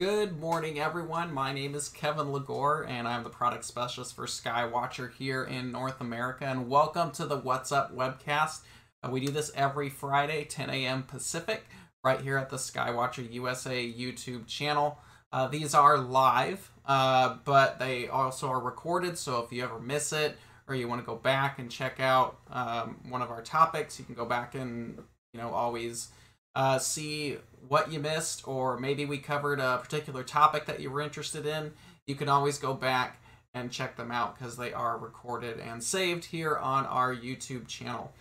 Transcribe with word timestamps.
Good 0.00 0.40
morning, 0.40 0.80
everyone. 0.80 1.32
My 1.32 1.52
name 1.52 1.76
is 1.76 1.88
Kevin 1.88 2.32
LeGore, 2.32 2.84
and 2.88 3.06
I'm 3.06 3.22
the 3.22 3.30
product 3.30 3.64
specialist 3.64 4.16
for 4.16 4.26
Skywatcher 4.26 5.12
here 5.12 5.44
in 5.44 5.70
North 5.70 6.00
America. 6.00 6.46
And 6.46 6.68
welcome 6.68 7.12
to 7.12 7.26
the 7.26 7.36
What's 7.36 7.70
Up 7.70 7.94
webcast. 7.94 8.62
Uh, 9.04 9.10
we 9.12 9.20
do 9.20 9.30
this 9.30 9.52
every 9.54 9.88
Friday, 9.88 10.46
10 10.46 10.68
a.m. 10.68 11.04
Pacific, 11.04 11.66
right 12.02 12.20
here 12.20 12.36
at 12.36 12.50
the 12.50 12.56
Skywatcher 12.56 13.32
USA 13.34 13.88
YouTube 13.88 14.48
channel. 14.48 14.98
Uh, 15.32 15.46
these 15.46 15.74
are 15.74 15.96
live, 15.96 16.72
uh, 16.86 17.36
but 17.44 17.78
they 17.78 18.08
also 18.08 18.48
are 18.48 18.60
recorded. 18.60 19.16
So 19.16 19.44
if 19.44 19.52
you 19.52 19.62
ever 19.62 19.78
miss 19.78 20.12
it 20.12 20.36
or 20.66 20.74
you 20.74 20.88
want 20.88 21.02
to 21.02 21.06
go 21.06 21.14
back 21.14 21.60
and 21.60 21.70
check 21.70 22.00
out 22.00 22.40
um, 22.50 22.96
one 23.08 23.22
of 23.22 23.30
our 23.30 23.42
topics, 23.42 24.00
you 24.00 24.04
can 24.04 24.16
go 24.16 24.24
back 24.24 24.56
and 24.56 24.98
you 25.32 25.40
know 25.40 25.50
always 25.50 26.08
uh, 26.54 26.78
see 26.78 27.38
what 27.68 27.92
you 27.92 27.98
missed, 27.98 28.46
or 28.46 28.78
maybe 28.78 29.04
we 29.04 29.18
covered 29.18 29.60
a 29.60 29.78
particular 29.78 30.22
topic 30.22 30.66
that 30.66 30.80
you 30.80 30.90
were 30.90 31.00
interested 31.00 31.46
in, 31.46 31.72
you 32.06 32.14
can 32.14 32.28
always 32.28 32.58
go 32.58 32.74
back 32.74 33.20
and 33.54 33.70
check 33.70 33.96
them 33.96 34.10
out 34.10 34.36
because 34.36 34.56
they 34.56 34.72
are 34.72 34.98
recorded 34.98 35.58
and 35.58 35.82
saved 35.82 36.26
here 36.26 36.56
on 36.56 36.84
our 36.86 37.14
YouTube 37.14 37.66
channel. 37.68 38.12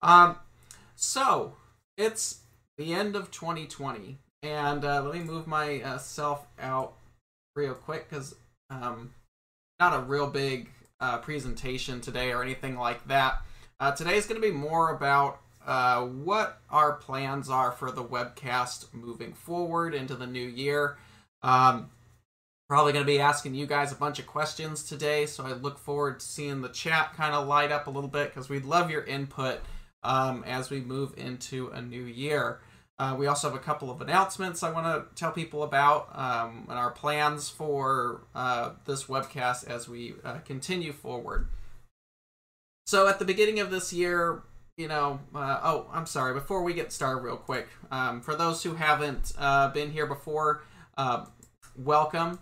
Um, 0.00 0.36
so 0.96 1.54
it's 1.96 2.40
the 2.78 2.92
end 2.92 3.14
of 3.14 3.30
2020, 3.30 4.18
and 4.42 4.84
uh, 4.84 5.02
let 5.02 5.14
me 5.14 5.20
move 5.20 5.46
myself 5.46 6.46
out 6.60 6.94
real 7.54 7.74
quick 7.74 8.08
because 8.08 8.34
um, 8.70 9.12
not 9.78 9.94
a 9.94 10.02
real 10.02 10.26
big 10.26 10.70
uh, 11.00 11.18
presentation 11.18 12.00
today 12.00 12.32
or 12.32 12.42
anything 12.42 12.76
like 12.76 13.06
that. 13.08 13.42
Uh, 13.78 13.92
today 13.92 14.16
is 14.16 14.26
going 14.26 14.40
to 14.40 14.46
be 14.46 14.54
more 14.54 14.94
about 14.94 15.40
uh, 15.66 16.02
what 16.02 16.60
our 16.70 16.94
plans 16.94 17.48
are 17.48 17.72
for 17.72 17.90
the 17.90 18.04
webcast 18.04 18.92
moving 18.92 19.32
forward 19.32 19.94
into 19.94 20.14
the 20.14 20.26
new 20.26 20.46
year. 20.46 20.96
Um, 21.42 21.90
probably 22.68 22.92
going 22.92 23.04
to 23.04 23.12
be 23.12 23.20
asking 23.20 23.54
you 23.54 23.66
guys 23.66 23.92
a 23.92 23.96
bunch 23.96 24.18
of 24.18 24.26
questions 24.26 24.82
today, 24.82 25.26
so 25.26 25.44
I 25.44 25.52
look 25.52 25.78
forward 25.78 26.20
to 26.20 26.26
seeing 26.26 26.62
the 26.62 26.68
chat 26.68 27.14
kind 27.14 27.34
of 27.34 27.46
light 27.46 27.70
up 27.70 27.86
a 27.86 27.90
little 27.90 28.08
bit 28.08 28.32
because 28.32 28.48
we'd 28.48 28.64
love 28.64 28.90
your 28.90 29.04
input 29.04 29.60
um, 30.02 30.42
as 30.46 30.70
we 30.70 30.80
move 30.80 31.14
into 31.16 31.68
a 31.68 31.82
new 31.82 32.04
year. 32.04 32.60
Uh, 32.98 33.16
we 33.18 33.26
also 33.26 33.48
have 33.48 33.56
a 33.56 33.62
couple 33.62 33.90
of 33.90 34.00
announcements 34.00 34.62
I 34.62 34.70
want 34.70 34.86
to 34.86 35.14
tell 35.14 35.32
people 35.32 35.64
about 35.64 36.08
um, 36.14 36.66
and 36.68 36.78
our 36.78 36.90
plans 36.90 37.48
for 37.48 38.22
uh, 38.34 38.70
this 38.84 39.04
webcast 39.04 39.66
as 39.66 39.88
we 39.88 40.14
uh, 40.24 40.38
continue 40.38 40.92
forward. 40.92 41.48
So, 42.86 43.08
at 43.08 43.18
the 43.18 43.24
beginning 43.24 43.60
of 43.60 43.70
this 43.70 43.92
year, 43.92 44.42
you 44.76 44.88
know, 44.88 45.20
uh, 45.34 45.60
oh, 45.62 45.86
I'm 45.92 46.06
sorry. 46.06 46.32
Before 46.32 46.62
we 46.62 46.72
get 46.72 46.92
started, 46.92 47.22
real 47.22 47.36
quick, 47.36 47.68
um, 47.90 48.20
for 48.22 48.34
those 48.34 48.62
who 48.62 48.74
haven't 48.74 49.32
uh, 49.38 49.68
been 49.68 49.90
here 49.90 50.06
before, 50.06 50.62
uh, 50.96 51.26
welcome. 51.76 52.38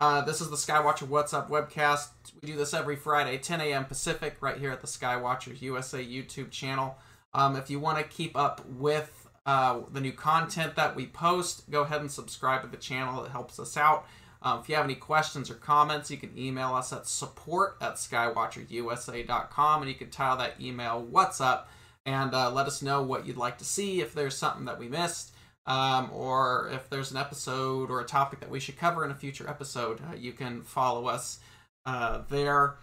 Uh, 0.00 0.20
this 0.20 0.40
is 0.40 0.50
the 0.50 0.56
Skywatcher 0.56 1.08
What's 1.08 1.32
Up 1.32 1.48
webcast. 1.48 2.08
We 2.42 2.48
do 2.48 2.56
this 2.56 2.74
every 2.74 2.96
Friday, 2.96 3.38
10 3.38 3.62
a.m. 3.62 3.86
Pacific, 3.86 4.36
right 4.40 4.58
here 4.58 4.70
at 4.72 4.82
the 4.82 4.86
Skywatcher 4.86 5.60
USA 5.62 6.04
YouTube 6.04 6.50
channel. 6.50 6.98
Um, 7.32 7.56
if 7.56 7.70
you 7.70 7.80
want 7.80 7.98
to 7.98 8.04
keep 8.04 8.36
up 8.36 8.64
with 8.68 9.26
uh, 9.46 9.80
the 9.90 10.00
new 10.00 10.12
content 10.12 10.76
that 10.76 10.94
we 10.94 11.06
post, 11.06 11.70
go 11.70 11.82
ahead 11.82 12.02
and 12.02 12.10
subscribe 12.10 12.60
to 12.62 12.68
the 12.68 12.76
channel. 12.76 13.24
It 13.24 13.30
helps 13.30 13.58
us 13.58 13.76
out. 13.78 14.06
Um, 14.44 14.60
if 14.60 14.68
you 14.68 14.74
have 14.74 14.84
any 14.84 14.94
questions 14.94 15.50
or 15.50 15.54
comments, 15.54 16.10
you 16.10 16.18
can 16.18 16.38
email 16.38 16.74
us 16.74 16.92
at 16.92 17.06
support 17.06 17.76
at 17.80 17.94
skywatcherusa.com 17.94 19.82
and 19.82 19.90
you 19.90 19.96
can 19.96 20.10
tile 20.10 20.36
that 20.36 20.60
email 20.60 21.02
what's 21.02 21.40
up 21.40 21.70
and 22.04 22.34
uh, 22.34 22.50
let 22.50 22.66
us 22.66 22.82
know 22.82 23.02
what 23.02 23.26
you'd 23.26 23.38
like 23.38 23.56
to 23.58 23.64
see, 23.64 24.02
if 24.02 24.12
there's 24.12 24.36
something 24.36 24.66
that 24.66 24.78
we 24.78 24.88
missed, 24.88 25.32
um, 25.64 26.10
or 26.12 26.68
if 26.72 26.90
there's 26.90 27.10
an 27.10 27.16
episode 27.16 27.90
or 27.90 28.00
a 28.00 28.04
topic 28.04 28.40
that 28.40 28.50
we 28.50 28.60
should 28.60 28.76
cover 28.76 29.02
in 29.02 29.10
a 29.10 29.14
future 29.14 29.48
episode. 29.48 30.00
Uh, 30.02 30.14
you 30.14 30.32
can 30.32 30.62
follow 30.62 31.06
us 31.06 31.38
uh, 31.86 32.22
there 32.28 32.76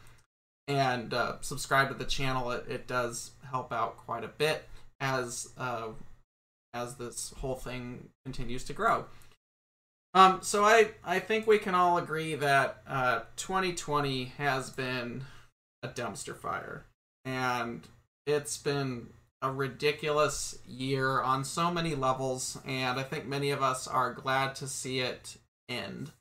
and 0.68 1.14
uh, 1.14 1.34
subscribe 1.42 1.90
to 1.90 1.94
the 1.94 2.06
channel. 2.06 2.50
It, 2.52 2.66
it, 2.68 2.88
does 2.88 3.32
help 3.50 3.72
out 3.72 3.98
quite 3.98 4.24
a 4.24 4.28
bit 4.28 4.68
as 5.00 5.50
uh, 5.58 5.90
as 6.74 6.96
this 6.96 7.34
whole 7.38 7.56
thing 7.56 8.10
continues 8.26 8.64
to 8.66 8.74
grow. 8.74 9.06
Um, 10.14 10.40
so 10.42 10.64
I 10.66 10.92
I 11.04 11.20
think 11.20 11.48
we 11.48 11.58
can 11.58 11.74
all 11.74 11.98
agree 11.98 12.36
that 12.36 12.82
uh, 12.88 13.22
2020 13.38 14.26
has 14.38 14.70
been 14.70 15.24
a 15.84 15.88
dumpster 15.88 16.36
fire, 16.36 16.86
and 17.24 17.88
it's 18.28 18.58
been 18.58 19.08
a 19.42 19.52
ridiculous 19.52 20.60
year 20.68 21.22
on 21.22 21.44
so 21.44 21.72
many 21.72 21.96
levels, 21.96 22.60
and 22.66 23.00
I 23.00 23.04
think 23.04 23.26
many 23.26 23.52
of 23.52 23.64
us 23.64 23.88
are 23.88 24.14
glad 24.14 24.56
to 24.56 24.68
see 24.68 25.00
it 25.00 25.38
end. 25.68 26.12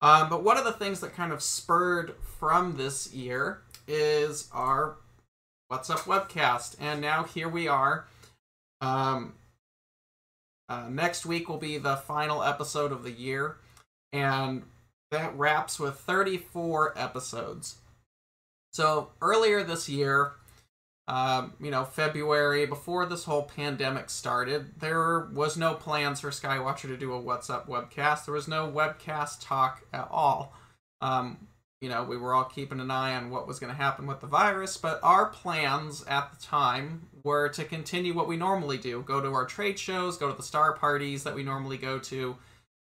Um, 0.00 0.28
but 0.28 0.44
one 0.44 0.58
of 0.58 0.64
the 0.64 0.72
things 0.72 1.00
that 1.00 1.14
kind 1.14 1.32
of 1.32 1.42
spurred 1.42 2.14
from 2.38 2.76
this 2.76 3.12
year 3.12 3.62
is 3.88 4.48
our 4.52 4.96
What's 5.68 5.88
Up 5.88 6.00
webcast, 6.00 6.76
and 6.78 7.00
now 7.00 7.24
here 7.24 7.48
we 7.48 7.66
are. 7.66 8.06
Um, 8.80 9.34
uh, 10.68 10.88
next 10.88 11.26
week 11.26 11.48
will 11.48 11.58
be 11.58 11.78
the 11.78 11.96
final 11.96 12.42
episode 12.42 12.92
of 12.92 13.02
the 13.02 13.12
year, 13.12 13.56
and 14.12 14.62
that 15.10 15.36
wraps 15.36 15.78
with 15.78 15.98
34 16.00 16.98
episodes. 16.98 17.76
So 18.72 19.10
earlier 19.20 19.62
this 19.62 19.88
year, 19.88 20.32
um, 21.06 21.52
you 21.60 21.70
know, 21.70 21.84
February, 21.84 22.64
before 22.66 23.04
this 23.06 23.24
whole 23.24 23.42
pandemic 23.42 24.08
started, 24.08 24.80
there 24.80 25.28
was 25.32 25.56
no 25.56 25.74
plans 25.74 26.20
for 26.20 26.30
Skywatcher 26.30 26.88
to 26.88 26.96
do 26.96 27.12
a 27.12 27.20
What's 27.20 27.50
Up 27.50 27.68
webcast. 27.68 28.24
There 28.24 28.34
was 28.34 28.48
no 28.48 28.70
webcast 28.70 29.46
talk 29.46 29.86
at 29.92 30.08
all. 30.10 30.54
Um, 31.02 31.46
you 31.84 31.90
know, 31.90 32.02
we 32.02 32.16
were 32.16 32.32
all 32.32 32.44
keeping 32.44 32.80
an 32.80 32.90
eye 32.90 33.14
on 33.14 33.28
what 33.28 33.46
was 33.46 33.58
going 33.58 33.70
to 33.70 33.76
happen 33.76 34.06
with 34.06 34.20
the 34.20 34.26
virus, 34.26 34.78
but 34.78 34.98
our 35.02 35.26
plans 35.26 36.02
at 36.08 36.30
the 36.32 36.42
time 36.42 37.08
were 37.22 37.50
to 37.50 37.62
continue 37.62 38.14
what 38.14 38.26
we 38.26 38.38
normally 38.38 38.78
do 38.78 39.02
go 39.02 39.20
to 39.20 39.34
our 39.34 39.44
trade 39.44 39.78
shows, 39.78 40.16
go 40.16 40.30
to 40.30 40.34
the 40.34 40.42
star 40.42 40.72
parties 40.72 41.24
that 41.24 41.34
we 41.34 41.42
normally 41.42 41.76
go 41.76 41.98
to, 41.98 42.36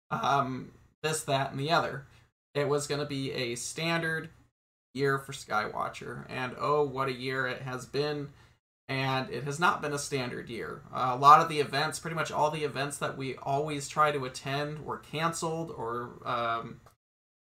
um, 0.10 0.72
this, 1.04 1.22
that, 1.26 1.52
and 1.52 1.60
the 1.60 1.70
other. 1.70 2.08
It 2.56 2.68
was 2.68 2.88
going 2.88 3.00
to 3.00 3.06
be 3.06 3.32
a 3.32 3.54
standard 3.54 4.30
year 4.96 5.20
for 5.20 5.34
Skywatcher, 5.34 6.26
and 6.28 6.56
oh, 6.60 6.82
what 6.82 7.10
a 7.10 7.14
year 7.14 7.46
it 7.46 7.62
has 7.62 7.86
been. 7.86 8.30
And 8.88 9.30
it 9.30 9.44
has 9.44 9.60
not 9.60 9.84
been 9.84 9.94
a 9.94 10.00
standard 10.00 10.50
year. 10.50 10.82
Uh, 10.92 11.12
a 11.14 11.16
lot 11.16 11.42
of 11.42 11.48
the 11.48 11.60
events, 11.60 12.00
pretty 12.00 12.16
much 12.16 12.32
all 12.32 12.50
the 12.50 12.64
events 12.64 12.98
that 12.98 13.20
we 13.20 13.36
always 13.36 13.88
try 13.88 14.12
to 14.12 14.26
attend, 14.26 14.84
were 14.84 14.98
canceled 14.98 15.70
or 15.70 16.10
um, 16.26 16.82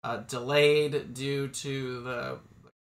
uh, 0.03 0.17
delayed 0.17 1.13
due 1.13 1.47
to 1.47 2.01
the 2.01 2.39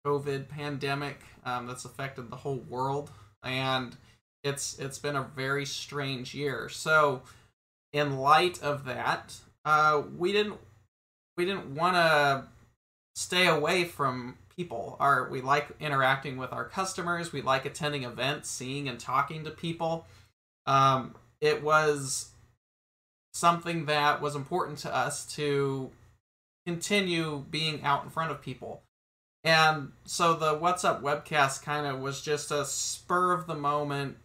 COVID 0.07 0.49
pandemic 0.49 1.21
um, 1.45 1.67
that's 1.67 1.85
affected 1.85 2.31
the 2.31 2.37
whole 2.37 2.63
world, 2.69 3.11
and 3.43 3.97
it's 4.43 4.79
it's 4.79 4.99
been 4.99 5.17
a 5.17 5.23
very 5.23 5.67
strange 5.67 6.35
year. 6.35 6.69
So, 6.69 7.23
in 7.93 8.19
light 8.19 8.63
of 8.63 8.85
that, 8.85 9.35
uh, 9.65 10.03
we 10.17 10.33
didn't 10.33 10.59
we 11.37 11.45
didn't 11.45 11.75
want 11.75 11.97
to 11.97 12.45
stay 13.15 13.47
away 13.47 13.85
from 13.85 14.37
people. 14.57 14.97
Our 15.01 15.29
we 15.29 15.41
like 15.41 15.69
interacting 15.81 16.37
with 16.37 16.53
our 16.53 16.65
customers. 16.65 17.33
We 17.33 17.43
like 17.43 17.65
attending 17.65 18.05
events, 18.05 18.49
seeing 18.51 18.89
and 18.89 18.99
talking 18.99 19.45
to 19.45 19.51
people. 19.51 20.07
Um, 20.67 21.15
it 21.41 21.63
was 21.63 22.31
something 23.35 23.87
that 23.87 24.23
was 24.23 24.35
important 24.35 24.79
to 24.79 24.95
us 24.95 25.27
to 25.35 25.91
continue 26.67 27.45
being 27.51 27.83
out 27.83 28.05
in 28.05 28.11
front 28.11 28.31
of 28.31 28.43
people. 28.43 28.83
And 29.45 29.93
so 30.05 30.35
the 30.35 30.55
What's 30.55 30.85
Up 30.85 31.03
webcast 31.03 31.63
kind 31.63 31.87
of 31.87 32.01
was 32.01 32.21
just 32.21 32.51
a 32.51 32.65
spur 32.65 33.33
of 33.33 33.47
the 33.47 33.55
moment 33.55 34.17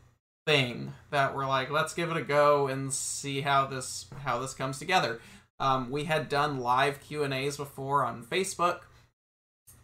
thing 0.48 0.94
that 1.12 1.36
we're 1.36 1.48
like, 1.48 1.70
let's 1.70 1.94
give 1.94 2.10
it 2.10 2.18
a 2.18 2.24
go 2.24 2.68
and 2.68 2.92
see 2.92 3.42
how 3.42 3.68
this 3.68 4.08
how 4.24 4.40
this 4.40 4.56
comes 4.56 4.80
together. 4.80 5.22
Um, 5.60 5.92
we 5.92 6.06
had 6.06 6.28
done 6.28 6.60
live 6.60 7.00
Q 7.02 7.24
and 7.24 7.36
A's 7.36 7.58
before 7.58 8.04
on 8.04 8.24
Facebook, 8.24 8.80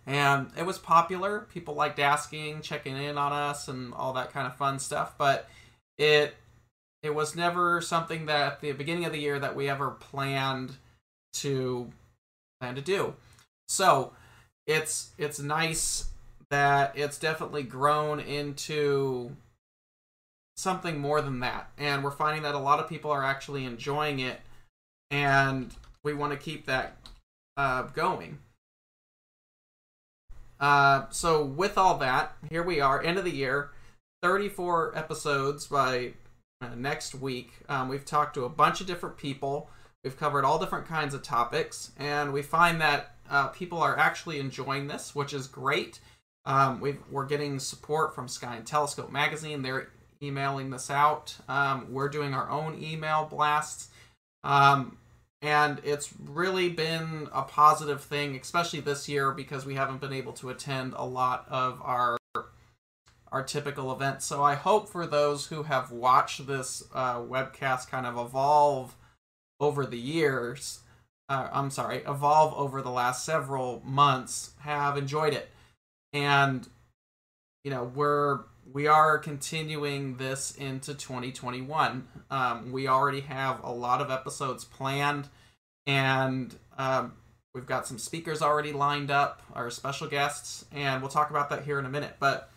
and 0.07 0.49
it 0.57 0.65
was 0.65 0.79
popular. 0.79 1.41
People 1.53 1.75
liked 1.75 1.99
asking, 1.99 2.61
checking 2.61 2.97
in 2.97 3.19
on 3.19 3.31
us, 3.31 3.67
and 3.67 3.93
all 3.93 4.13
that 4.13 4.33
kind 4.33 4.47
of 4.47 4.55
fun 4.55 4.79
stuff. 4.79 5.15
But 5.19 5.47
it 5.99 6.35
it 7.03 7.13
was 7.13 7.35
never 7.35 7.79
something 7.79 8.25
that 8.25 8.53
at 8.53 8.61
the 8.61 8.71
beginning 8.71 9.05
of 9.05 9.11
the 9.11 9.19
year 9.19 9.37
that 9.37 9.55
we 9.55 9.69
ever 9.69 9.91
planned 9.91 10.77
to 11.33 11.91
plan 12.59 12.75
to 12.75 12.81
do. 12.81 13.15
So 13.67 14.13
it's 14.65 15.11
it's 15.17 15.39
nice 15.39 16.09
that 16.49 16.93
it's 16.95 17.17
definitely 17.17 17.63
grown 17.63 18.19
into 18.19 19.35
something 20.55 20.99
more 20.99 21.21
than 21.21 21.39
that. 21.41 21.69
And 21.77 22.03
we're 22.03 22.11
finding 22.11 22.43
that 22.43 22.55
a 22.55 22.59
lot 22.59 22.79
of 22.79 22.89
people 22.89 23.11
are 23.11 23.23
actually 23.23 23.65
enjoying 23.65 24.19
it 24.19 24.41
and 25.11 25.73
we 26.03 26.13
want 26.13 26.33
to 26.33 26.37
keep 26.37 26.65
that 26.65 26.97
uh, 27.55 27.83
going. 27.83 28.39
Uh, 30.59 31.05
so 31.09 31.43
with 31.43 31.77
all 31.77 31.97
that, 31.99 32.35
here 32.49 32.63
we 32.63 32.81
are, 32.81 33.01
end 33.01 33.17
of 33.17 33.23
the 33.23 33.31
year, 33.31 33.69
34 34.23 34.97
episodes 34.97 35.67
by 35.67 36.13
uh, 36.61 36.69
next 36.75 37.13
week. 37.13 37.51
Um, 37.69 37.89
we've 37.89 38.05
talked 38.05 38.33
to 38.33 38.45
a 38.45 38.49
bunch 38.49 38.81
of 38.81 38.87
different 38.87 39.17
people. 39.17 39.69
We've 40.07 40.15
covered 40.15 40.45
all 40.45 40.57
different 40.57 40.87
kinds 40.87 41.13
of 41.13 41.21
topics, 41.21 41.91
and 41.97 42.31
we 42.31 42.41
find 42.41 42.79
that 42.79 43.15
uh, 43.29 43.47
people 43.47 43.79
are 43.79 43.99
actually 43.99 44.39
enjoying 44.39 44.87
this, 44.87 45.13
which 45.13 45.33
is 45.33 45.47
great. 45.47 45.99
Um, 46.45 46.79
we 46.79 46.95
are 47.13 47.25
getting 47.25 47.59
support 47.59 48.15
from 48.15 48.29
Sky 48.29 48.55
and 48.55 48.65
Telescope 48.65 49.11
magazine. 49.11 49.63
They're 49.63 49.89
emailing 50.23 50.69
this 50.69 50.89
out. 50.89 51.35
Um, 51.49 51.87
we're 51.91 52.07
doing 52.07 52.33
our 52.33 52.49
own 52.49 52.81
email 52.81 53.27
blasts. 53.29 53.89
Um, 54.45 54.97
and 55.41 55.81
it's 55.83 56.13
really 56.23 56.69
been 56.69 57.27
a 57.33 57.41
positive 57.41 58.01
thing, 58.01 58.37
especially 58.37 58.79
this 58.79 59.09
year 59.09 59.33
because 59.33 59.65
we 59.65 59.75
haven't 59.75 59.99
been 59.99 60.13
able 60.13 60.31
to 60.33 60.51
attend 60.51 60.93
a 60.95 61.03
lot 61.03 61.45
of 61.49 61.81
our 61.81 62.17
our 63.29 63.43
typical 63.43 63.91
events. 63.91 64.25
So 64.25 64.41
I 64.41 64.55
hope 64.55 64.87
for 64.87 65.05
those 65.05 65.47
who 65.47 65.63
have 65.63 65.91
watched 65.91 66.47
this 66.47 66.81
uh, 66.93 67.17
webcast 67.17 67.89
kind 67.89 68.05
of 68.05 68.17
evolve 68.17 68.95
over 69.59 69.85
the 69.85 69.97
years, 69.97 70.81
uh, 71.29 71.49
I'm 71.51 71.71
sorry, 71.71 72.03
evolve 72.07 72.53
over 72.55 72.81
the 72.81 72.91
last 72.91 73.25
several 73.25 73.81
months, 73.85 74.51
have 74.59 74.97
enjoyed 74.97 75.33
it, 75.33 75.49
and 76.13 76.67
you 77.63 77.71
know 77.71 77.83
we're 77.83 78.41
we 78.71 78.87
are 78.87 79.17
continuing 79.17 80.17
this 80.17 80.55
into 80.55 80.93
2021. 80.93 82.07
Um, 82.29 82.71
we 82.71 82.87
already 82.87 83.21
have 83.21 83.63
a 83.63 83.71
lot 83.71 84.01
of 84.01 84.11
episodes 84.11 84.65
planned, 84.65 85.27
and 85.85 86.55
um, 86.77 87.13
we've 87.53 87.65
got 87.65 87.87
some 87.87 87.97
speakers 87.97 88.41
already 88.41 88.73
lined 88.73 89.09
up, 89.09 89.41
our 89.53 89.69
special 89.69 90.07
guests, 90.07 90.65
and 90.71 91.01
we'll 91.01 91.09
talk 91.09 91.29
about 91.29 91.49
that 91.49 91.63
here 91.63 91.79
in 91.79 91.85
a 91.85 91.89
minute. 91.89 92.15
But 92.19 92.49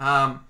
um, 0.00 0.46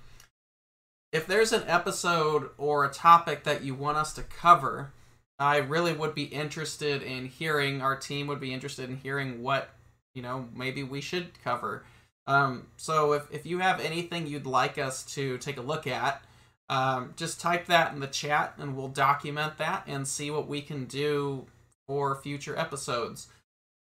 if 1.13 1.27
there's 1.27 1.53
an 1.53 1.63
episode 1.67 2.51
or 2.59 2.85
a 2.85 2.91
topic 2.91 3.45
that 3.45 3.63
you 3.63 3.75
want 3.75 3.97
us 3.97 4.13
to 4.15 4.23
cover, 4.23 4.93
I 5.39 5.59
really 5.59 5.93
would 5.93 6.15
be 6.15 6.25
interested 6.25 7.03
in 7.03 7.27
hearing. 7.27 7.83
Our 7.83 7.97
team 7.97 8.27
would 8.29 8.41
be 8.41 8.55
interested 8.55 8.89
in 8.89 8.97
hearing 8.97 9.43
what 9.43 9.71
you 10.15 10.23
know 10.23 10.49
maybe 10.55 10.83
we 10.83 11.01
should 11.01 11.43
cover. 11.43 11.85
Um, 12.27 12.67
so 12.77 13.13
if, 13.13 13.23
if 13.31 13.47
you 13.47 13.59
have 13.61 13.81
anything 13.81 14.27
you'd 14.27 14.47
like 14.47 14.79
us 14.79 15.05
to 15.15 15.39
take 15.39 15.59
a 15.59 15.63
look 15.63 15.87
at, 15.87 16.23
um, 16.69 17.15
just 17.17 17.41
type 17.41 17.67
that 17.67 17.93
in 17.93 18.01
the 18.01 18.09
chat 18.09 18.55
and 18.59 18.77
we'll 18.77 18.89
document 18.89 19.59
that 19.59 19.85
and 19.87 20.09
see 20.09 20.31
what 20.31 20.49
we 20.49 20.61
can 20.61 20.87
do 20.87 21.47
for 21.87 22.17
future 22.17 22.59
episodes. 22.59 23.29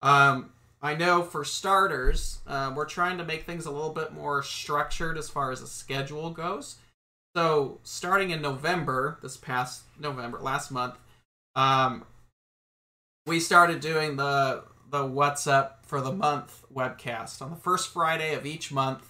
Um, 0.01 0.51
I 0.81 0.95
know 0.95 1.23
for 1.23 1.45
starters, 1.45 2.39
uh, 2.45 2.73
we're 2.75 2.83
trying 2.85 3.17
to 3.17 3.23
make 3.23 3.45
things 3.45 3.65
a 3.65 3.71
little 3.71 3.93
bit 3.93 4.11
more 4.11 4.43
structured 4.43 5.17
as 5.17 5.29
far 5.29 5.51
as 5.51 5.61
a 5.61 5.67
schedule 5.67 6.29
goes. 6.31 6.75
So 7.37 7.79
starting 7.83 8.31
in 8.31 8.41
November, 8.41 9.17
this 9.21 9.37
past 9.37 9.83
November, 9.97 10.39
last 10.39 10.69
month, 10.69 10.95
um, 11.55 12.05
we 13.25 13.39
started 13.39 13.79
doing 13.79 14.17
the 14.17 14.63
the 14.89 15.05
What's 15.05 15.47
Up 15.47 15.85
for 15.85 16.01
the 16.01 16.11
Month 16.11 16.65
webcast. 16.73 17.41
On 17.41 17.49
the 17.49 17.55
first 17.55 17.91
Friday 17.91 18.35
of 18.35 18.45
each 18.45 18.71
month, 18.71 19.09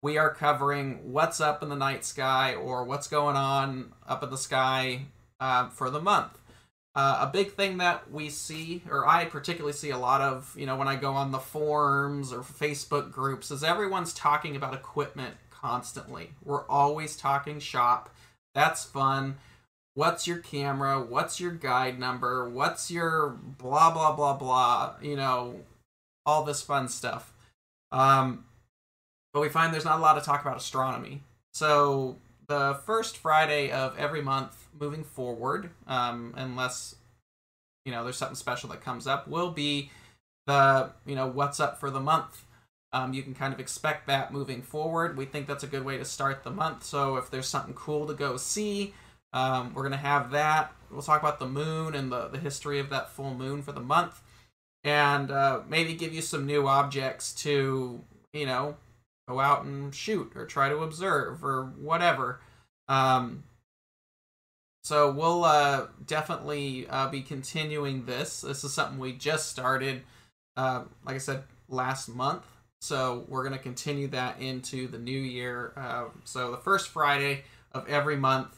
we 0.00 0.16
are 0.16 0.32
covering 0.32 1.12
what's 1.12 1.40
up 1.40 1.62
in 1.62 1.68
the 1.68 1.76
night 1.76 2.04
sky 2.04 2.54
or 2.54 2.84
what's 2.84 3.08
going 3.08 3.34
on 3.34 3.92
up 4.06 4.22
in 4.22 4.30
the 4.30 4.38
sky 4.38 5.06
uh, 5.40 5.68
for 5.70 5.90
the 5.90 6.00
month. 6.00 6.38
Uh, 6.94 7.18
a 7.20 7.30
big 7.32 7.52
thing 7.52 7.78
that 7.78 8.10
we 8.10 8.28
see, 8.28 8.82
or 8.88 9.06
I 9.06 9.24
particularly 9.24 9.72
see 9.72 9.90
a 9.90 9.98
lot 9.98 10.20
of, 10.20 10.54
you 10.56 10.66
know, 10.66 10.76
when 10.76 10.88
I 10.88 10.96
go 10.96 11.12
on 11.12 11.32
the 11.32 11.38
forums 11.38 12.32
or 12.32 12.40
Facebook 12.40 13.12
groups, 13.12 13.50
is 13.50 13.62
everyone's 13.62 14.12
talking 14.12 14.56
about 14.56 14.74
equipment 14.74 15.34
constantly. 15.50 16.30
We're 16.44 16.66
always 16.66 17.16
talking 17.16 17.60
shop. 17.60 18.14
That's 18.54 18.84
fun 18.84 19.36
what's 19.98 20.28
your 20.28 20.38
camera, 20.38 21.00
what's 21.02 21.40
your 21.40 21.50
guide 21.50 21.98
number, 21.98 22.48
what's 22.48 22.88
your 22.88 23.30
blah 23.30 23.92
blah 23.92 24.14
blah 24.14 24.34
blah, 24.34 24.94
you 25.02 25.16
know, 25.16 25.56
all 26.24 26.44
this 26.44 26.62
fun 26.62 26.88
stuff. 26.88 27.32
Um, 27.90 28.44
but 29.32 29.40
we 29.40 29.48
find 29.48 29.74
there's 29.74 29.84
not 29.84 29.98
a 29.98 30.02
lot 30.02 30.16
of 30.16 30.22
talk 30.22 30.40
about 30.40 30.56
astronomy. 30.56 31.22
So 31.52 32.16
the 32.46 32.78
first 32.86 33.16
Friday 33.16 33.72
of 33.72 33.98
every 33.98 34.22
month 34.22 34.68
moving 34.78 35.02
forward, 35.02 35.70
um, 35.88 36.32
unless 36.36 36.94
you 37.84 37.90
know 37.90 38.04
there's 38.04 38.16
something 38.16 38.36
special 38.36 38.68
that 38.68 38.80
comes 38.80 39.08
up, 39.08 39.26
will 39.26 39.50
be 39.50 39.90
the 40.46 40.90
you 41.06 41.16
know 41.16 41.26
what's 41.26 41.58
up 41.58 41.80
for 41.80 41.90
the 41.90 42.00
month. 42.00 42.44
Um, 42.92 43.12
you 43.14 43.24
can 43.24 43.34
kind 43.34 43.52
of 43.52 43.58
expect 43.58 44.06
that 44.06 44.32
moving 44.32 44.62
forward. 44.62 45.16
We 45.16 45.24
think 45.24 45.48
that's 45.48 45.64
a 45.64 45.66
good 45.66 45.84
way 45.84 45.98
to 45.98 46.04
start 46.04 46.44
the 46.44 46.52
month. 46.52 46.84
So 46.84 47.16
if 47.16 47.30
there's 47.30 47.48
something 47.48 47.74
cool 47.74 48.06
to 48.06 48.14
go 48.14 48.36
see, 48.36 48.94
um, 49.32 49.74
we're 49.74 49.82
going 49.82 49.92
to 49.92 49.98
have 49.98 50.30
that. 50.32 50.72
We'll 50.90 51.02
talk 51.02 51.20
about 51.20 51.38
the 51.38 51.48
moon 51.48 51.94
and 51.94 52.10
the, 52.10 52.28
the 52.28 52.38
history 52.38 52.78
of 52.80 52.90
that 52.90 53.10
full 53.10 53.34
moon 53.34 53.62
for 53.62 53.72
the 53.72 53.80
month. 53.80 54.20
And 54.84 55.30
uh, 55.30 55.60
maybe 55.68 55.94
give 55.94 56.14
you 56.14 56.22
some 56.22 56.46
new 56.46 56.66
objects 56.66 57.34
to, 57.42 58.02
you 58.32 58.46
know, 58.46 58.76
go 59.28 59.40
out 59.40 59.64
and 59.64 59.94
shoot 59.94 60.32
or 60.34 60.46
try 60.46 60.68
to 60.68 60.78
observe 60.78 61.44
or 61.44 61.64
whatever. 61.78 62.40
Um, 62.88 63.44
so 64.82 65.10
we'll 65.10 65.44
uh, 65.44 65.88
definitely 66.06 66.86
uh, 66.88 67.08
be 67.08 67.20
continuing 67.20 68.06
this. 68.06 68.40
This 68.40 68.64
is 68.64 68.72
something 68.72 68.98
we 68.98 69.12
just 69.12 69.50
started, 69.50 70.02
uh, 70.56 70.84
like 71.04 71.16
I 71.16 71.18
said, 71.18 71.42
last 71.68 72.08
month. 72.08 72.46
So 72.80 73.26
we're 73.28 73.42
going 73.42 73.56
to 73.56 73.62
continue 73.62 74.06
that 74.08 74.40
into 74.40 74.86
the 74.86 74.98
new 74.98 75.18
year. 75.18 75.72
Uh, 75.76 76.04
so 76.24 76.52
the 76.52 76.56
first 76.56 76.88
Friday 76.88 77.42
of 77.72 77.86
every 77.88 78.16
month, 78.16 78.57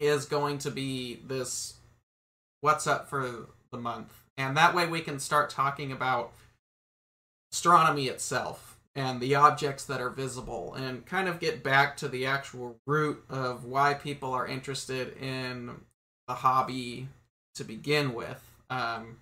is 0.00 0.26
going 0.26 0.58
to 0.58 0.70
be 0.70 1.20
this 1.26 1.74
what's 2.60 2.86
up 2.86 3.08
for 3.08 3.48
the 3.70 3.78
month. 3.78 4.12
And 4.36 4.56
that 4.56 4.74
way 4.74 4.86
we 4.86 5.00
can 5.00 5.18
start 5.18 5.50
talking 5.50 5.92
about 5.92 6.32
astronomy 7.52 8.08
itself 8.08 8.78
and 8.96 9.20
the 9.20 9.34
objects 9.34 9.84
that 9.84 10.00
are 10.00 10.10
visible 10.10 10.74
and 10.74 11.04
kind 11.04 11.28
of 11.28 11.40
get 11.40 11.62
back 11.62 11.96
to 11.98 12.08
the 12.08 12.26
actual 12.26 12.76
root 12.86 13.24
of 13.28 13.64
why 13.64 13.94
people 13.94 14.32
are 14.32 14.46
interested 14.46 15.16
in 15.18 15.70
the 16.28 16.34
hobby 16.34 17.08
to 17.54 17.64
begin 17.64 18.14
with. 18.14 18.42
Um, 18.70 19.18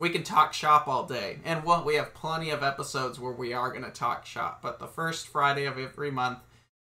we 0.00 0.10
can 0.10 0.22
talk 0.22 0.52
shop 0.52 0.86
all 0.88 1.04
day. 1.04 1.38
And 1.44 1.64
well, 1.64 1.84
we 1.84 1.94
have 1.94 2.14
plenty 2.14 2.50
of 2.50 2.62
episodes 2.62 3.18
where 3.18 3.32
we 3.32 3.52
are 3.52 3.70
going 3.70 3.84
to 3.84 3.90
talk 3.90 4.26
shop. 4.26 4.60
But 4.62 4.78
the 4.78 4.86
first 4.86 5.28
Friday 5.28 5.64
of 5.64 5.78
every 5.78 6.10
month 6.10 6.38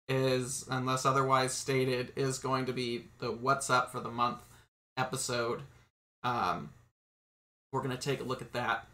is, 0.10 0.66
unless 0.70 1.06
otherwise 1.06 1.54
stated, 1.54 2.12
is 2.16 2.39
going 2.39 2.66
to 2.66 2.74
be 2.74 3.06
the 3.20 3.32
What's 3.32 3.70
Up 3.70 3.92
for 3.92 4.00
the 4.00 4.10
Month 4.10 4.42
episode. 4.98 5.62
Um, 6.24 6.72
we're 7.72 7.84
going 7.84 7.96
to 7.96 8.01
take 8.01 8.20
a 8.20 8.24
look 8.24 8.42
at 8.42 8.54
that. 8.54 8.88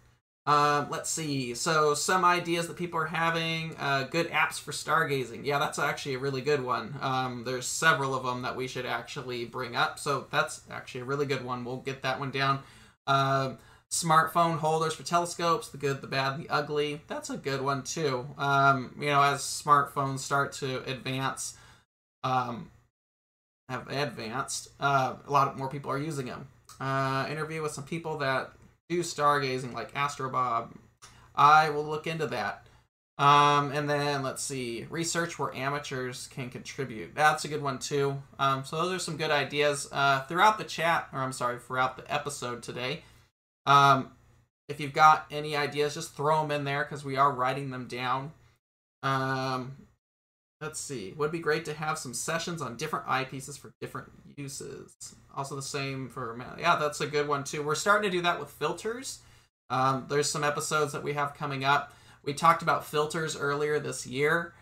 Um, 0.46 0.92
let's 0.92 1.10
see. 1.10 1.56
So, 1.56 1.96
some 1.96 2.24
ideas 2.24 2.68
that 2.68 2.78
people 2.78 3.00
are 3.00 3.08
having 3.08 3.76
uh, 3.80 4.04
good 4.04 4.30
apps 4.30 4.60
for 4.60 4.72
stargazing. 4.72 5.44
Yeah, 5.44 5.58
that's 5.58 5.80
actually 5.80 6.16
a 6.16 6.20
really 6.20 6.42
good 6.42 6.64
one. 6.64 6.96
Um, 7.02 7.44
there's 7.46 7.66
several 7.66 8.14
of 8.14 8.24
them 8.24 8.44
that 8.44 8.56
we 8.56 8.68
should 8.68 8.86
actually 8.86 9.46
bring 9.46 9.76
up. 9.76 9.98
So, 9.98 10.28
that's 10.30 10.62
actually 10.70 11.02
a 11.02 11.06
really 11.06 11.26
good 11.26 11.44
one. 11.44 11.66
We'll 11.66 11.78
get 11.78 12.04
that 12.04 12.20
one 12.20 12.30
down. 12.30 12.60
Uh, 13.08 13.54
smartphone 13.92 14.58
holders 14.58 14.94
for 14.94 15.04
telescopes 15.04 15.70
the 15.70 15.78
good 15.78 16.02
the 16.02 16.08
bad 16.08 16.38
the 16.38 16.50
ugly. 16.50 17.02
That's 17.08 17.30
a 17.30 17.38
good 17.38 17.62
one 17.62 17.84
too. 17.84 18.28
Um, 18.38 18.96
you 19.00 19.08
know 19.08 19.22
as 19.22 19.42
smartphones 19.42 20.20
start 20.20 20.52
to 20.54 20.84
advance 20.90 21.56
um, 22.24 22.72
have 23.70 23.88
advanced 23.88 24.70
uh, 24.80 25.16
a 25.26 25.32
lot 25.32 25.58
more 25.58 25.70
people 25.70 25.92
are 25.92 25.98
using 25.98 26.28
them 26.28 26.48
uh, 26.80 27.28
interview 27.30 27.62
with 27.62 27.72
some 27.72 27.84
people 27.84 28.18
that 28.18 28.52
do 28.90 29.00
stargazing 29.00 29.74
like 29.74 29.94
astrobob 29.94 30.70
i 31.36 31.70
will 31.70 31.86
look 31.86 32.08
into 32.08 32.28
that. 32.28 32.62
Um, 33.18 33.72
and 33.72 33.90
then 33.90 34.24
let's 34.24 34.44
see 34.44 34.88
research 34.90 35.40
where 35.40 35.56
amateurs 35.56 36.28
can 36.28 36.50
contribute. 36.50 37.16
That's 37.16 37.46
a 37.46 37.48
good 37.48 37.62
one 37.62 37.80
too. 37.80 38.22
Um, 38.40 38.66
so 38.66 38.76
those 38.76 38.92
are 38.92 39.00
some 39.00 39.16
good 39.16 39.32
ideas 39.32 39.88
uh, 39.94 40.24
throughout 40.24 40.58
the 40.58 40.66
chat 40.66 41.08
or 41.14 41.20
i'm 41.20 41.32
sorry 41.32 41.60
throughout 41.60 41.96
the 41.96 42.14
episode 42.14 42.62
today 42.62 43.04
um, 43.66 44.12
if 44.68 44.80
you've 44.80 44.94
got 44.94 45.26
any 45.32 45.56
ideas, 45.56 45.94
just 45.94 46.16
throw 46.16 46.42
them 46.42 46.52
in 46.52 46.64
there 46.64 46.84
because 46.84 47.06
we 47.06 47.18
are 47.18 47.32
writing 47.32 47.70
them 47.70 47.88
down. 47.88 48.32
Um, 49.04 49.76
let's 50.62 50.80
see. 50.80 51.14
Would 51.18 51.32
be 51.32 51.40
great 51.40 51.66
to 51.66 51.74
have 51.74 51.98
some 51.98 52.14
sessions 52.14 52.62
on 52.62 52.78
different 52.78 53.06
eyepieces 53.06 53.60
for 53.60 53.72
different 53.80 54.12
uses. 54.38 55.16
Also 55.36 55.56
the 55.56 55.62
same 55.62 56.10
for 56.10 56.38
yeah, 56.60 56.78
that's 56.78 57.02
a 57.02 57.08
good 57.08 57.28
one 57.28 57.44
too. 57.44 57.64
We're 57.64 57.76
starting 57.76 58.10
to 58.10 58.18
do 58.18 58.24
that 58.24 58.40
with 58.40 58.50
filters. 58.50 59.20
Um, 59.70 60.06
there's 60.10 60.30
some 60.30 60.44
episodes 60.44 60.94
that 60.94 61.04
we 61.04 61.14
have 61.14 61.34
coming 61.34 61.64
up. 61.64 61.94
We 62.24 62.34
talked 62.34 62.62
about 62.62 62.86
filters 62.86 63.38
earlier 63.38 63.80
this 63.80 64.08
year, 64.08 64.54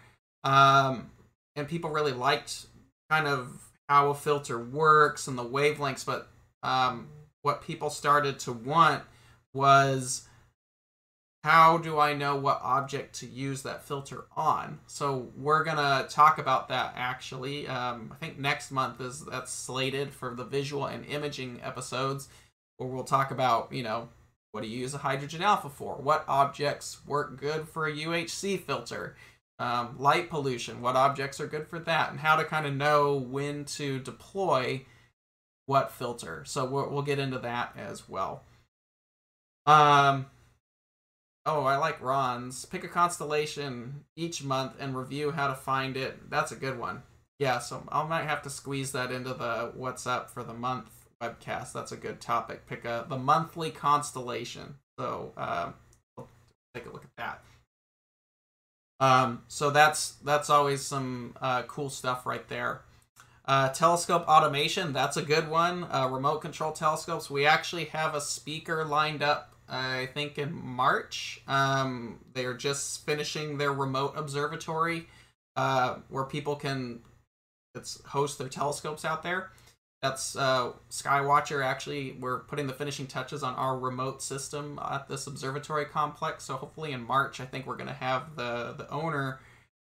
um, 0.43 1.12
and 1.55 1.67
people 1.67 1.89
really 1.89 2.12
liked 2.12 2.65
kind 3.10 3.27
of 3.27 3.62
how 3.88 4.10
a 4.10 4.15
filter 4.15 4.60
works 4.60 5.27
and 5.27 5.38
the 5.38 5.45
wavelengths. 5.45 6.05
But 6.05 6.27
um, 6.62 7.07
what 7.43 7.62
people 7.62 7.91
started 7.91 8.39
to 8.39 8.51
want 8.51 9.03
was 9.53 10.27
how 11.43 11.77
do 11.77 12.00
I 12.00 12.13
know 12.13 12.38
what 12.38 12.62
object 12.63 13.19
to 13.19 13.27
use 13.27 13.63
that 13.63 13.83
filter 13.83 14.25
on? 14.35 14.79
So 14.88 15.29
we're 15.35 15.65
gonna 15.65 16.07
talk 16.09 16.38
about 16.39 16.69
that 16.69 16.93
actually. 16.95 17.67
Um, 17.67 18.12
I 18.13 18.15
think 18.15 18.39
next 18.39 18.71
month 18.71 19.01
is 19.01 19.25
that's 19.25 19.51
slated 19.51 20.12
for 20.12 20.33
the 20.33 20.45
visual 20.45 20.85
and 20.85 21.05
imaging 21.05 21.59
episodes. 21.62 22.29
where 22.77 22.89
we'll 22.89 23.03
talk 23.03 23.29
about, 23.29 23.71
you 23.71 23.83
know, 23.83 24.09
what 24.51 24.63
do 24.63 24.69
you 24.69 24.79
use 24.79 24.93
a 24.93 25.00
hydrogen 25.00 25.41
alpha 25.41 25.69
for? 25.69 25.95
What 25.95 26.25
objects 26.27 27.05
work 27.05 27.39
good 27.39 27.67
for 27.67 27.88
a 27.88 27.93
UHC 27.93 28.59
filter? 28.59 29.15
Um, 29.59 29.95
light 30.00 30.29
pollution, 30.29 30.81
what 30.81 30.95
objects 30.95 31.39
are 31.39 31.47
good 31.47 31.67
for 31.67 31.79
that? 31.79 32.09
And 32.09 32.19
how 32.19 32.35
to 32.38 32.43
kind 32.43 32.65
of 32.65 32.73
know 32.73 33.15
when 33.15 33.65
to 33.65 34.00
deploy 34.00 34.85
what 35.65 35.91
filter. 35.91 36.43
So 36.46 36.65
we'll, 36.65 36.89
we'll 36.89 37.01
get 37.01 37.20
into 37.20 37.39
that 37.39 37.75
as 37.77 38.08
well. 38.10 38.43
Um, 39.65 40.27
oh, 41.46 41.63
I 41.63 41.77
like 41.77 42.01
Ron's. 42.01 42.65
Pick 42.65 42.84
a 42.84 42.89
constellation 42.89 44.05
each 44.15 44.43
month 44.43 44.74
and 44.79 44.98
review 44.98 45.32
how 45.32 45.48
to 45.48 45.55
find 45.55 45.96
it. 45.96 46.29
That's 46.29 46.51
a 46.51 46.58
good 46.58 46.77
one. 46.77 47.03
Yeah, 47.39 47.60
so 47.60 47.84
I 47.89 48.03
might 48.08 48.25
have 48.25 48.41
to 48.43 48.50
squeeze 48.50 48.91
that 48.91 49.12
into 49.12 49.34
the 49.34 49.72
what's 49.75 50.05
up 50.05 50.29
for 50.29 50.43
the 50.43 50.53
month 50.53 50.89
webcast. 51.22 51.74
That's 51.74 51.91
a 51.91 51.98
good 51.98 52.22
topic. 52.22 52.67
Pick 52.67 52.86
a 52.86 53.05
the 53.08 53.17
monthly 53.17 53.72
constellation. 53.72 54.75
So 55.00 55.34
um, 55.38 55.74
we'll 56.15 56.29
take 56.75 56.86
a 56.86 56.91
look 56.91 57.03
at 57.03 57.15
that. 57.17 57.43
Um, 59.00 59.43
so 59.48 59.70
that's 59.72 60.12
that's 60.24 60.50
always 60.50 60.82
some 60.82 61.36
uh, 61.41 61.63
cool 61.63 61.89
stuff 61.89 62.25
right 62.25 62.48
there. 62.48 62.82
Uh, 63.45 63.69
telescope 63.69 64.25
automation, 64.27 64.93
that's 64.93 65.17
a 65.17 65.21
good 65.21 65.50
one. 65.50 65.83
Uh, 65.91 66.07
remote 66.09 66.39
control 66.39 66.71
telescopes. 66.71 67.29
We 67.29 67.45
actually 67.45 67.85
have 67.85 68.15
a 68.15 68.21
speaker 68.21 68.85
lined 68.85 69.21
up, 69.21 69.53
I 69.67 70.07
think, 70.13 70.38
in 70.38 70.53
March. 70.53 71.41
Um, 71.47 72.19
they're 72.33 72.53
just 72.53 73.05
finishing 73.05 73.57
their 73.57 73.73
remote 73.73 74.13
observatory 74.15 75.07
uh, 75.55 75.97
where 76.09 76.23
people 76.23 76.55
can 76.55 77.01
it's 77.75 78.01
host 78.05 78.38
their 78.38 78.50
telescopes 78.50 79.03
out 79.03 79.23
there. 79.23 79.50
That's 80.01 80.35
uh, 80.35 80.73
Skywatcher. 80.89 81.65
Actually, 81.65 82.17
we're 82.19 82.39
putting 82.39 82.67
the 82.67 82.73
finishing 82.73 83.07
touches 83.07 83.41
on 83.41 83.55
our 83.55 83.77
remote 83.77 84.21
system 84.21 84.79
at 84.91 85.07
this 85.07 85.27
observatory 85.27 85.85
complex. 85.85 86.43
So 86.43 86.55
hopefully 86.55 86.91
in 86.91 87.05
March, 87.05 87.39
I 87.39 87.45
think 87.45 87.65
we're 87.65 87.77
going 87.77 87.88
to 87.88 87.93
have 87.93 88.35
the 88.35 88.73
the 88.77 88.89
owner 88.89 89.39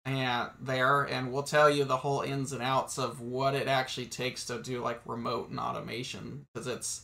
and 0.06 0.50
there, 0.60 1.02
and 1.02 1.32
we'll 1.32 1.42
tell 1.42 1.68
you 1.68 1.84
the 1.84 1.96
whole 1.96 2.22
ins 2.22 2.52
and 2.52 2.62
outs 2.62 2.96
of 2.96 3.20
what 3.20 3.56
it 3.56 3.66
actually 3.66 4.06
takes 4.06 4.46
to 4.46 4.62
do 4.62 4.80
like 4.80 5.00
remote 5.04 5.50
and 5.50 5.58
automation 5.58 6.46
because 6.54 6.68
it's 6.68 7.02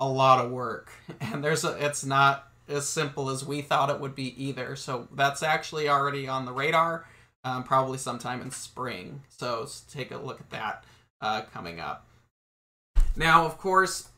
a 0.00 0.08
lot 0.08 0.44
of 0.44 0.50
work, 0.50 0.90
and 1.20 1.42
there's 1.42 1.64
a 1.64 1.84
it's 1.84 2.04
not 2.04 2.48
as 2.68 2.86
simple 2.86 3.30
as 3.30 3.44
we 3.44 3.62
thought 3.62 3.88
it 3.88 4.00
would 4.00 4.16
be 4.16 4.44
either. 4.44 4.74
So 4.76 5.08
that's 5.14 5.42
actually 5.42 5.88
already 5.88 6.28
on 6.28 6.44
the 6.44 6.52
radar, 6.52 7.06
um, 7.44 7.62
probably 7.62 7.98
sometime 7.98 8.42
in 8.42 8.50
spring. 8.50 9.22
So 9.28 9.66
take 9.90 10.10
a 10.10 10.18
look 10.18 10.40
at 10.40 10.50
that 10.50 10.84
uh, 11.20 11.42
coming 11.42 11.80
up. 11.80 12.06
Now, 13.16 13.46
of 13.46 13.58
course, 13.58 14.08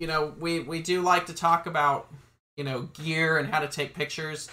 you 0.00 0.06
know, 0.06 0.34
we, 0.40 0.60
we 0.60 0.82
do 0.82 1.00
like 1.00 1.26
to 1.26 1.34
talk 1.34 1.66
about, 1.66 2.12
you 2.56 2.64
know, 2.64 2.82
gear 2.82 3.38
and 3.38 3.48
how 3.48 3.60
to 3.60 3.68
take 3.68 3.94
pictures 3.94 4.50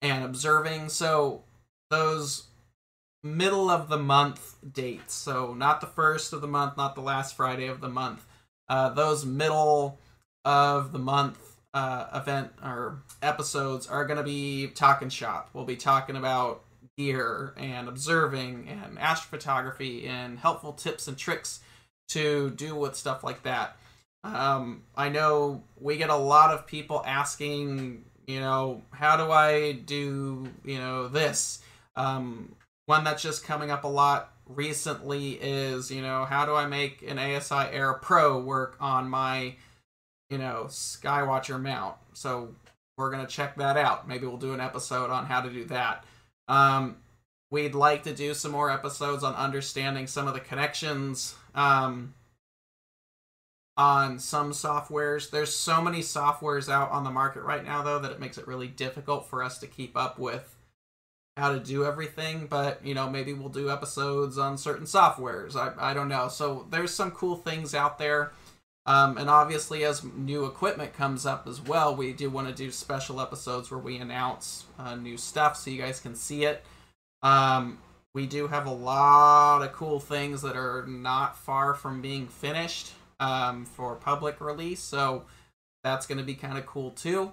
and 0.00 0.24
observing. 0.24 0.90
So 0.90 1.42
those 1.90 2.44
middle 3.22 3.70
of 3.70 3.88
the 3.88 3.98
month 3.98 4.56
dates, 4.72 5.14
so 5.14 5.54
not 5.54 5.80
the 5.80 5.86
first 5.86 6.32
of 6.32 6.40
the 6.40 6.46
month, 6.46 6.76
not 6.76 6.94
the 6.94 7.00
last 7.00 7.36
Friday 7.36 7.66
of 7.66 7.80
the 7.80 7.88
month, 7.88 8.24
uh, 8.68 8.90
those 8.90 9.24
middle 9.24 9.98
of 10.44 10.92
the 10.92 10.98
month 10.98 11.56
uh, 11.74 12.06
event 12.14 12.50
or 12.62 13.02
episodes 13.22 13.86
are 13.86 14.04
going 14.04 14.16
to 14.16 14.24
be 14.24 14.68
talking 14.68 15.08
shop. 15.08 15.50
We'll 15.52 15.64
be 15.64 15.76
talking 15.76 16.16
about 16.16 16.62
gear 16.96 17.54
and 17.56 17.88
observing 17.88 18.68
and 18.68 18.98
astrophotography 18.98 20.08
and 20.08 20.38
helpful 20.38 20.72
tips 20.72 21.06
and 21.08 21.16
tricks 21.16 21.60
to 22.08 22.50
do 22.50 22.74
with 22.74 22.96
stuff 22.96 23.22
like 23.22 23.42
that. 23.42 23.76
Um, 24.24 24.82
I 24.96 25.08
know 25.08 25.62
we 25.78 25.96
get 25.96 26.10
a 26.10 26.16
lot 26.16 26.52
of 26.52 26.66
people 26.66 27.02
asking, 27.06 28.04
you 28.26 28.40
know, 28.40 28.82
how 28.90 29.16
do 29.16 29.30
I 29.30 29.72
do, 29.72 30.48
you 30.64 30.78
know, 30.78 31.08
this? 31.08 31.60
Um, 31.98 32.54
one 32.86 33.04
that's 33.04 33.22
just 33.22 33.44
coming 33.44 33.70
up 33.70 33.84
a 33.84 33.88
lot 33.88 34.32
recently 34.46 35.32
is, 35.32 35.90
you 35.90 36.00
know, 36.00 36.24
how 36.24 36.46
do 36.46 36.54
I 36.54 36.66
make 36.66 37.02
an 37.02 37.18
ASI 37.18 37.70
Air 37.72 37.94
Pro 37.94 38.38
work 38.38 38.76
on 38.80 39.10
my, 39.10 39.56
you 40.30 40.38
know, 40.38 40.66
Skywatcher 40.68 41.60
mount? 41.60 41.96
So 42.14 42.54
we're 42.96 43.10
going 43.10 43.26
to 43.26 43.30
check 43.30 43.56
that 43.56 43.76
out. 43.76 44.08
Maybe 44.08 44.26
we'll 44.26 44.38
do 44.38 44.54
an 44.54 44.60
episode 44.60 45.10
on 45.10 45.26
how 45.26 45.40
to 45.40 45.50
do 45.50 45.64
that. 45.66 46.04
Um, 46.46 46.96
we'd 47.50 47.74
like 47.74 48.04
to 48.04 48.14
do 48.14 48.32
some 48.32 48.52
more 48.52 48.70
episodes 48.70 49.22
on 49.22 49.34
understanding 49.34 50.06
some 50.06 50.28
of 50.28 50.34
the 50.34 50.40
connections 50.40 51.34
um, 51.54 52.14
on 53.76 54.18
some 54.18 54.52
softwares. 54.52 55.30
There's 55.30 55.54
so 55.54 55.82
many 55.82 56.00
softwares 56.00 56.72
out 56.72 56.90
on 56.90 57.04
the 57.04 57.10
market 57.10 57.42
right 57.42 57.64
now, 57.64 57.82
though, 57.82 57.98
that 57.98 58.12
it 58.12 58.20
makes 58.20 58.38
it 58.38 58.46
really 58.46 58.68
difficult 58.68 59.28
for 59.28 59.42
us 59.42 59.58
to 59.58 59.66
keep 59.66 59.96
up 59.96 60.18
with 60.18 60.54
how 61.38 61.52
to 61.52 61.60
do 61.60 61.84
everything. 61.84 62.46
But, 62.48 62.84
you 62.84 62.94
know, 62.94 63.08
maybe 63.08 63.32
we'll 63.32 63.48
do 63.48 63.70
episodes 63.70 64.38
on 64.38 64.58
certain 64.58 64.86
softwares. 64.86 65.56
I, 65.56 65.90
I 65.90 65.94
don't 65.94 66.08
know. 66.08 66.28
So 66.28 66.66
there's 66.70 66.92
some 66.92 67.10
cool 67.12 67.36
things 67.36 67.74
out 67.74 67.98
there. 67.98 68.32
Um, 68.86 69.18
and 69.18 69.28
obviously, 69.28 69.84
as 69.84 70.02
new 70.02 70.46
equipment 70.46 70.94
comes 70.94 71.26
up 71.26 71.46
as 71.46 71.60
well, 71.60 71.94
we 71.94 72.14
do 72.14 72.30
want 72.30 72.48
to 72.48 72.54
do 72.54 72.70
special 72.70 73.20
episodes 73.20 73.70
where 73.70 73.78
we 73.78 73.98
announce 73.98 74.64
uh, 74.78 74.94
new 74.94 75.18
stuff 75.18 75.58
so 75.58 75.70
you 75.70 75.80
guys 75.80 76.00
can 76.00 76.14
see 76.14 76.44
it. 76.44 76.64
Um, 77.22 77.78
we 78.14 78.26
do 78.26 78.48
have 78.48 78.66
a 78.66 78.72
lot 78.72 79.62
of 79.62 79.72
cool 79.72 80.00
things 80.00 80.40
that 80.40 80.56
are 80.56 80.86
not 80.86 81.36
far 81.36 81.74
from 81.74 82.00
being 82.00 82.28
finished 82.28 82.92
um, 83.20 83.66
for 83.66 83.94
public 83.94 84.40
release, 84.40 84.80
so 84.80 85.24
that's 85.84 86.06
going 86.06 86.18
to 86.18 86.24
be 86.24 86.34
kind 86.34 86.56
of 86.56 86.64
cool 86.64 86.90
too. 86.92 87.32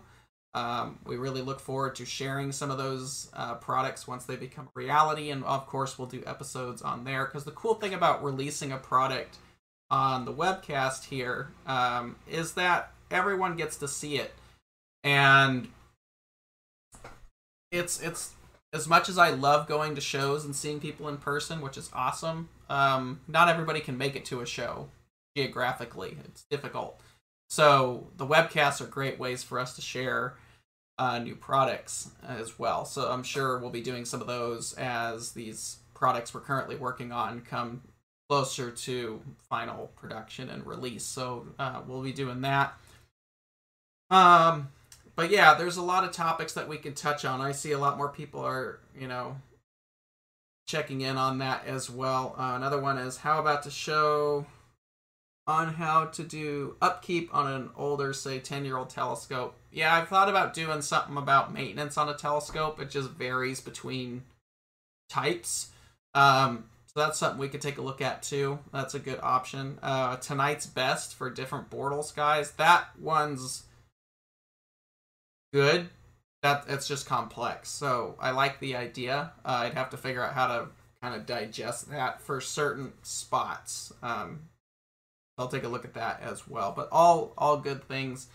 Um, 0.55 0.99
we 1.05 1.17
really 1.17 1.41
look 1.41 1.59
forward 1.59 1.95
to 1.95 2.05
sharing 2.05 2.53
some 2.53 2.71
of 2.71 2.77
those 2.77 3.29
uh, 3.33 3.55
products 3.55 4.07
once 4.07 4.23
they 4.23 4.37
become 4.37 4.69
reality, 4.73 5.29
and 5.29 5.43
of 5.43 5.67
course, 5.67 5.99
we'll 5.99 6.07
do 6.07 6.23
episodes 6.25 6.81
on 6.81 7.03
there. 7.03 7.25
Because 7.25 7.43
the 7.43 7.51
cool 7.51 7.73
thing 7.73 7.93
about 7.93 8.23
releasing 8.23 8.71
a 8.71 8.77
product 8.77 9.35
on 9.91 10.23
the 10.23 10.31
webcast 10.31 11.03
here 11.03 11.49
um, 11.67 12.15
is 12.31 12.53
that 12.53 12.93
everyone 13.11 13.57
gets 13.57 13.75
to 13.77 13.87
see 13.89 14.15
it, 14.15 14.33
and 15.03 15.67
it's 17.73 18.01
it's 18.01 18.31
as 18.71 18.87
much 18.87 19.09
as 19.09 19.17
I 19.17 19.31
love 19.31 19.67
going 19.67 19.93
to 19.95 20.01
shows 20.01 20.45
and 20.45 20.55
seeing 20.55 20.79
people 20.79 21.09
in 21.09 21.17
person, 21.17 21.59
which 21.59 21.77
is 21.77 21.89
awesome, 21.93 22.47
um, 22.69 23.19
not 23.27 23.49
everybody 23.49 23.81
can 23.81 23.97
make 23.97 24.15
it 24.15 24.23
to 24.25 24.39
a 24.39 24.45
show 24.45 24.87
geographically. 25.35 26.15
It's 26.23 26.43
difficult. 26.49 27.01
So 27.49 28.07
the 28.15 28.25
webcasts 28.25 28.79
are 28.79 28.87
great 28.87 29.19
ways 29.19 29.43
for 29.43 29.59
us 29.59 29.75
to 29.75 29.81
share 29.81 30.35
uh, 30.97 31.19
new 31.19 31.35
products 31.35 32.09
as 32.27 32.57
well. 32.57 32.85
So 32.85 33.11
I'm 33.11 33.23
sure 33.23 33.59
we'll 33.59 33.69
be 33.69 33.81
doing 33.81 34.05
some 34.05 34.21
of 34.21 34.27
those 34.27 34.73
as 34.73 35.31
these 35.31 35.77
products 35.93 36.33
we're 36.33 36.41
currently 36.41 36.75
working 36.75 37.11
on 37.11 37.41
come 37.41 37.81
closer 38.29 38.71
to 38.71 39.21
final 39.49 39.87
production 39.95 40.49
and 40.49 40.65
release. 40.65 41.03
So 41.03 41.47
uh, 41.59 41.81
we'll 41.87 42.01
be 42.01 42.13
doing 42.13 42.41
that. 42.41 42.73
Um, 44.09 44.69
but 45.15 45.29
yeah, 45.29 45.53
there's 45.53 45.77
a 45.77 45.81
lot 45.81 46.03
of 46.03 46.11
topics 46.11 46.53
that 46.53 46.67
we 46.67 46.77
can 46.77 46.93
touch 46.93 47.25
on. 47.25 47.41
I 47.41 47.51
see 47.51 47.71
a 47.71 47.79
lot 47.79 47.97
more 47.97 48.09
people 48.09 48.41
are, 48.41 48.79
you 48.97 49.07
know, 49.07 49.37
checking 50.67 51.01
in 51.01 51.17
on 51.17 51.37
that 51.39 51.65
as 51.65 51.89
well. 51.89 52.35
Uh, 52.37 52.53
another 52.55 52.79
one 52.79 52.97
is 52.97 53.17
how 53.17 53.39
about 53.39 53.63
to 53.63 53.71
show 53.71 54.45
on 55.47 55.75
how 55.75 56.05
to 56.05 56.23
do 56.23 56.75
upkeep 56.81 57.33
on 57.33 57.51
an 57.51 57.69
older, 57.77 58.13
say, 58.13 58.39
10 58.39 58.65
year 58.65 58.77
old 58.77 58.89
telescope. 58.89 59.55
Yeah, 59.75 59.93
I've 59.93 60.07
thought 60.07 60.29
about 60.29 60.53
doing 60.53 60.81
something 60.81 61.17
about 61.17 61.53
maintenance 61.53 61.97
on 61.97 62.07
a 62.07 62.13
telescope. 62.13 62.79
It 62.79 62.89
just 62.89 63.09
varies 63.09 63.59
between 63.59 64.23
types. 65.09 65.71
Um, 66.13 66.69
so 66.85 67.01
that's 67.01 67.19
something 67.19 67.41
we 67.41 67.49
could 67.49 67.59
take 67.59 67.77
a 67.77 67.81
look 67.81 67.99
at 67.99 68.23
too. 68.23 68.59
That's 68.71 68.95
a 68.95 68.99
good 68.99 69.19
option. 69.21 69.77
Uh, 69.83 70.15
tonight's 70.15 70.65
best 70.65 71.13
for 71.15 71.29
different 71.29 71.69
Bortle 71.69 72.05
skies. 72.05 72.51
That 72.51 72.87
one's 72.97 73.63
good. 75.51 75.89
That 76.41 76.63
it's 76.69 76.87
just 76.87 77.05
complex. 77.05 77.67
So 77.67 78.15
I 78.17 78.31
like 78.31 78.61
the 78.61 78.77
idea. 78.77 79.33
Uh, 79.43 79.63
I'd 79.65 79.73
have 79.73 79.89
to 79.89 79.97
figure 79.97 80.23
out 80.23 80.35
how 80.35 80.47
to 80.47 80.67
kind 81.01 81.15
of 81.15 81.25
digest 81.25 81.91
that 81.91 82.21
for 82.21 82.39
certain 82.39 82.93
spots. 83.01 83.91
Um, 84.01 84.47
I'll 85.37 85.49
take 85.49 85.65
a 85.65 85.67
look 85.67 85.83
at 85.83 85.95
that 85.95 86.21
as 86.21 86.47
well. 86.47 86.71
But 86.73 86.87
all 86.93 87.33
all 87.37 87.57
good 87.57 87.83
things. 87.89 88.29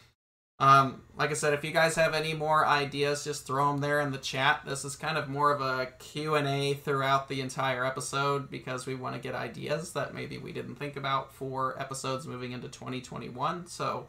Um, 0.60 1.00
like 1.16 1.30
I 1.30 1.34
said, 1.34 1.54
if 1.54 1.64
you 1.64 1.70
guys 1.70 1.94
have 1.94 2.12
any 2.12 2.34
more 2.34 2.66
ideas, 2.66 3.24
just 3.24 3.46
throw 3.46 3.72
them 3.72 3.80
there 3.80 3.98
in 4.00 4.12
the 4.12 4.18
chat. 4.18 4.60
This 4.66 4.84
is 4.84 4.94
kind 4.94 5.16
of 5.16 5.26
more 5.26 5.50
of 5.50 5.62
a 5.62 5.86
Q&A 5.98 6.74
throughout 6.74 7.28
the 7.28 7.40
entire 7.40 7.84
episode 7.84 8.50
because 8.50 8.84
we 8.84 8.94
want 8.94 9.14
to 9.14 9.20
get 9.20 9.34
ideas 9.34 9.94
that 9.94 10.14
maybe 10.14 10.36
we 10.36 10.52
didn't 10.52 10.74
think 10.74 10.96
about 10.96 11.32
for 11.32 11.80
episodes 11.80 12.26
moving 12.26 12.52
into 12.52 12.68
2021. 12.68 13.68
So 13.68 14.06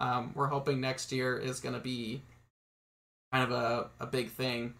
um, 0.00 0.32
we're 0.34 0.46
hoping 0.46 0.80
next 0.80 1.12
year 1.12 1.36
is 1.36 1.60
going 1.60 1.74
to 1.74 1.80
be 1.80 2.22
kind 3.30 3.44
of 3.44 3.50
a, 3.50 3.90
a 4.00 4.06
big 4.06 4.30
thing. 4.30 4.72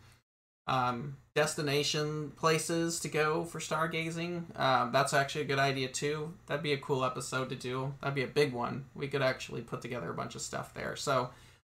Um, 0.66 1.16
destination 1.34 2.32
places 2.36 3.00
to 3.00 3.08
go 3.08 3.44
for 3.44 3.58
stargazing. 3.58 4.58
Um, 4.58 4.92
that's 4.92 5.14
actually 5.14 5.42
a 5.42 5.46
good 5.46 5.58
idea 5.58 5.88
too. 5.88 6.34
That'd 6.46 6.62
be 6.62 6.72
a 6.72 6.78
cool 6.78 7.04
episode 7.04 7.48
to 7.50 7.56
do. 7.56 7.94
That'd 8.00 8.14
be 8.14 8.22
a 8.22 8.28
big 8.28 8.52
one. 8.52 8.86
We 8.94 9.08
could 9.08 9.22
actually 9.22 9.62
put 9.62 9.82
together 9.82 10.10
a 10.10 10.14
bunch 10.14 10.34
of 10.34 10.42
stuff 10.42 10.74
there. 10.74 10.96
So 10.96 11.30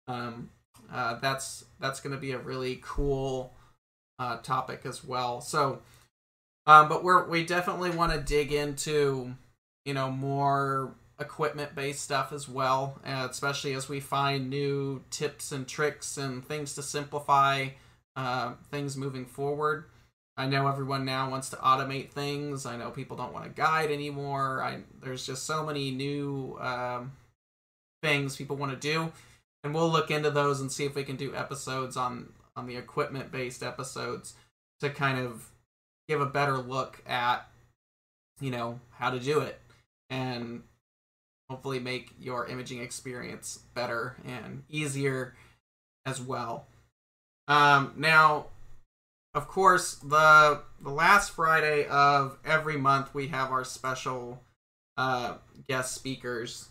um, 0.07 0.49
uh, 0.91 1.19
that's 1.19 1.65
that's 1.79 1.99
going 1.99 2.13
to 2.13 2.21
be 2.21 2.31
a 2.31 2.37
really 2.37 2.79
cool 2.83 3.53
uh, 4.19 4.37
topic 4.37 4.81
as 4.85 5.03
well. 5.03 5.41
So, 5.41 5.81
um, 6.67 6.89
but 6.89 7.03
we're 7.03 7.27
we 7.27 7.45
definitely 7.45 7.91
want 7.91 8.13
to 8.13 8.19
dig 8.19 8.51
into 8.51 9.35
you 9.85 9.93
know 9.93 10.11
more 10.11 10.93
equipment 11.19 11.73
based 11.75 12.01
stuff 12.01 12.33
as 12.33 12.47
well, 12.47 12.99
uh, 13.05 13.27
especially 13.29 13.73
as 13.73 13.89
we 13.89 13.99
find 13.99 14.49
new 14.49 15.03
tips 15.09 15.51
and 15.51 15.67
tricks 15.67 16.17
and 16.17 16.45
things 16.45 16.75
to 16.75 16.83
simplify 16.83 17.69
uh, 18.15 18.53
things 18.71 18.95
moving 18.97 19.25
forward. 19.25 19.85
I 20.37 20.47
know 20.47 20.67
everyone 20.67 21.05
now 21.05 21.29
wants 21.29 21.49
to 21.49 21.55
automate 21.57 22.11
things. 22.11 22.65
I 22.65 22.75
know 22.75 22.91
people 22.91 23.15
don't 23.15 23.33
want 23.33 23.45
to 23.45 23.51
guide 23.51 23.89
anymore. 23.89 24.61
I 24.61 24.79
there's 25.01 25.25
just 25.25 25.43
so 25.45 25.65
many 25.65 25.91
new 25.91 26.57
um, 26.59 27.13
things 28.03 28.35
people 28.35 28.57
want 28.57 28.71
to 28.73 28.77
do, 28.77 29.11
and 29.63 29.73
we'll 29.73 29.89
look 29.89 30.11
into 30.11 30.31
those 30.31 30.59
and 30.59 30.71
see 30.71 30.85
if 30.85 30.95
we 30.95 31.03
can 31.03 31.15
do 31.15 31.33
episodes 31.35 31.95
on 31.95 32.33
on 32.55 32.67
the 32.67 32.75
equipment 32.75 33.31
based 33.31 33.63
episodes 33.63 34.33
to 34.81 34.89
kind 34.89 35.19
of 35.19 35.49
give 36.07 36.21
a 36.21 36.25
better 36.25 36.57
look 36.57 37.01
at 37.07 37.49
you 38.41 38.51
know 38.51 38.79
how 38.91 39.09
to 39.09 39.19
do 39.19 39.39
it 39.39 39.59
and 40.09 40.63
hopefully 41.49 41.79
make 41.79 42.11
your 42.19 42.47
imaging 42.47 42.81
experience 42.81 43.59
better 43.73 44.17
and 44.25 44.63
easier 44.69 45.35
as 46.05 46.21
well. 46.21 46.67
Um, 47.47 47.93
now, 47.97 48.47
of 49.33 49.47
course, 49.47 49.95
the 49.95 50.61
the 50.81 50.89
last 50.89 51.31
Friday 51.31 51.85
of 51.87 52.37
every 52.45 52.77
month 52.77 53.13
we 53.13 53.27
have 53.27 53.51
our 53.51 53.63
special 53.63 54.41
uh, 54.97 55.35
guest 55.67 55.93
speakers 55.93 56.69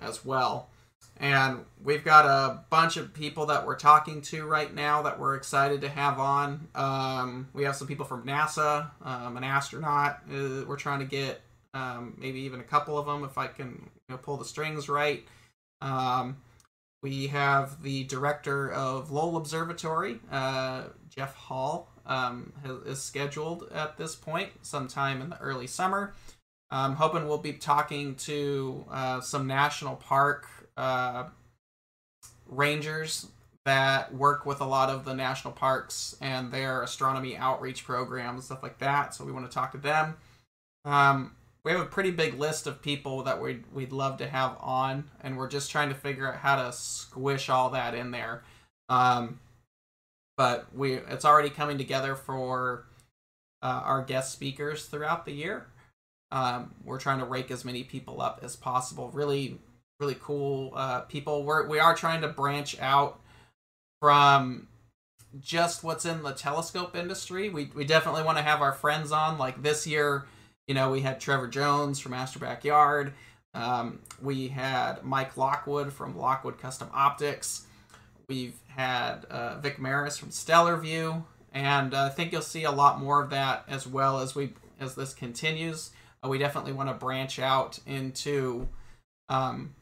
as 0.00 0.24
well. 0.24 0.68
And 1.18 1.64
we've 1.82 2.04
got 2.04 2.26
a 2.26 2.64
bunch 2.70 2.96
of 2.96 3.14
people 3.14 3.46
that 3.46 3.64
we're 3.66 3.76
talking 3.76 4.20
to 4.22 4.44
right 4.46 4.72
now 4.74 5.02
that 5.02 5.18
we're 5.18 5.36
excited 5.36 5.80
to 5.82 5.88
have 5.88 6.18
on. 6.18 6.66
Um, 6.74 7.48
we 7.52 7.62
have 7.64 7.76
some 7.76 7.86
people 7.86 8.04
from 8.04 8.26
NASA, 8.26 8.90
um, 9.02 9.36
an 9.36 9.44
astronaut. 9.44 10.20
Uh, 10.28 10.64
we're 10.66 10.76
trying 10.76 10.98
to 10.98 11.04
get 11.04 11.40
um, 11.72 12.16
maybe 12.18 12.40
even 12.40 12.58
a 12.60 12.64
couple 12.64 12.98
of 12.98 13.06
them 13.06 13.22
if 13.22 13.38
I 13.38 13.46
can 13.46 13.90
you 14.08 14.14
know, 14.14 14.16
pull 14.16 14.36
the 14.36 14.44
strings 14.44 14.88
right. 14.88 15.24
Um, 15.80 16.38
we 17.04 17.26
have 17.26 17.82
the 17.82 18.04
director 18.04 18.72
of 18.72 19.10
Lowell 19.10 19.36
Observatory, 19.36 20.20
uh, 20.32 20.84
Jeff 21.10 21.34
Hall, 21.34 21.90
um, 22.06 22.54
is 22.86 23.02
scheduled 23.02 23.70
at 23.74 23.98
this 23.98 24.14
point, 24.14 24.48
sometime 24.62 25.20
in 25.20 25.28
the 25.28 25.38
early 25.38 25.66
summer. 25.66 26.14
I'm 26.70 26.94
hoping 26.94 27.28
we'll 27.28 27.36
be 27.36 27.52
talking 27.52 28.14
to 28.14 28.86
uh, 28.90 29.20
some 29.20 29.46
national 29.46 29.96
park 29.96 30.46
uh, 30.78 31.24
rangers 32.46 33.26
that 33.66 34.14
work 34.14 34.46
with 34.46 34.62
a 34.62 34.66
lot 34.66 34.88
of 34.88 35.04
the 35.04 35.14
national 35.14 35.52
parks 35.52 36.16
and 36.22 36.50
their 36.50 36.82
astronomy 36.82 37.36
outreach 37.36 37.84
programs, 37.84 38.46
stuff 38.46 38.62
like 38.62 38.78
that. 38.78 39.14
So 39.14 39.26
we 39.26 39.32
want 39.32 39.44
to 39.44 39.54
talk 39.54 39.72
to 39.72 39.78
them. 39.78 40.16
Um, 40.86 41.36
we 41.64 41.72
have 41.72 41.80
a 41.80 41.86
pretty 41.86 42.10
big 42.10 42.38
list 42.38 42.66
of 42.66 42.82
people 42.82 43.22
that 43.22 43.40
we'd, 43.40 43.64
we'd 43.72 43.92
love 43.92 44.18
to 44.18 44.28
have 44.28 44.56
on, 44.60 45.04
and 45.22 45.36
we're 45.36 45.48
just 45.48 45.70
trying 45.70 45.88
to 45.88 45.94
figure 45.94 46.28
out 46.28 46.36
how 46.36 46.56
to 46.56 46.72
squish 46.72 47.48
all 47.48 47.70
that 47.70 47.94
in 47.94 48.10
there. 48.10 48.42
Um, 48.88 49.40
but 50.36 50.66
we 50.74 50.94
it's 50.94 51.24
already 51.24 51.50
coming 51.50 51.78
together 51.78 52.14
for 52.14 52.86
uh, 53.62 53.82
our 53.84 54.02
guest 54.02 54.32
speakers 54.32 54.86
throughout 54.86 55.24
the 55.24 55.32
year. 55.32 55.66
Um, 56.32 56.74
we're 56.84 56.98
trying 56.98 57.20
to 57.20 57.24
rake 57.24 57.50
as 57.50 57.64
many 57.64 57.84
people 57.84 58.20
up 58.20 58.40
as 58.42 58.56
possible. 58.56 59.10
Really, 59.10 59.58
really 60.00 60.16
cool 60.20 60.72
uh, 60.74 61.00
people. 61.02 61.44
We're 61.44 61.66
we 61.68 61.78
are 61.78 61.94
trying 61.94 62.20
to 62.22 62.28
branch 62.28 62.78
out 62.80 63.20
from 64.00 64.68
just 65.40 65.82
what's 65.82 66.04
in 66.04 66.22
the 66.22 66.32
telescope 66.32 66.96
industry. 66.96 67.48
We 67.48 67.70
we 67.74 67.84
definitely 67.84 68.24
want 68.24 68.38
to 68.38 68.44
have 68.44 68.60
our 68.60 68.72
friends 68.72 69.12
on. 69.12 69.38
Like 69.38 69.62
this 69.62 69.86
year, 69.86 70.26
you 70.66 70.74
know, 70.74 70.90
we 70.90 71.00
had 71.00 71.20
Trevor 71.20 71.48
Jones 71.48 72.00
from 72.00 72.14
Astro 72.14 72.40
Backyard. 72.40 73.12
Um, 73.54 74.00
we 74.20 74.48
had 74.48 75.04
Mike 75.04 75.36
Lockwood 75.36 75.92
from 75.92 76.18
Lockwood 76.18 76.58
Custom 76.58 76.88
Optics. 76.92 77.66
We've 78.28 78.58
had 78.68 79.26
uh, 79.26 79.58
Vic 79.58 79.78
Maris 79.78 80.16
from 80.16 80.30
StellarVue, 80.30 81.22
and 81.52 81.94
uh, 81.94 82.04
I 82.04 82.08
think 82.08 82.32
you'll 82.32 82.42
see 82.42 82.64
a 82.64 82.70
lot 82.70 83.00
more 83.00 83.22
of 83.22 83.30
that 83.30 83.64
as 83.68 83.86
well 83.86 84.18
as 84.18 84.34
we 84.34 84.54
as 84.80 84.94
this 84.94 85.14
continues. 85.14 85.90
Uh, 86.24 86.28
we 86.28 86.38
definitely 86.38 86.72
want 86.72 86.88
to 86.88 86.94
branch 86.94 87.38
out 87.38 87.78
into 87.86 88.68
um, 89.28 89.74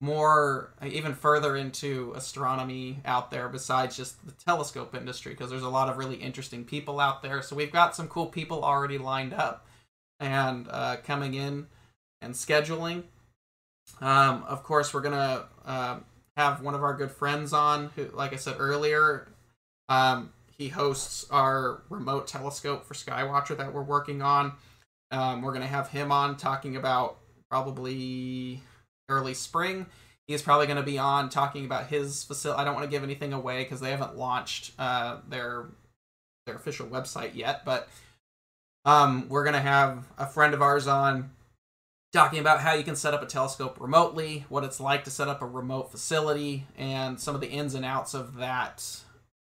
more, 0.00 0.72
even 0.84 1.12
further 1.14 1.56
into 1.56 2.12
astronomy 2.14 3.00
out 3.04 3.30
there 3.30 3.48
besides 3.48 3.96
just 3.96 4.24
the 4.24 4.32
telescope 4.32 4.94
industry, 4.94 5.32
because 5.32 5.50
there's 5.50 5.62
a 5.62 5.68
lot 5.68 5.88
of 5.88 5.98
really 5.98 6.16
interesting 6.16 6.64
people 6.64 7.00
out 7.00 7.22
there. 7.22 7.42
So 7.42 7.56
we've 7.56 7.72
got 7.72 7.96
some 7.96 8.06
cool 8.06 8.26
people 8.26 8.62
already 8.62 8.98
lined 8.98 9.34
up 9.34 9.66
and 10.20 10.68
uh, 10.70 10.96
coming 11.04 11.34
in 11.34 11.66
and 12.20 12.34
scheduling. 12.34 13.04
Um, 14.00 14.44
of 14.46 14.62
course, 14.62 14.94
we're 14.94 15.00
gonna 15.00 15.46
uh, 15.64 15.98
have 16.36 16.62
one 16.62 16.74
of 16.74 16.82
our 16.84 16.94
good 16.94 17.10
friends 17.10 17.52
on, 17.52 17.90
who, 17.96 18.08
like 18.14 18.32
I 18.32 18.36
said 18.36 18.56
earlier, 18.58 19.28
um, 19.88 20.32
he 20.56 20.68
hosts 20.68 21.26
our 21.30 21.82
remote 21.88 22.26
telescope 22.26 22.84
for 22.84 22.94
Skywatcher 22.94 23.56
that 23.56 23.72
we're 23.72 23.82
working 23.82 24.22
on. 24.22 24.52
Um, 25.10 25.42
we're 25.42 25.52
gonna 25.52 25.66
have 25.66 25.88
him 25.88 26.12
on 26.12 26.36
talking 26.36 26.76
about 26.76 27.18
probably 27.50 28.62
early 29.08 29.34
spring. 29.34 29.86
He's 30.26 30.42
probably 30.42 30.66
going 30.66 30.76
to 30.76 30.82
be 30.82 30.98
on 30.98 31.30
talking 31.30 31.64
about 31.64 31.86
his 31.86 32.22
facility. 32.22 32.60
I 32.60 32.64
don't 32.64 32.74
want 32.74 32.84
to 32.84 32.90
give 32.90 33.02
anything 33.02 33.32
away 33.32 33.62
because 33.64 33.80
they 33.80 33.90
haven't 33.90 34.16
launched 34.16 34.72
uh, 34.78 35.18
their 35.28 35.66
their 36.46 36.56
official 36.56 36.86
website 36.86 37.34
yet, 37.34 37.64
but 37.64 37.88
um, 38.84 39.28
we're 39.28 39.44
going 39.44 39.54
to 39.54 39.60
have 39.60 40.06
a 40.16 40.26
friend 40.26 40.54
of 40.54 40.62
ours 40.62 40.86
on 40.86 41.30
talking 42.12 42.38
about 42.38 42.60
how 42.60 42.72
you 42.72 42.84
can 42.84 42.96
set 42.96 43.12
up 43.12 43.22
a 43.22 43.26
telescope 43.26 43.78
remotely, 43.80 44.46
what 44.48 44.64
it's 44.64 44.80
like 44.80 45.04
to 45.04 45.10
set 45.10 45.28
up 45.28 45.42
a 45.42 45.46
remote 45.46 45.90
facility, 45.90 46.66
and 46.76 47.20
some 47.20 47.34
of 47.34 47.40
the 47.40 47.50
ins 47.50 47.74
and 47.74 47.84
outs 47.84 48.14
of 48.14 48.36
that 48.36 48.84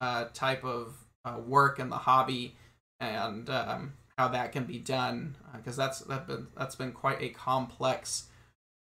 uh, 0.02 0.26
type 0.34 0.64
of 0.64 0.96
uh, 1.24 1.38
work 1.46 1.80
and 1.80 1.92
the 1.92 1.98
hobby, 1.98 2.56
and 3.00 3.50
um, 3.50 3.94
how 4.18 4.28
that 4.28 4.52
can 4.52 4.66
be 4.66 4.80
done. 4.80 5.36
Because 5.56 5.80
uh, 5.80 5.84
that's 5.84 6.00
that 6.02 6.28
been, 6.28 6.48
that's 6.58 6.76
been 6.76 6.92
quite 6.92 7.22
a 7.22 7.30
complex 7.30 8.26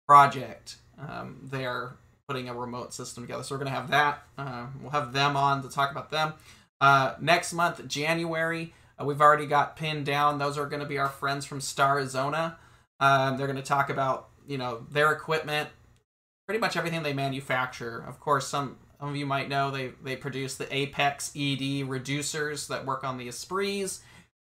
project. 0.10 0.78
Um, 0.98 1.38
they 1.52 1.68
are 1.68 1.96
putting 2.28 2.50
a 2.50 2.54
remote 2.56 2.96
system 2.96 3.24
together, 3.24 3.44
so 3.44 3.54
we're 3.54 3.60
going 3.60 3.72
to 3.72 3.80
have 3.80 3.92
that. 3.92 4.24
Uh, 4.40 4.66
we'll 4.82 4.90
have 4.90 5.14
them 5.14 5.38
on 5.38 5.62
to 5.62 5.70
talk 5.70 5.92
about 5.92 6.10
them. 6.10 6.34
Uh, 6.82 7.14
next 7.22 7.54
month, 7.54 7.88
January, 7.88 8.74
uh, 9.00 9.06
we've 9.06 9.22
already 9.22 9.46
got 9.46 9.76
pinned 9.76 10.08
down. 10.08 10.40
Those 10.40 10.58
are 10.58 10.66
going 10.66 10.80
to 10.80 10.88
be 10.88 10.98
our 10.98 11.10
friends 11.10 11.46
from 11.46 11.60
Starizona. 11.60 12.56
Um, 13.00 13.38
they're 13.38 13.46
going 13.46 13.56
to 13.56 13.62
talk 13.62 13.92
about 13.92 14.30
you 14.48 14.58
know 14.58 14.88
their 14.90 15.12
equipment, 15.12 15.70
pretty 16.48 16.60
much 16.60 16.76
everything 16.76 17.04
they 17.04 17.14
manufacture. 17.14 18.04
Of 18.08 18.20
course, 18.20 18.48
some 18.48 18.78
some 19.00 19.10
of 19.10 19.16
you 19.16 19.28
might 19.28 19.48
know 19.48 19.70
they 19.70 19.92
they 20.04 20.16
produce 20.16 20.56
the 20.56 20.76
Apex 20.76 21.30
ED 21.36 21.86
reducers 21.86 22.68
that 22.70 22.84
work 22.84 23.04
on 23.04 23.20
the 23.20 23.28
Esprits. 23.28 24.00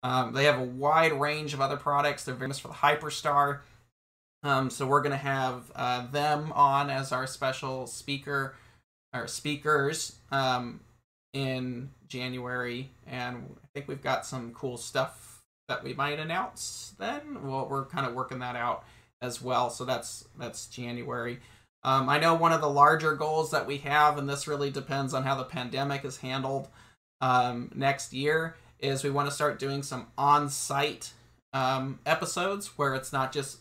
Um, 0.04 0.34
they 0.34 0.44
have 0.44 0.60
a 0.60 0.64
wide 0.64 1.20
range 1.20 1.56
of 1.56 1.62
other 1.62 1.78
products. 1.78 2.26
They're 2.26 2.36
famous 2.36 2.60
for 2.60 2.68
the 2.68 2.76
Hyperstar. 2.76 3.62
Um, 4.48 4.70
so 4.70 4.88
we're 4.88 5.02
gonna 5.02 5.18
have 5.18 5.70
uh, 5.76 6.08
them 6.08 6.54
on 6.54 6.90
as 6.90 7.12
our 7.12 7.28
special 7.28 7.86
speaker 7.86 8.56
or 9.14 9.28
speakers 9.28 10.20
um, 10.32 10.80
in 11.34 11.90
January, 12.08 12.90
and 13.06 13.58
I 13.62 13.68
think 13.74 13.90
we've 13.90 14.02
got 14.02 14.26
some 14.26 14.54
cool 14.54 14.78
stuff 14.78 15.42
that 15.68 15.84
we 15.84 15.94
might 15.94 16.18
announce 16.18 16.96
then. 16.98 17.46
Well, 17.46 17.68
we're 17.70 17.88
kind 17.88 18.08
of 18.08 18.14
working 18.14 18.40
that 18.40 18.56
out 18.56 18.86
as 19.22 19.42
well. 19.42 19.70
So 19.70 19.84
that's 19.84 20.30
that's 20.40 20.68
January. 20.68 21.42
Um, 21.84 22.08
I 22.08 22.18
know 22.18 22.34
one 22.34 22.54
of 22.54 22.62
the 22.62 22.70
larger 22.70 23.16
goals 23.16 23.52
that 23.52 23.68
we 23.68 23.80
have, 23.80 24.18
and 24.18 24.30
this 24.30 24.48
really 24.48 24.72
depends 24.72 25.14
on 25.14 25.24
how 25.24 25.36
the 25.36 25.44
pandemic 25.44 26.06
is 26.06 26.18
handled 26.18 26.70
um, 27.20 27.70
next 27.76 28.14
year, 28.14 28.56
is 28.80 29.04
we 29.04 29.10
want 29.10 29.28
to 29.28 29.36
start 29.36 29.60
doing 29.60 29.84
some 29.84 30.08
on-site 30.18 31.12
um, 31.52 32.00
episodes 32.06 32.78
where 32.78 32.96
it's 32.96 33.12
not 33.12 33.34
just 33.34 33.60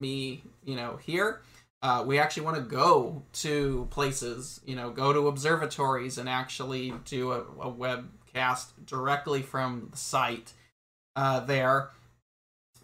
me, 0.00 0.42
you 0.64 0.76
know, 0.76 0.96
here. 0.96 1.40
Uh, 1.82 2.04
we 2.06 2.18
actually 2.18 2.42
want 2.42 2.56
to 2.56 2.62
go 2.62 3.22
to 3.32 3.86
places, 3.90 4.60
you 4.66 4.76
know, 4.76 4.90
go 4.90 5.12
to 5.12 5.28
observatories 5.28 6.18
and 6.18 6.28
actually 6.28 6.92
do 7.04 7.32
a, 7.32 7.40
a 7.40 7.72
webcast 7.72 8.66
directly 8.84 9.42
from 9.42 9.88
the 9.90 9.96
site 9.96 10.52
uh, 11.16 11.40
there. 11.40 11.90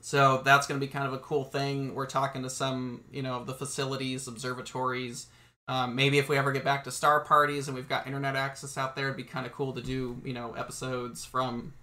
So 0.01 0.41
that's 0.45 0.67
going 0.67 0.81
to 0.81 0.87
be 0.87 0.91
kind 0.91 1.07
of 1.07 1.13
a 1.13 1.19
cool 1.19 1.45
thing. 1.45 1.95
We're 1.95 2.07
talking 2.07 2.43
to 2.45 2.51
some, 2.51 3.05
you 3.13 3.23
know, 3.23 3.35
of 3.35 3.47
the 3.47 3.55
facilities, 3.55 4.29
observatories 4.29 5.27
Um, 5.69 5.97
maybe 5.97 6.19
if 6.19 6.29
we 6.29 6.39
ever 6.39 6.53
get 6.53 6.65
back 6.65 6.85
to 6.85 6.93
star 6.93 7.21
parties 7.21 7.67
and 7.67 7.75
we've 7.75 7.89
got 7.89 8.07
internet 8.07 8.37
access 8.37 8.79
out 8.79 8.95
there, 8.95 9.07
it'd 9.07 9.17
be 9.17 9.25
kind 9.25 9.47
of 9.47 9.53
cool 9.53 9.73
to 9.73 9.83
do, 9.83 10.21
you 10.25 10.33
know, 10.33 10.53
episodes 10.53 11.25
from 11.25 11.75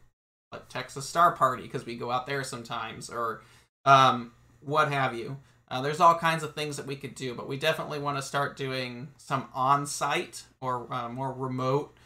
like 0.54 0.70
Texas 0.70 1.08
Star 1.08 1.34
Party 1.34 1.64
because 1.64 1.86
we 1.86 1.98
go 1.98 2.12
out 2.12 2.26
there 2.26 2.44
sometimes 2.44 3.10
or 3.10 3.42
um, 3.86 4.32
what 4.66 4.92
have 4.92 5.16
you. 5.16 5.38
Uh, 5.70 5.82
there's 5.82 6.00
all 6.00 6.16
kinds 6.16 6.44
of 6.44 6.54
things 6.54 6.78
that 6.78 6.86
we 6.86 6.96
could 6.96 7.16
do, 7.16 7.34
but 7.34 7.48
we 7.48 7.58
definitely 7.58 7.98
want 7.98 8.18
to 8.18 8.22
start 8.22 8.56
doing 8.56 9.08
some 9.18 9.48
on-site 9.56 10.44
or 10.62 10.92
uh, 10.94 11.10
more 11.10 11.34
remote 11.34 11.98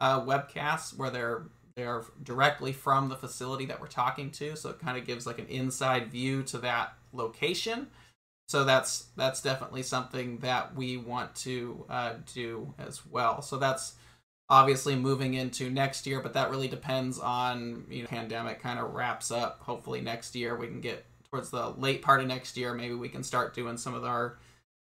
uh, 0.00 0.20
webcasts 0.20 0.96
where 0.96 1.10
they're 1.10 1.44
they're 1.76 2.04
directly 2.22 2.72
from 2.72 3.08
the 3.08 3.16
facility 3.16 3.64
that 3.66 3.80
we're 3.80 3.86
talking 3.86 4.30
to, 4.32 4.56
so 4.56 4.70
it 4.70 4.78
kind 4.78 4.98
of 4.98 5.06
gives 5.06 5.26
like 5.26 5.38
an 5.38 5.46
inside 5.46 6.10
view 6.10 6.42
to 6.42 6.58
that 6.58 6.94
location. 7.12 7.86
So 8.48 8.64
that's 8.64 9.06
that's 9.16 9.40
definitely 9.40 9.82
something 9.82 10.38
that 10.38 10.74
we 10.74 10.96
want 10.96 11.34
to 11.36 11.86
uh, 11.88 12.14
do 12.34 12.74
as 12.78 13.06
well. 13.06 13.40
So 13.40 13.56
that's 13.56 13.94
obviously 14.50 14.96
moving 14.96 15.34
into 15.34 15.70
next 15.70 16.06
year, 16.06 16.20
but 16.20 16.34
that 16.34 16.50
really 16.50 16.68
depends 16.68 17.18
on 17.18 17.86
you 17.88 18.02
know 18.02 18.08
pandemic 18.08 18.60
kind 18.60 18.78
of 18.78 18.92
wraps 18.92 19.30
up. 19.30 19.60
Hopefully 19.62 20.00
next 20.00 20.34
year 20.34 20.56
we 20.56 20.66
can 20.66 20.80
get 20.80 21.06
towards 21.32 21.50
the 21.50 21.70
late 21.70 22.02
part 22.02 22.20
of 22.20 22.26
next 22.26 22.56
year. 22.56 22.74
Maybe 22.74 22.94
we 22.94 23.08
can 23.08 23.22
start 23.22 23.54
doing 23.54 23.78
some 23.78 23.94
of 23.94 24.04
our 24.04 24.38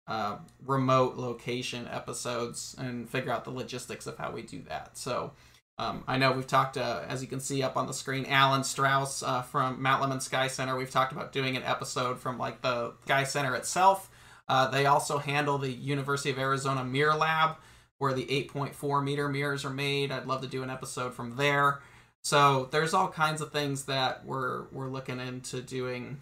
uh, 0.08 0.38
remote 0.66 1.18
location 1.18 1.88
episodes 1.92 2.74
and 2.80 3.10
figure 3.10 3.32
out 3.32 3.44
the 3.44 3.52
logistics 3.52 4.08
of 4.08 4.18
how 4.18 4.32
we 4.32 4.42
do 4.42 4.62
that. 4.70 4.98
So 4.98 5.34
um, 5.78 6.06
I 6.08 6.18
know 6.18 6.32
we've 6.32 6.48
talked, 6.48 6.78
uh, 6.78 7.02
as 7.08 7.22
you 7.22 7.28
can 7.28 7.42
see 7.42 7.62
up 7.62 7.76
on 7.76 7.86
the 7.86 7.94
screen, 7.94 8.26
Alan 8.28 8.64
Strauss 8.64 9.22
uh, 9.22 9.42
from 9.42 9.82
Mount 9.82 10.02
Lemmon 10.02 10.22
Sky 10.22 10.48
Center. 10.48 10.78
We've 10.78 10.90
talked 10.90 11.12
about 11.12 11.34
doing 11.34 11.58
an 11.58 11.64
episode 11.64 12.18
from 12.18 12.38
like 12.38 12.62
the 12.62 12.94
Sky 13.04 13.26
Center 13.26 13.54
itself. 13.56 14.10
Uh, 14.48 14.70
they 14.70 14.86
also 14.86 15.18
handle 15.18 15.58
the 15.58 15.70
University 15.70 16.32
of 16.32 16.40
Arizona 16.40 16.86
Mirror 16.86 17.16
Lab, 17.16 17.58
where 17.98 18.14
the 18.14 18.26
8.4 18.26 19.04
meter 19.04 19.28
mirrors 19.28 19.66
are 19.66 19.70
made. 19.70 20.14
I'd 20.14 20.26
love 20.26 20.42
to 20.42 20.48
do 20.48 20.64
an 20.64 20.70
episode 20.70 21.14
from 21.14 21.36
there. 21.36 21.82
So 22.24 22.70
there's 22.72 22.94
all 22.94 23.10
kinds 23.10 23.42
of 23.42 23.52
things 23.52 23.84
that 23.86 24.26
we're 24.26 24.68
we're 24.72 24.90
looking 24.90 25.20
into 25.20 25.62
doing 25.62 26.22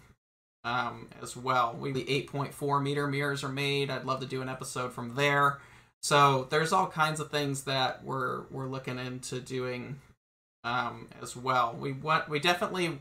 um, 0.66 1.08
as 1.22 1.36
well. 1.36 1.74
We 1.78 1.92
the 1.92 2.04
8.4 2.04 2.82
meter 2.82 3.06
mirrors 3.06 3.44
are 3.44 3.48
made. 3.48 3.88
I'd 3.88 4.04
love 4.04 4.20
to 4.20 4.26
do 4.26 4.42
an 4.42 4.48
episode 4.48 4.92
from 4.92 5.14
there. 5.14 5.60
So 6.02 6.48
there's 6.50 6.72
all 6.72 6.88
kinds 6.88 7.20
of 7.20 7.30
things 7.30 7.62
that 7.62 8.04
we're 8.04 8.42
we're 8.50 8.66
looking 8.66 8.98
into 8.98 9.40
doing 9.40 10.00
um, 10.64 11.08
as 11.22 11.36
well. 11.36 11.74
We 11.78 11.92
want 11.92 12.28
we 12.28 12.40
definitely 12.40 12.98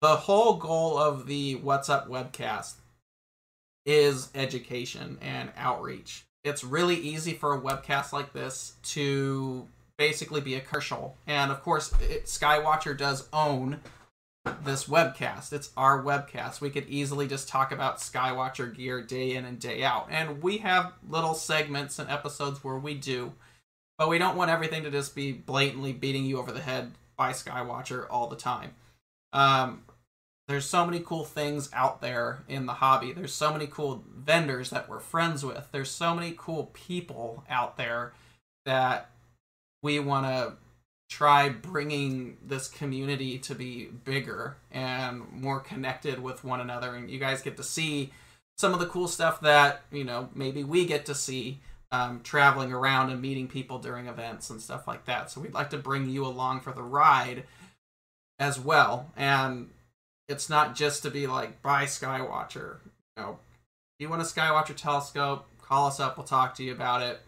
the 0.00 0.16
whole 0.16 0.56
goal 0.56 0.96
of 0.96 1.26
the 1.26 1.56
What's 1.56 1.90
Up 1.90 2.08
webcast 2.08 2.74
is 3.84 4.30
education 4.34 5.18
and 5.20 5.50
outreach. 5.56 6.24
It's 6.44 6.62
really 6.64 6.96
easy 6.96 7.32
for 7.32 7.52
a 7.54 7.60
webcast 7.60 8.12
like 8.12 8.32
this 8.32 8.74
to 8.84 9.66
basically 9.98 10.40
be 10.40 10.54
a 10.54 10.60
commercial, 10.60 11.16
and 11.26 11.50
of 11.50 11.62
course, 11.62 11.92
it, 12.00 12.24
Skywatcher 12.26 12.96
does 12.96 13.28
own 13.32 13.80
this 14.64 14.84
webcast. 14.84 15.52
It's 15.52 15.70
our 15.76 16.02
webcast. 16.02 16.60
We 16.60 16.70
could 16.70 16.88
easily 16.88 17.26
just 17.26 17.48
talk 17.48 17.72
about 17.72 17.98
Skywatcher 17.98 18.74
gear 18.74 19.02
day 19.02 19.34
in 19.34 19.44
and 19.44 19.58
day 19.58 19.82
out. 19.82 20.08
And 20.10 20.42
we 20.42 20.58
have 20.58 20.92
little 21.08 21.34
segments 21.34 21.98
and 21.98 22.10
episodes 22.10 22.62
where 22.62 22.78
we 22.78 22.94
do, 22.94 23.32
but 23.98 24.08
we 24.08 24.18
don't 24.18 24.36
want 24.36 24.50
everything 24.50 24.82
to 24.84 24.90
just 24.90 25.14
be 25.14 25.32
blatantly 25.32 25.92
beating 25.92 26.24
you 26.24 26.38
over 26.38 26.52
the 26.52 26.60
head 26.60 26.92
by 27.16 27.32
Skywatcher 27.32 28.06
all 28.10 28.28
the 28.28 28.36
time. 28.36 28.74
Um, 29.32 29.82
there's 30.48 30.66
so 30.66 30.84
many 30.84 31.00
cool 31.00 31.24
things 31.24 31.70
out 31.72 32.00
there 32.00 32.42
in 32.48 32.66
the 32.66 32.74
hobby. 32.74 33.12
There's 33.12 33.32
so 33.32 33.52
many 33.52 33.68
cool 33.68 34.04
vendors 34.12 34.70
that 34.70 34.88
we're 34.88 34.98
friends 34.98 35.44
with. 35.44 35.68
There's 35.70 35.90
so 35.90 36.14
many 36.14 36.34
cool 36.36 36.70
people 36.72 37.44
out 37.48 37.76
there 37.76 38.12
that 38.66 39.10
we 39.82 40.00
want 40.00 40.26
to 40.26 40.54
try 41.10 41.48
bringing 41.48 42.38
this 42.40 42.68
community 42.68 43.36
to 43.36 43.54
be 43.54 43.86
bigger 44.04 44.56
and 44.70 45.28
more 45.32 45.58
connected 45.58 46.22
with 46.22 46.44
one 46.44 46.60
another. 46.60 46.94
And 46.94 47.10
you 47.10 47.18
guys 47.18 47.42
get 47.42 47.56
to 47.56 47.64
see 47.64 48.12
some 48.56 48.72
of 48.72 48.78
the 48.78 48.86
cool 48.86 49.08
stuff 49.08 49.40
that 49.40 49.82
you 49.90 50.04
know 50.04 50.30
maybe 50.34 50.64
we 50.64 50.86
get 50.86 51.06
to 51.06 51.14
see 51.14 51.60
um, 51.90 52.20
traveling 52.22 52.72
around 52.72 53.10
and 53.10 53.20
meeting 53.20 53.48
people 53.48 53.78
during 53.80 54.06
events 54.06 54.48
and 54.50 54.62
stuff 54.62 54.86
like 54.86 55.04
that. 55.06 55.30
So 55.30 55.40
we'd 55.40 55.52
like 55.52 55.70
to 55.70 55.78
bring 55.78 56.08
you 56.08 56.24
along 56.24 56.60
for 56.60 56.72
the 56.72 56.82
ride 56.82 57.42
as 58.38 58.60
well. 58.60 59.10
And 59.16 59.70
it's 60.28 60.48
not 60.48 60.76
just 60.76 61.02
to 61.02 61.10
be 61.10 61.26
like 61.26 61.60
buy 61.60 61.84
skywatcher. 61.84 62.76
You 63.16 63.24
know 63.24 63.38
if 63.98 64.04
you 64.04 64.08
want 64.08 64.22
a 64.22 64.24
skywatcher 64.24 64.76
telescope 64.76 65.48
call 65.60 65.88
us 65.88 65.98
up. 65.98 66.16
We'll 66.16 66.26
talk 66.26 66.54
to 66.56 66.64
you 66.64 66.72
about 66.72 67.02
it. 67.02 67.20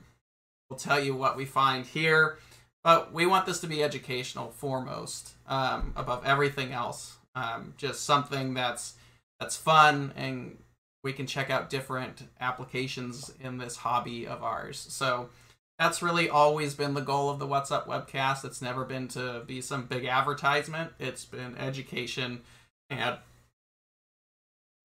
We'll 0.71 0.79
tell 0.79 1.03
you 1.03 1.17
what 1.17 1.37
we 1.37 1.45
find 1.45 1.85
here 1.85 2.39
but 2.85 3.13
we 3.13 3.27
want 3.27 3.47
this 3.47 3.61
to 3.61 3.67
be 3.67 3.83
educational 3.83 4.51
foremost, 4.51 5.33
um, 5.47 5.93
above 5.97 6.25
everything 6.25 6.73
else. 6.73 7.17
Um, 7.35 7.75
just 7.79 8.05
something 8.05 8.55
that's 8.55 8.95
that's 9.41 9.57
fun 9.57 10.13
and 10.15 10.59
we 11.03 11.13
can 11.13 11.27
check 11.27 11.51
out 11.51 11.71
different 11.71 12.29
applications 12.41 13.33
in 13.41 13.59
this 13.59 13.77
hobby 13.77 14.27
of 14.27 14.43
ours. 14.43 14.79
So 14.79 15.31
that's 15.79 16.03
really 16.03 16.29
always 16.29 16.75
been 16.75 16.95
the 16.95 17.01
goal 17.01 17.29
of 17.29 17.39
the 17.39 17.47
What's 17.47 17.73
Up 17.73 17.89
webcast. 17.89 18.45
It's 18.45 18.63
never 18.63 18.85
been 18.85 19.09
to 19.09 19.43
be 19.47 19.61
some 19.61 19.87
big 19.87 20.05
advertisement. 20.05 20.93
It's 21.01 21.25
been 21.25 21.57
education 21.59 22.43
and 22.89 23.17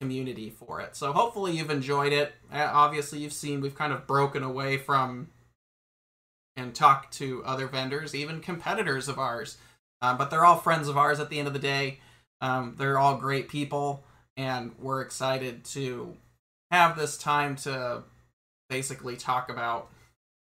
community 0.02 0.50
for 0.50 0.82
it. 0.82 0.96
So 0.96 1.12
hopefully 1.14 1.56
you've 1.56 1.70
enjoyed 1.70 2.14
it. 2.14 2.34
Obviously 2.52 3.20
you've 3.20 3.34
seen 3.34 3.62
we've 3.62 3.76
kind 3.76 3.94
of 3.94 4.08
broken 4.08 4.42
away 4.42 4.78
from 4.78 5.30
and 6.58 6.76
talk 6.76 7.12
to 7.12 7.44
other 7.46 7.68
vendors, 7.68 8.14
even 8.14 8.42
competitors 8.42 9.08
of 9.08 9.20
ours. 9.20 9.58
Um, 10.02 10.18
but 10.18 10.30
they're 10.30 10.46
all 10.46 10.58
friends 10.58 10.88
of 10.88 10.98
ours 10.98 11.20
at 11.20 11.30
the 11.30 11.40
end 11.40 11.48
of 11.48 11.54
the 11.54 11.60
day. 11.60 12.00
Um, 12.42 12.76
they're 12.78 13.00
all 13.00 13.18
great 13.18 13.48
people, 13.48 14.04
and 14.36 14.74
we're 14.80 15.02
excited 15.02 15.64
to 15.66 16.18
have 16.72 16.98
this 16.98 17.18
time 17.18 17.56
to 17.58 18.04
basically 18.70 19.16
talk 19.16 19.50
about 19.50 19.90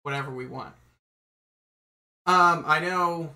whatever 0.04 0.32
we 0.32 0.46
want. 0.46 0.74
Um, 2.26 2.64
I 2.68 2.80
know 2.80 3.32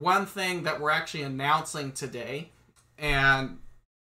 one 0.00 0.26
thing 0.26 0.64
that 0.64 0.80
we're 0.80 0.90
actually 0.90 1.22
announcing 1.22 1.92
today, 1.92 2.50
and 2.98 3.58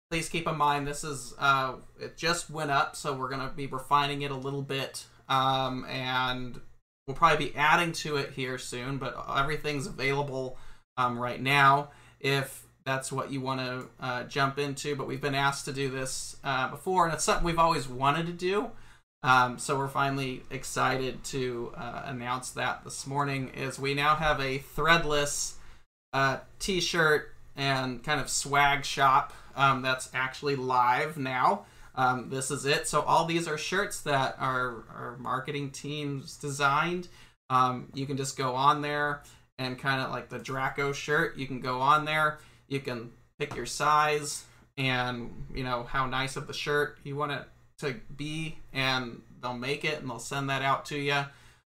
please 0.09 0.29
keep 0.29 0.47
in 0.47 0.57
mind 0.57 0.87
this 0.87 1.03
is 1.03 1.33
uh, 1.37 1.75
it 1.99 2.17
just 2.17 2.49
went 2.49 2.71
up, 2.71 2.95
so 2.95 3.13
we're 3.13 3.29
gonna 3.29 3.51
be 3.55 3.67
refining 3.67 4.21
it 4.21 4.31
a 4.31 4.35
little 4.35 4.61
bit, 4.61 5.05
um, 5.27 5.85
and 5.85 6.59
We'll 7.07 7.15
probably 7.15 7.47
be 7.47 7.55
adding 7.55 7.91
to 7.93 8.17
it 8.17 8.31
here 8.31 8.57
soon, 8.57 8.97
but 8.97 9.15
everything's 9.37 9.85
available 9.85 10.57
um, 10.97 11.19
right 11.19 11.41
now 11.41 11.89
if 12.19 12.65
that's 12.83 13.11
what 13.11 13.31
you 13.31 13.41
want 13.41 13.59
to 13.59 13.87
uh, 13.99 14.23
jump 14.23 14.57
into. 14.57 14.95
But 14.95 15.07
we've 15.07 15.21
been 15.21 15.35
asked 15.35 15.65
to 15.65 15.73
do 15.73 15.89
this 15.89 16.37
uh, 16.43 16.69
before, 16.69 17.05
and 17.05 17.13
it's 17.13 17.23
something 17.23 17.45
we've 17.45 17.59
always 17.59 17.87
wanted 17.87 18.25
to 18.27 18.33
do. 18.33 18.71
Um, 19.23 19.57
so 19.57 19.77
we're 19.77 19.87
finally 19.87 20.43
excited 20.51 21.23
to 21.25 21.73
uh, 21.75 22.03
announce 22.05 22.51
that 22.51 22.83
this 22.83 23.07
morning. 23.07 23.49
Is 23.49 23.79
we 23.79 23.93
now 23.93 24.15
have 24.15 24.39
a 24.39 24.59
threadless 24.75 25.53
uh, 26.13 26.37
T-shirt 26.59 27.33
and 27.55 28.03
kind 28.03 28.21
of 28.21 28.29
swag 28.29 28.85
shop 28.85 29.33
um, 29.55 29.81
that's 29.81 30.09
actually 30.13 30.55
live 30.55 31.17
now. 31.17 31.65
Um, 31.95 32.29
this 32.29 32.51
is 32.51 32.65
it. 32.65 32.87
So 32.87 33.01
all 33.01 33.25
these 33.25 33.47
are 33.47 33.57
shirts 33.57 34.01
that 34.01 34.35
our, 34.39 34.83
our 34.93 35.17
marketing 35.19 35.71
teams 35.71 36.37
designed. 36.37 37.07
Um, 37.49 37.89
you 37.93 38.05
can 38.05 38.17
just 38.17 38.37
go 38.37 38.55
on 38.55 38.81
there 38.81 39.21
and 39.57 39.79
kind 39.79 40.01
of 40.01 40.11
like 40.11 40.29
the 40.29 40.39
Draco 40.39 40.91
shirt, 40.91 41.37
you 41.37 41.47
can 41.47 41.61
go 41.61 41.79
on 41.79 42.05
there. 42.05 42.39
You 42.67 42.79
can 42.79 43.11
pick 43.39 43.55
your 43.55 43.65
size 43.65 44.45
and 44.77 45.45
you 45.53 45.63
know 45.63 45.83
how 45.83 46.05
nice 46.05 46.35
of 46.35 46.47
the 46.47 46.53
shirt 46.53 46.97
you 47.03 47.15
want 47.15 47.31
it 47.31 47.43
to 47.79 47.95
be, 48.15 48.57
and 48.73 49.21
they'll 49.41 49.53
make 49.53 49.85
it 49.85 49.99
and 50.01 50.09
they'll 50.09 50.19
send 50.19 50.49
that 50.49 50.61
out 50.61 50.85
to 50.87 50.97
you. 50.97 51.23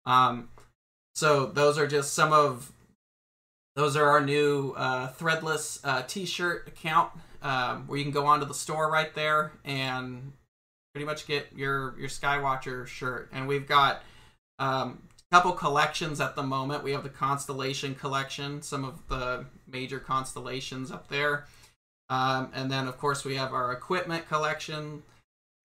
Um, 0.07 0.49
so 1.15 1.47
those 1.47 1.79
are 1.79 1.87
just 1.87 2.15
some 2.15 2.33
of 2.33 2.73
those 3.75 3.97
are 3.97 4.09
our 4.09 4.21
new 4.21 4.73
uh, 4.77 5.13
threadless 5.13 5.81
uh, 5.85 6.03
t-shirt 6.03 6.69
account 6.69 7.11
um, 7.47 7.87
where 7.87 7.97
you 7.97 8.03
can 8.03 8.13
go 8.13 8.27
onto 8.27 8.45
the 8.45 8.55
store 8.55 8.91
right 8.91 9.15
there 9.15 9.53
and 9.65 10.33
pretty 10.93 11.07
much 11.07 11.29
get 11.29 11.47
your 11.55 11.95
your 11.97 12.09
Skywatcher 12.09 12.89
shirt. 12.89 13.31
And 13.33 13.47
we've 13.47 13.69
got 13.69 14.03
um, 14.59 15.03
a 15.31 15.37
couple 15.37 15.53
collections 15.53 16.21
at 16.21 16.35
the 16.35 16.43
moment. 16.43 16.83
We 16.83 16.91
have 16.91 17.05
the 17.05 17.09
Constellation 17.09 17.95
collection, 17.95 18.63
some 18.63 18.85
of 18.85 19.07
the 19.09 19.47
major 19.69 20.01
constellations 20.01 20.91
up 20.91 21.09
there. 21.09 21.47
Um, 22.11 22.51
and 22.53 22.69
then, 22.69 22.89
of 22.89 22.99
course, 22.99 23.25
we 23.25 23.37
have 23.37 23.53
our 23.53 23.73
equipment 23.73 24.29
collection. 24.29 25.05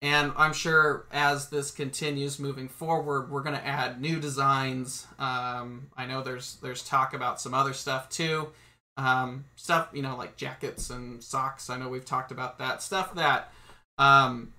And 0.02 0.32
I'm 0.36 0.52
sure 0.52 1.06
as 1.12 1.48
this 1.48 1.72
continues 1.72 2.38
moving 2.38 2.68
forward, 2.68 3.28
we're 3.28 3.42
going 3.42 3.56
to 3.56 3.66
add 3.66 4.00
new 4.00 4.20
designs. 4.20 5.08
Um, 5.18 5.90
I 5.96 6.06
know 6.06 6.22
there's 6.22 6.58
there's 6.62 6.84
talk 6.84 7.12
about 7.12 7.40
some 7.40 7.54
other 7.54 7.72
stuff 7.72 8.08
too 8.08 8.52
um, 8.96 9.44
stuff 9.56 9.88
you 9.92 10.02
know 10.02 10.16
like 10.16 10.36
jackets 10.36 10.90
and 10.90 11.22
socks. 11.22 11.70
I 11.70 11.78
know 11.78 11.88
we've 11.88 12.04
talked 12.04 12.32
about 12.32 12.58
that 12.58 12.82
stuff 12.82 13.14
that 13.14 13.52
um, 13.98 14.52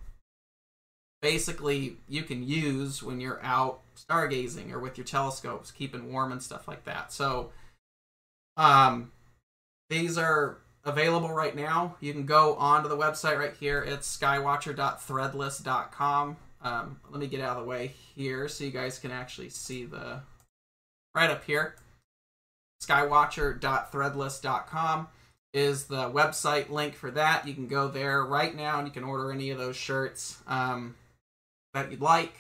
basically 1.22 1.98
you 2.08 2.24
can 2.24 2.48
use 2.48 3.02
when 3.02 3.20
you're 3.20 3.44
out 3.44 3.82
stargazing 3.96 4.72
or 4.72 4.80
with 4.80 4.98
your 4.98 5.06
telescopes, 5.06 5.72
keeping 5.72 6.12
warm 6.12 6.32
and 6.32 6.44
stuff 6.44 6.68
like 6.68 6.84
that. 6.84 7.14
So, 7.14 7.52
um, 8.58 9.12
these 9.90 10.18
are 10.18 10.58
available 10.86 11.32
right 11.32 11.56
now. 11.56 11.96
You 12.02 12.12
can 12.14 12.26
go 12.26 12.56
onto 12.56 12.90
the 12.90 12.98
website 12.98 13.38
right 13.38 13.54
here. 13.58 13.82
It's 13.82 14.18
skywatcher.threadless.com. 14.18 16.38
Um, 16.62 17.00
let 17.10 17.20
me 17.20 17.28
get 17.28 17.42
out 17.42 17.58
of 17.58 17.64
the 17.64 17.70
way 17.70 17.94
here 18.16 18.48
so 18.48 18.64
you 18.64 18.72
guys 18.72 18.98
can 19.00 19.12
actually 19.12 19.50
see 19.50 19.84
the 19.86 20.22
right 21.14 21.30
up 21.30 21.44
here. 21.44 21.76
Skywatcher.threadless.com 22.88 25.08
is 25.54 25.86
the 25.86 26.10
website 26.10 26.70
link 26.70 26.96
for 26.96 27.12
that. 27.12 27.48
You 27.48 27.54
can 27.54 27.68
go 27.68 27.88
there 27.88 28.24
right 28.24 28.56
now 28.56 28.80
and 28.80 28.88
you 28.88 28.94
can 28.94 29.04
order 29.04 29.32
any 29.32 29.52
of 29.52 29.60
those 29.60 29.76
shirts 29.76 30.38
um, 30.48 30.96
that 31.74 31.92
you'd 31.92 32.02
like. 32.02 32.34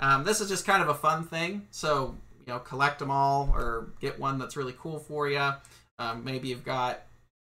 Um, 0.00 0.24
this 0.24 0.40
is 0.40 0.48
just 0.48 0.66
kind 0.66 0.82
of 0.82 0.88
a 0.88 0.94
fun 0.94 1.24
thing. 1.24 1.68
So, 1.70 2.16
you 2.46 2.52
know, 2.52 2.58
collect 2.58 2.98
them 2.98 3.10
all 3.10 3.50
or 3.54 3.90
get 4.00 4.18
one 4.18 4.38
that's 4.38 4.56
really 4.56 4.74
cool 4.78 4.98
for 4.98 5.28
you. 5.28 5.52
Um, 5.98 6.24
maybe 6.24 6.48
you've 6.48 6.64
got, 6.64 7.02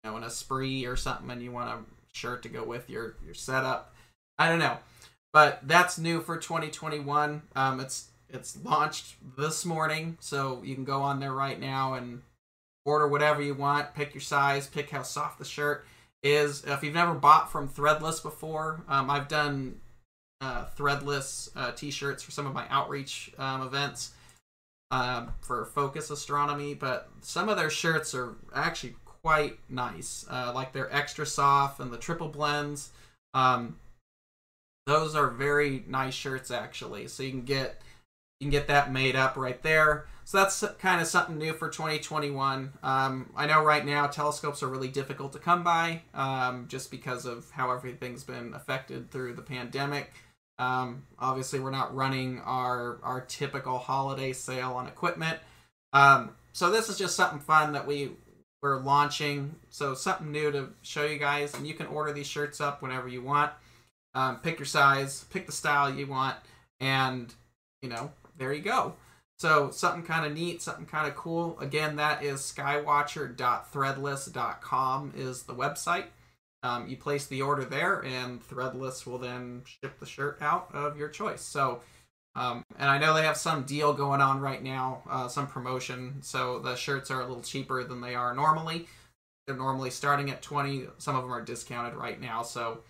you 0.05 0.11
know, 0.11 0.16
an 0.16 0.25
Esprit 0.25 0.87
or 0.87 0.97
something 0.97 1.31
and 1.31 1.42
you 1.42 1.53
want 1.53 1.71
a 1.71 1.79
shirt 2.16 2.42
to 2.44 2.49
go 2.49 2.64
with 2.64 2.88
your, 2.88 3.16
your 3.25 3.35
setup. 3.35 3.94
I 4.38 4.49
don't 4.49 4.61
know. 4.61 4.79
But 5.33 5.61
that's 5.64 5.99
new 5.99 6.21
for 6.21 6.38
2021. 6.38 7.42
Um, 7.55 7.81
it's 7.81 8.08
it's 8.31 8.59
launched 8.62 9.17
this 9.37 9.64
morning, 9.64 10.17
so 10.21 10.62
you 10.62 10.75
can 10.75 10.85
go 10.85 11.01
on 11.01 11.21
there 11.21 11.33
right 11.33 11.59
now 11.59 11.95
and 11.95 12.23
order 12.85 13.09
whatever 13.09 13.43
you 13.43 13.55
want. 13.55 13.95
Pick 13.95 14.14
your 14.14 14.21
size, 14.21 14.67
pick 14.67 14.91
how 14.91 15.03
soft 15.03 15.38
the 15.38 15.45
shirt 15.45 15.87
is. 16.23 16.64
If 16.64 16.83
you've 16.83 16.95
never 16.95 17.14
bought 17.14 17.51
from 17.51 17.69
Threadless 17.69 18.23
before, 18.23 18.83
um, 18.88 19.11
I've 19.11 19.29
done 19.29 19.81
uh, 20.41 20.67
Threadless 20.77 21.51
uh, 21.57 21.73
t-shirts 21.73 22.23
for 22.23 22.31
some 22.31 22.47
of 22.47 22.55
my 22.55 22.67
outreach 22.71 23.33
um, 23.38 23.62
events 23.62 24.12
um, 24.91 25.33
for 25.41 25.64
Focus 25.67 26.11
Astronomy, 26.11 26.75
but 26.75 27.09
some 27.21 27.49
of 27.49 27.57
their 27.57 27.71
shirts 27.71 28.14
are 28.14 28.35
actually 28.55 28.97
quite 29.05 29.59
nice. 29.69 30.25
Uh, 30.31 30.53
like 30.55 30.73
they're 30.73 30.95
extra 30.95 31.27
soft 31.27 31.81
and 31.81 31.93
the 31.93 31.99
triple 31.99 32.29
blends. 32.29 32.91
Um, 33.35 33.79
those 34.87 35.14
are 35.14 35.29
very 35.29 35.85
nice 35.87 36.14
shirts 36.14 36.51
actually. 36.51 37.09
So 37.09 37.23
you 37.23 37.31
can 37.31 37.43
get 37.43 37.83
you 38.40 38.46
can 38.46 38.51
get 38.51 38.68
that 38.68 38.92
made 38.92 39.16
up 39.16 39.37
right 39.37 39.61
there. 39.62 40.07
So 40.24 40.38
that's 40.38 40.62
kind 40.79 41.01
of 41.01 41.07
something 41.07 41.38
new 41.38 41.55
for 41.55 41.70
2021. 41.70 42.72
Um, 42.83 43.31
I 43.35 43.46
know 43.46 43.64
right 43.64 43.85
now 43.85 44.07
telescopes 44.07 44.62
are 44.62 44.68
really 44.68 44.88
difficult 44.88 45.33
to 45.33 45.38
come 45.38 45.64
by 45.64 46.03
um, 46.12 46.66
just 46.68 46.90
because 46.90 47.24
of 47.24 47.51
how 47.51 47.70
everything's 47.70 48.24
been 48.24 48.53
affected 48.55 49.11
through 49.11 49.35
the 49.35 49.42
pandemic. 49.42 50.12
Um, 50.59 51.05
obviously, 51.18 51.61
we're 51.61 51.70
not 51.70 51.94
running 51.94 52.40
our 52.40 52.98
our 53.03 53.22
typical 53.22 53.79
holiday 53.79 54.33
sale 54.33 54.72
on 54.72 54.87
equipment. 54.87 55.38
Um, 55.92 56.33
so 56.53 56.70
this 56.70 56.88
is 56.88 56.98
just 56.98 57.16
something 57.16 57.40
fun 57.40 57.72
that 57.72 57.87
we 57.87 58.11
we're 58.61 58.81
launching. 58.81 59.55
So 59.70 59.94
something 59.94 60.31
new 60.31 60.51
to 60.53 60.70
show 60.83 61.05
you 61.07 61.18
guys, 61.18 61.55
and 61.55 61.66
you 61.66 61.74
can 61.74 61.87
order 61.87 62.12
these 62.12 62.27
shirts 62.27 62.61
up 62.61 62.83
whenever 62.83 63.09
you 63.09 63.22
want. 63.22 63.53
Um, 64.14 64.40
pick 64.40 64.59
your 64.59 64.66
size, 64.66 65.24
pick 65.31 65.46
the 65.46 65.53
style 65.53 65.92
you 65.92 66.07
want, 66.07 66.37
and 66.81 67.33
you 67.83 67.88
know, 67.88 68.11
there 68.38 68.53
you 68.53 68.62
go. 68.62 68.94
So 69.38 69.70
something 69.70 70.03
kind 70.03 70.27
of 70.27 70.33
neat, 70.33 70.61
something 70.62 70.87
kind 70.87 71.07
of 71.07 71.14
cool. 71.14 71.57
Again, 71.61 71.94
that 71.96 72.24
is 72.24 72.40
skywatcher.threadless.com 72.40 75.12
is 75.16 75.42
the 75.44 75.55
website. 75.55 76.07
Um, 76.64 76.88
you 76.88 76.96
place 76.96 77.27
the 77.27 77.42
order 77.42 77.64
there, 77.64 78.05
and 78.05 78.42
Threadless 78.42 79.07
will 79.07 79.18
then 79.18 79.62
ship 79.64 80.01
the 80.01 80.07
shirt 80.07 80.38
out 80.40 80.74
of 80.74 80.96
your 80.96 81.09
choice. 81.09 81.40
So, 81.40 81.83
um, 82.35 82.64
and 82.77 82.90
I 82.90 82.98
know 82.98 83.14
they 83.14 83.22
have 83.22 83.37
some 83.37 83.62
deal 83.62 83.92
going 83.92 84.20
on 84.20 84.40
right 84.40 84.61
now, 84.61 85.05
uh, 85.09 85.29
some 85.29 85.46
promotion. 85.46 86.20
So 86.20 86.59
the 86.59 86.74
shirts 86.74 87.12
are 87.12 87.20
a 87.20 87.29
little 87.29 87.44
cheaper 87.44 87.85
than 87.85 88.01
they 88.01 88.16
are 88.16 88.35
normally. 88.35 88.88
They're 89.46 89.57
normally 89.57 89.90
starting 89.90 90.31
at 90.31 90.42
twenty. 90.42 90.87
Some 90.98 91.14
of 91.14 91.22
them 91.22 91.33
are 91.33 91.42
discounted 91.42 91.94
right 91.94 92.20
now. 92.20 92.42
So 92.42 92.81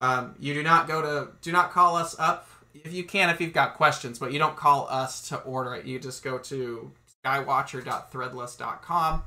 um, 0.00 0.34
you 0.40 0.52
do 0.52 0.64
not 0.64 0.88
go 0.88 1.00
to 1.00 1.28
do 1.40 1.52
not 1.52 1.70
call 1.70 1.94
us 1.94 2.16
up 2.18 2.48
if 2.74 2.92
you 2.92 3.04
can 3.04 3.30
if 3.30 3.40
you've 3.40 3.52
got 3.52 3.74
questions, 3.74 4.18
but 4.18 4.32
you 4.32 4.38
don't 4.38 4.56
call 4.56 4.88
us 4.90 5.28
to 5.28 5.38
order 5.38 5.74
it. 5.74 5.86
You 5.86 5.98
just 5.98 6.24
go 6.24 6.38
to 6.38 6.90
skywatcher.threadless.com. 7.24 9.22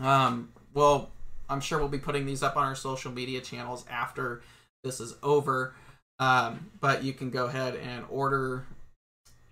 Um, 0.00 0.52
well, 0.72 1.10
I'm 1.48 1.60
sure 1.60 1.78
we'll 1.78 1.88
be 1.88 1.98
putting 1.98 2.26
these 2.26 2.42
up 2.42 2.56
on 2.56 2.64
our 2.64 2.74
social 2.74 3.12
media 3.12 3.40
channels 3.40 3.84
after 3.90 4.42
this 4.82 4.98
is 5.00 5.14
over. 5.22 5.74
Um, 6.18 6.70
but 6.80 7.04
you 7.04 7.12
can 7.12 7.30
go 7.30 7.46
ahead 7.46 7.74
and 7.76 8.04
order 8.08 8.66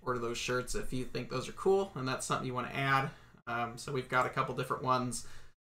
order 0.01 0.19
those 0.19 0.37
shirts 0.37 0.75
if 0.75 0.91
you 0.91 1.05
think 1.05 1.29
those 1.29 1.47
are 1.47 1.53
cool 1.53 1.89
and 1.95 2.05
that's 2.05 2.25
something 2.25 2.45
you 2.45 2.53
want 2.53 2.69
to 2.69 2.75
add. 2.75 3.09
Um, 3.47 3.73
so 3.77 3.91
we've 3.91 4.09
got 4.09 4.25
a 4.25 4.29
couple 4.29 4.55
different 4.55 4.83
ones 4.83 5.25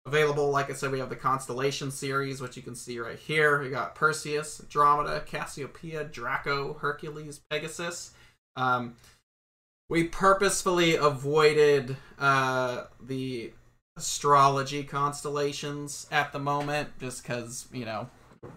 available. 0.05 0.49
Like 0.49 0.69
I 0.69 0.73
said, 0.73 0.91
we 0.91 0.99
have 0.99 1.09
the 1.09 1.15
Constellation 1.15 1.91
series, 1.91 2.41
which 2.41 2.57
you 2.57 2.63
can 2.63 2.75
see 2.75 2.99
right 2.99 3.17
here. 3.17 3.61
We 3.61 3.69
got 3.69 3.95
Perseus, 3.95 4.59
Andromeda, 4.61 5.21
Cassiopeia, 5.25 6.03
Draco, 6.03 6.73
Hercules, 6.73 7.41
Pegasus. 7.49 8.11
Um, 8.55 8.95
we 9.89 10.05
purposefully 10.05 10.95
avoided 10.95 11.97
uh, 12.19 12.85
the 13.01 13.53
astrology 13.97 14.83
constellations 14.83 16.07
at 16.11 16.31
the 16.31 16.39
moment, 16.39 16.89
just 16.99 17.23
because 17.23 17.67
you 17.71 17.85
know 17.85 18.09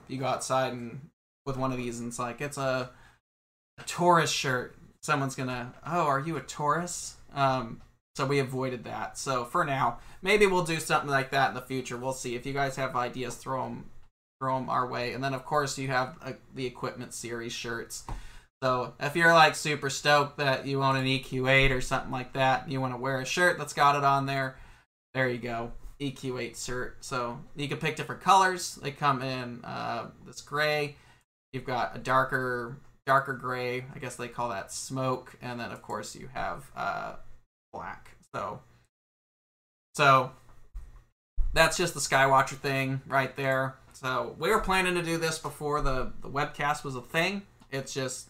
you 0.08 0.18
go 0.18 0.26
outside 0.26 0.72
and 0.72 1.08
with 1.46 1.56
one 1.56 1.72
of 1.72 1.78
these, 1.78 1.98
and 1.98 2.08
it's 2.08 2.18
like 2.18 2.40
it's 2.40 2.58
a, 2.58 2.90
a 3.78 3.82
Taurus 3.84 4.30
shirt. 4.30 4.76
Someone's 5.02 5.34
gonna, 5.34 5.74
oh, 5.84 6.06
are 6.06 6.20
you 6.20 6.36
a 6.36 6.40
Taurus? 6.40 7.16
Um, 7.34 7.80
so 8.14 8.26
we 8.26 8.38
avoided 8.38 8.84
that. 8.84 9.16
So 9.16 9.44
for 9.44 9.64
now, 9.64 9.98
maybe 10.20 10.46
we'll 10.46 10.64
do 10.64 10.80
something 10.80 11.10
like 11.10 11.30
that 11.30 11.48
in 11.48 11.54
the 11.54 11.62
future. 11.62 11.96
We'll 11.96 12.12
see. 12.12 12.34
If 12.34 12.44
you 12.44 12.52
guys 12.52 12.76
have 12.76 12.94
ideas, 12.94 13.36
throw 13.36 13.64
them, 13.64 13.90
throw 14.40 14.58
them 14.58 14.68
our 14.68 14.86
way. 14.86 15.12
And 15.12 15.24
then 15.24 15.34
of 15.34 15.44
course 15.44 15.78
you 15.78 15.88
have 15.88 16.16
uh, 16.22 16.32
the 16.54 16.66
equipment 16.66 17.14
series 17.14 17.52
shirts. 17.52 18.04
So 18.62 18.94
if 19.00 19.16
you're 19.16 19.32
like 19.32 19.56
super 19.56 19.90
stoked 19.90 20.38
that 20.38 20.66
you 20.66 20.82
own 20.82 20.96
an 20.96 21.06
EQ8 21.06 21.70
or 21.70 21.80
something 21.80 22.12
like 22.12 22.34
that, 22.34 22.70
you 22.70 22.80
want 22.80 22.92
to 22.92 22.98
wear 22.98 23.20
a 23.20 23.24
shirt 23.24 23.58
that's 23.58 23.72
got 23.72 23.96
it 23.96 24.04
on 24.04 24.26
there, 24.26 24.56
there 25.14 25.28
you 25.28 25.38
go. 25.38 25.72
EQ8 26.00 26.64
shirt. 26.64 27.04
So 27.04 27.40
you 27.56 27.66
can 27.66 27.78
pick 27.78 27.96
different 27.96 28.20
colors. 28.20 28.76
They 28.76 28.90
come 28.90 29.22
in 29.22 29.64
uh, 29.64 30.10
this 30.26 30.40
gray. 30.42 30.96
You've 31.52 31.64
got 31.64 31.96
a 31.96 31.98
darker, 31.98 32.76
darker 33.06 33.32
gray. 33.32 33.84
I 33.94 33.98
guess 33.98 34.16
they 34.16 34.28
call 34.28 34.50
that 34.50 34.70
smoke. 34.70 35.34
And 35.40 35.58
then 35.58 35.72
of 35.72 35.80
course 35.82 36.14
you 36.14 36.28
have 36.32 36.70
uh, 36.76 37.14
black. 37.72 38.10
So, 38.34 38.60
so 39.94 40.32
that's 41.52 41.76
just 41.76 41.94
the 41.94 42.00
Skywatcher 42.00 42.56
thing 42.56 43.00
right 43.06 43.34
there. 43.36 43.76
So 43.92 44.34
we 44.38 44.50
were 44.50 44.60
planning 44.60 44.94
to 44.94 45.02
do 45.02 45.18
this 45.18 45.38
before 45.38 45.80
the 45.80 46.12
the 46.22 46.28
webcast 46.28 46.84
was 46.84 46.96
a 46.96 47.02
thing. 47.02 47.42
It's 47.70 47.92
just 47.92 48.28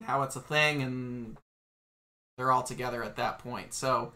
now 0.00 0.22
it's 0.22 0.36
a 0.36 0.40
thing, 0.40 0.82
and 0.82 1.36
they're 2.36 2.52
all 2.52 2.62
together 2.62 3.02
at 3.02 3.16
that 3.16 3.38
point. 3.38 3.72
So 3.72 4.12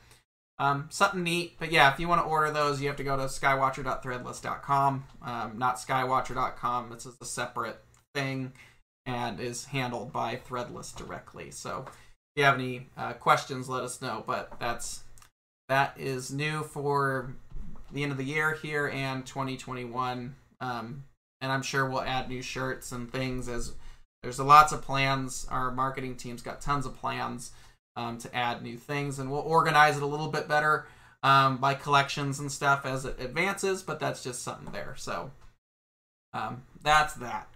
um, 0.59 0.89
something 0.91 1.23
neat. 1.23 1.57
But 1.59 1.71
yeah, 1.71 1.93
if 1.93 2.01
you 2.01 2.09
want 2.09 2.23
to 2.23 2.27
order 2.27 2.51
those, 2.51 2.81
you 2.81 2.89
have 2.89 2.97
to 2.97 3.05
go 3.05 3.17
to 3.17 3.25
skywatcher.threadless.com, 3.25 5.05
um, 5.23 5.59
not 5.59 5.77
skywatcher.com. 5.77 6.91
This 6.91 7.07
is 7.07 7.17
a 7.21 7.25
separate 7.25 7.81
thing 8.15 8.53
and 9.07 9.41
is 9.41 9.67
handled 9.67 10.13
by 10.13 10.37
Threadless 10.37 10.95
directly. 10.95 11.51
So 11.51 11.87
you 12.37 12.45
have 12.45 12.55
any 12.55 12.89
uh, 12.97 13.15
questions, 13.15 13.69
let 13.69 13.83
us 13.83 14.01
know. 14.01 14.23
But 14.27 14.59
that's 14.59 15.03
that 15.69 15.95
is 15.99 16.33
new 16.33 16.63
for 16.63 17.35
the 17.93 18.03
end 18.03 18.13
of 18.13 18.19
the 18.19 18.25
year 18.25 18.55
here 18.55 18.89
and 18.89 19.27
2021. 19.27 20.35
Um, 20.61 21.05
and 21.41 21.53
I'm 21.53 21.63
sure 21.63 21.89
we'll 21.89 22.01
add 22.01 22.29
new 22.29 22.43
shirts 22.43 22.93
and 22.93 23.11
things 23.11 23.49
as 23.49 23.75
there's 24.23 24.41
lots 24.41 24.73
of 24.73 24.83
plans. 24.83 25.47
Our 25.51 25.71
marketing 25.71 26.17
team's 26.17 26.43
got 26.43 26.61
tons 26.61 26.87
of 26.87 26.97
plans 26.97 27.53
um, 27.97 28.19
to 28.19 28.35
add 28.35 28.63
new 28.63 28.77
things, 28.77 29.19
and 29.19 29.31
we'll 29.31 29.41
organize 29.41 29.97
it 29.97 30.03
a 30.03 30.07
little 30.07 30.29
bit 30.29 30.49
better 30.49 30.87
um, 31.23 31.59
by 31.59 31.75
collections 31.75 32.41
and 32.41 32.51
stuff 32.51 32.85
as 32.85 33.05
it 33.05 33.21
advances. 33.21 33.83
But 33.83 34.01
that's 34.01 34.23
just 34.23 34.43
something 34.43 34.73
there. 34.73 34.95
So 34.97 35.31
um, 36.33 36.63
that's 36.83 37.15
that. 37.15 37.49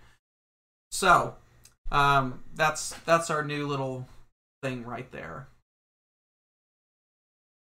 So 0.90 1.34
um, 1.90 2.44
that's 2.54 2.94
that's 3.04 3.30
our 3.30 3.44
new 3.44 3.66
little 3.66 4.06
thing 4.62 4.84
right 4.84 5.10
there. 5.12 5.48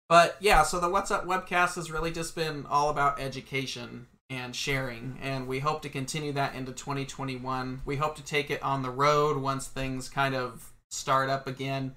But 0.08 0.36
yeah, 0.40 0.62
so 0.62 0.78
the 0.78 0.90
What's 0.90 1.10
Up 1.10 1.24
webcast 1.26 1.76
has 1.76 1.90
really 1.90 2.10
just 2.10 2.34
been 2.34 2.66
all 2.68 2.90
about 2.90 3.20
education 3.20 4.08
and 4.28 4.54
sharing, 4.54 5.18
and 5.22 5.46
we 5.46 5.60
hope 5.60 5.82
to 5.82 5.88
continue 5.88 6.32
that 6.32 6.54
into 6.54 6.72
2021. 6.72 7.82
We 7.84 7.96
hope 7.96 8.16
to 8.16 8.24
take 8.24 8.50
it 8.50 8.62
on 8.62 8.82
the 8.82 8.90
road 8.90 9.38
once 9.38 9.68
things 9.68 10.08
kind 10.08 10.34
of 10.34 10.72
start 10.90 11.30
up 11.30 11.46
again. 11.46 11.94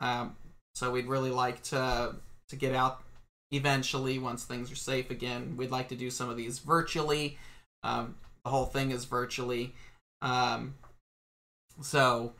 Um, 0.00 0.36
so 0.74 0.90
we'd 0.90 1.06
really 1.06 1.30
like 1.30 1.62
to 1.64 2.16
to 2.48 2.56
get 2.56 2.74
out 2.74 3.02
eventually 3.50 4.18
once 4.18 4.44
things 4.44 4.70
are 4.72 4.76
safe 4.76 5.10
again. 5.10 5.56
We'd 5.56 5.70
like 5.70 5.88
to 5.88 5.96
do 5.96 6.10
some 6.10 6.30
of 6.30 6.36
these 6.36 6.58
virtually. 6.58 7.38
Um, 7.82 8.16
the 8.44 8.50
whole 8.50 8.66
thing 8.66 8.90
is 8.90 9.04
virtually. 9.04 9.74
Um, 10.22 10.74
So, 11.80 12.32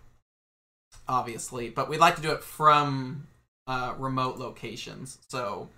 obviously, 1.08 1.70
but 1.70 1.88
we'd 1.88 2.00
like 2.00 2.16
to 2.16 2.22
do 2.22 2.32
it 2.32 2.42
from 2.42 3.26
uh, 3.66 3.94
remote 3.98 4.38
locations. 4.38 5.18
So, 5.28 5.68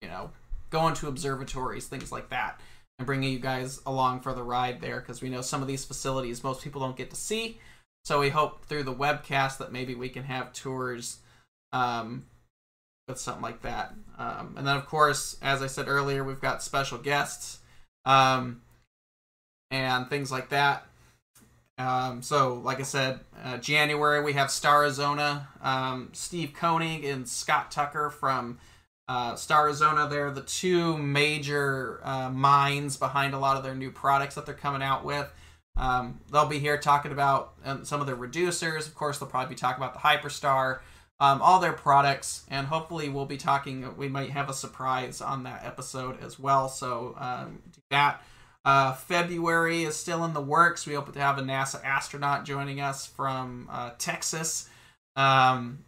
you 0.00 0.08
know, 0.08 0.30
going 0.70 0.94
to 0.94 1.08
observatories, 1.08 1.86
things 1.86 2.10
like 2.10 2.30
that, 2.30 2.60
and 2.98 3.06
bringing 3.06 3.32
you 3.32 3.38
guys 3.38 3.80
along 3.86 4.20
for 4.20 4.32
the 4.32 4.42
ride 4.42 4.80
there 4.80 5.00
because 5.00 5.22
we 5.22 5.30
know 5.30 5.40
some 5.40 5.62
of 5.62 5.68
these 5.68 5.84
facilities 5.84 6.44
most 6.44 6.62
people 6.62 6.80
don't 6.80 6.96
get 6.96 7.10
to 7.10 7.16
see. 7.16 7.58
So 8.04 8.20
we 8.20 8.28
hope 8.28 8.66
through 8.66 8.82
the 8.82 8.94
webcast 8.94 9.58
that 9.58 9.72
maybe 9.72 9.94
we 9.94 10.10
can 10.10 10.24
have 10.24 10.52
tours 10.52 11.18
um, 11.72 12.26
with 13.08 13.18
something 13.18 13.42
like 13.42 13.62
that. 13.62 13.94
Um, 14.18 14.54
and 14.58 14.66
then, 14.66 14.76
of 14.76 14.86
course, 14.86 15.36
as 15.40 15.62
I 15.62 15.66
said 15.66 15.88
earlier, 15.88 16.22
we've 16.22 16.40
got 16.40 16.62
special 16.62 16.98
guests 16.98 17.60
um, 18.04 18.60
and 19.70 20.08
things 20.08 20.30
like 20.30 20.50
that. 20.50 20.86
Um, 21.76 22.22
so, 22.22 22.54
like 22.54 22.78
I 22.78 22.84
said, 22.84 23.20
uh, 23.42 23.58
January 23.58 24.22
we 24.22 24.34
have 24.34 24.48
Starizona, 24.48 25.46
um, 25.60 26.10
Steve 26.12 26.52
Koenig 26.54 27.04
and 27.04 27.28
Scott 27.28 27.70
Tucker 27.72 28.10
from 28.10 28.58
uh, 29.08 29.34
Starizona. 29.34 30.08
They're 30.08 30.30
the 30.30 30.42
two 30.42 30.96
major 30.96 32.00
uh, 32.04 32.30
minds 32.30 32.96
behind 32.96 33.34
a 33.34 33.38
lot 33.38 33.56
of 33.56 33.64
their 33.64 33.74
new 33.74 33.90
products 33.90 34.36
that 34.36 34.46
they're 34.46 34.54
coming 34.54 34.82
out 34.82 35.04
with. 35.04 35.28
Um, 35.76 36.20
they'll 36.30 36.46
be 36.46 36.60
here 36.60 36.78
talking 36.78 37.10
about 37.10 37.54
um, 37.64 37.84
some 37.84 38.00
of 38.00 38.06
their 38.06 38.16
reducers. 38.16 38.86
Of 38.86 38.94
course, 38.94 39.18
they'll 39.18 39.28
probably 39.28 39.54
be 39.54 39.58
talking 39.58 39.82
about 39.82 39.94
the 39.94 40.00
Hyperstar, 40.00 40.78
um, 41.18 41.42
all 41.42 41.58
their 41.58 41.72
products, 41.72 42.44
and 42.48 42.68
hopefully 42.68 43.08
we'll 43.08 43.26
be 43.26 43.36
talking. 43.36 43.96
We 43.96 44.08
might 44.08 44.30
have 44.30 44.48
a 44.48 44.54
surprise 44.54 45.20
on 45.20 45.42
that 45.42 45.64
episode 45.64 46.22
as 46.22 46.38
well. 46.38 46.68
So 46.68 47.16
um, 47.18 47.62
do 47.72 47.80
that. 47.90 48.22
Uh, 48.64 48.94
February 48.94 49.84
is 49.84 49.94
still 49.94 50.24
in 50.24 50.32
the 50.32 50.40
works. 50.40 50.86
We 50.86 50.94
hope 50.94 51.12
to 51.12 51.20
have 51.20 51.38
a 51.38 51.42
NASA 51.42 51.84
astronaut 51.84 52.44
joining 52.44 52.80
us 52.80 53.06
from 53.06 53.68
uh, 53.70 53.90
Texas 53.98 54.70
um, 55.16 55.84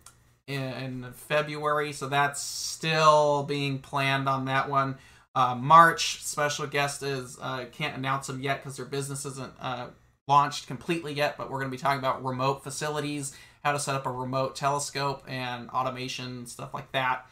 in, 0.47 0.62
in, 0.62 1.12
February, 1.12 1.93
so 1.93 2.09
that's 2.09 2.43
still 2.43 3.45
being 3.45 3.79
planned 3.79 4.29
on 4.29 4.45
that 4.45 4.69
one. 4.69 4.99
Uh, 5.35 5.55
March 5.55 6.23
special 6.23 6.67
guest 6.67 7.03
is 7.03 7.39
uh, 7.41 7.65
can't 7.73 7.97
announce 7.97 8.27
them 8.27 8.41
yet 8.41 8.62
because 8.62 8.77
their 8.77 8.87
business 8.87 9.25
isn't 9.25 9.53
uh, 9.61 9.89
launched 10.29 10.67
completely 10.67 11.15
yet, 11.15 11.39
but 11.39 11.51
we're 11.51 11.59
going 11.59 11.71
to 11.71 11.77
be 11.77 11.81
talking 11.81 11.99
about 11.99 12.25
remote 12.25 12.62
facilities, 12.62 13.35
how 13.65 13.73
to 13.73 13.79
set 13.79 13.95
up 13.95 14.07
a 14.07 14.11
remote 14.11 14.55
telescope, 14.55 15.25
and 15.27 15.71
automation 15.71 16.47
stuff 16.47 16.75
like 16.75 16.93
that. 16.93 17.27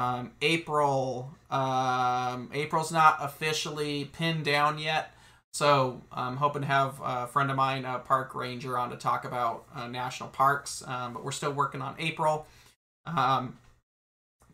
Um, 0.00 0.32
April, 0.40 1.30
um, 1.50 2.48
April's 2.54 2.90
not 2.90 3.18
officially 3.20 4.06
pinned 4.06 4.46
down 4.46 4.78
yet, 4.78 5.12
so 5.52 6.00
I'm 6.10 6.38
hoping 6.38 6.62
to 6.62 6.68
have 6.68 6.98
a 7.04 7.26
friend 7.26 7.50
of 7.50 7.56
mine, 7.58 7.84
a 7.84 7.98
park 7.98 8.34
ranger, 8.34 8.78
on 8.78 8.88
to 8.88 8.96
talk 8.96 9.26
about 9.26 9.66
uh, 9.74 9.88
national 9.88 10.30
parks. 10.30 10.82
Um, 10.86 11.12
but 11.12 11.22
we're 11.22 11.32
still 11.32 11.52
working 11.52 11.82
on 11.82 11.96
April. 11.98 12.46
Um, 13.04 13.58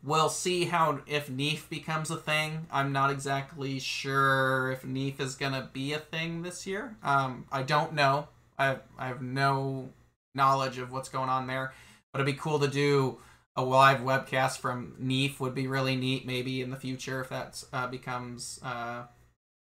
we'll 0.03 0.31
see 0.31 0.65
how 0.65 0.99
if 1.07 1.31
NEAF 1.31 1.69
becomes 1.69 2.11
a 2.11 2.17
thing. 2.17 2.67
I'm 2.73 2.91
not 2.91 3.13
exactly 3.13 3.79
sure 3.79 4.73
if 4.73 4.83
NEAF 4.83 5.21
is 5.21 5.37
gonna 5.37 5.71
be 5.73 5.93
a 5.93 6.01
thing 6.01 6.43
this 6.43 6.67
year. 6.67 6.97
Um, 7.05 7.47
I 7.53 7.63
don't 7.63 7.93
know. 7.93 8.27
I 8.59 8.79
I 8.99 9.07
have 9.07 9.23
no 9.23 9.91
knowledge 10.35 10.79
of 10.79 10.91
what's 10.91 11.09
going 11.09 11.29
on 11.29 11.47
there, 11.47 11.73
but 12.13 12.21
it'd 12.21 12.35
be 12.35 12.41
cool 12.41 12.59
to 12.59 12.69
do 12.69 13.19
a 13.57 13.65
live 13.65 14.01
webcast 14.01 14.59
from 14.59 14.95
NEAF 15.01 15.41
would 15.41 15.55
be 15.55 15.67
really 15.67 15.97
neat. 15.97 16.27
Maybe 16.27 16.61
in 16.61 16.71
the 16.71 16.77
future 16.77 17.21
if 17.21 17.31
that 17.31 17.63
uh, 17.73 17.87
becomes 17.87 18.61
a 18.63 18.69
uh, 18.69 19.03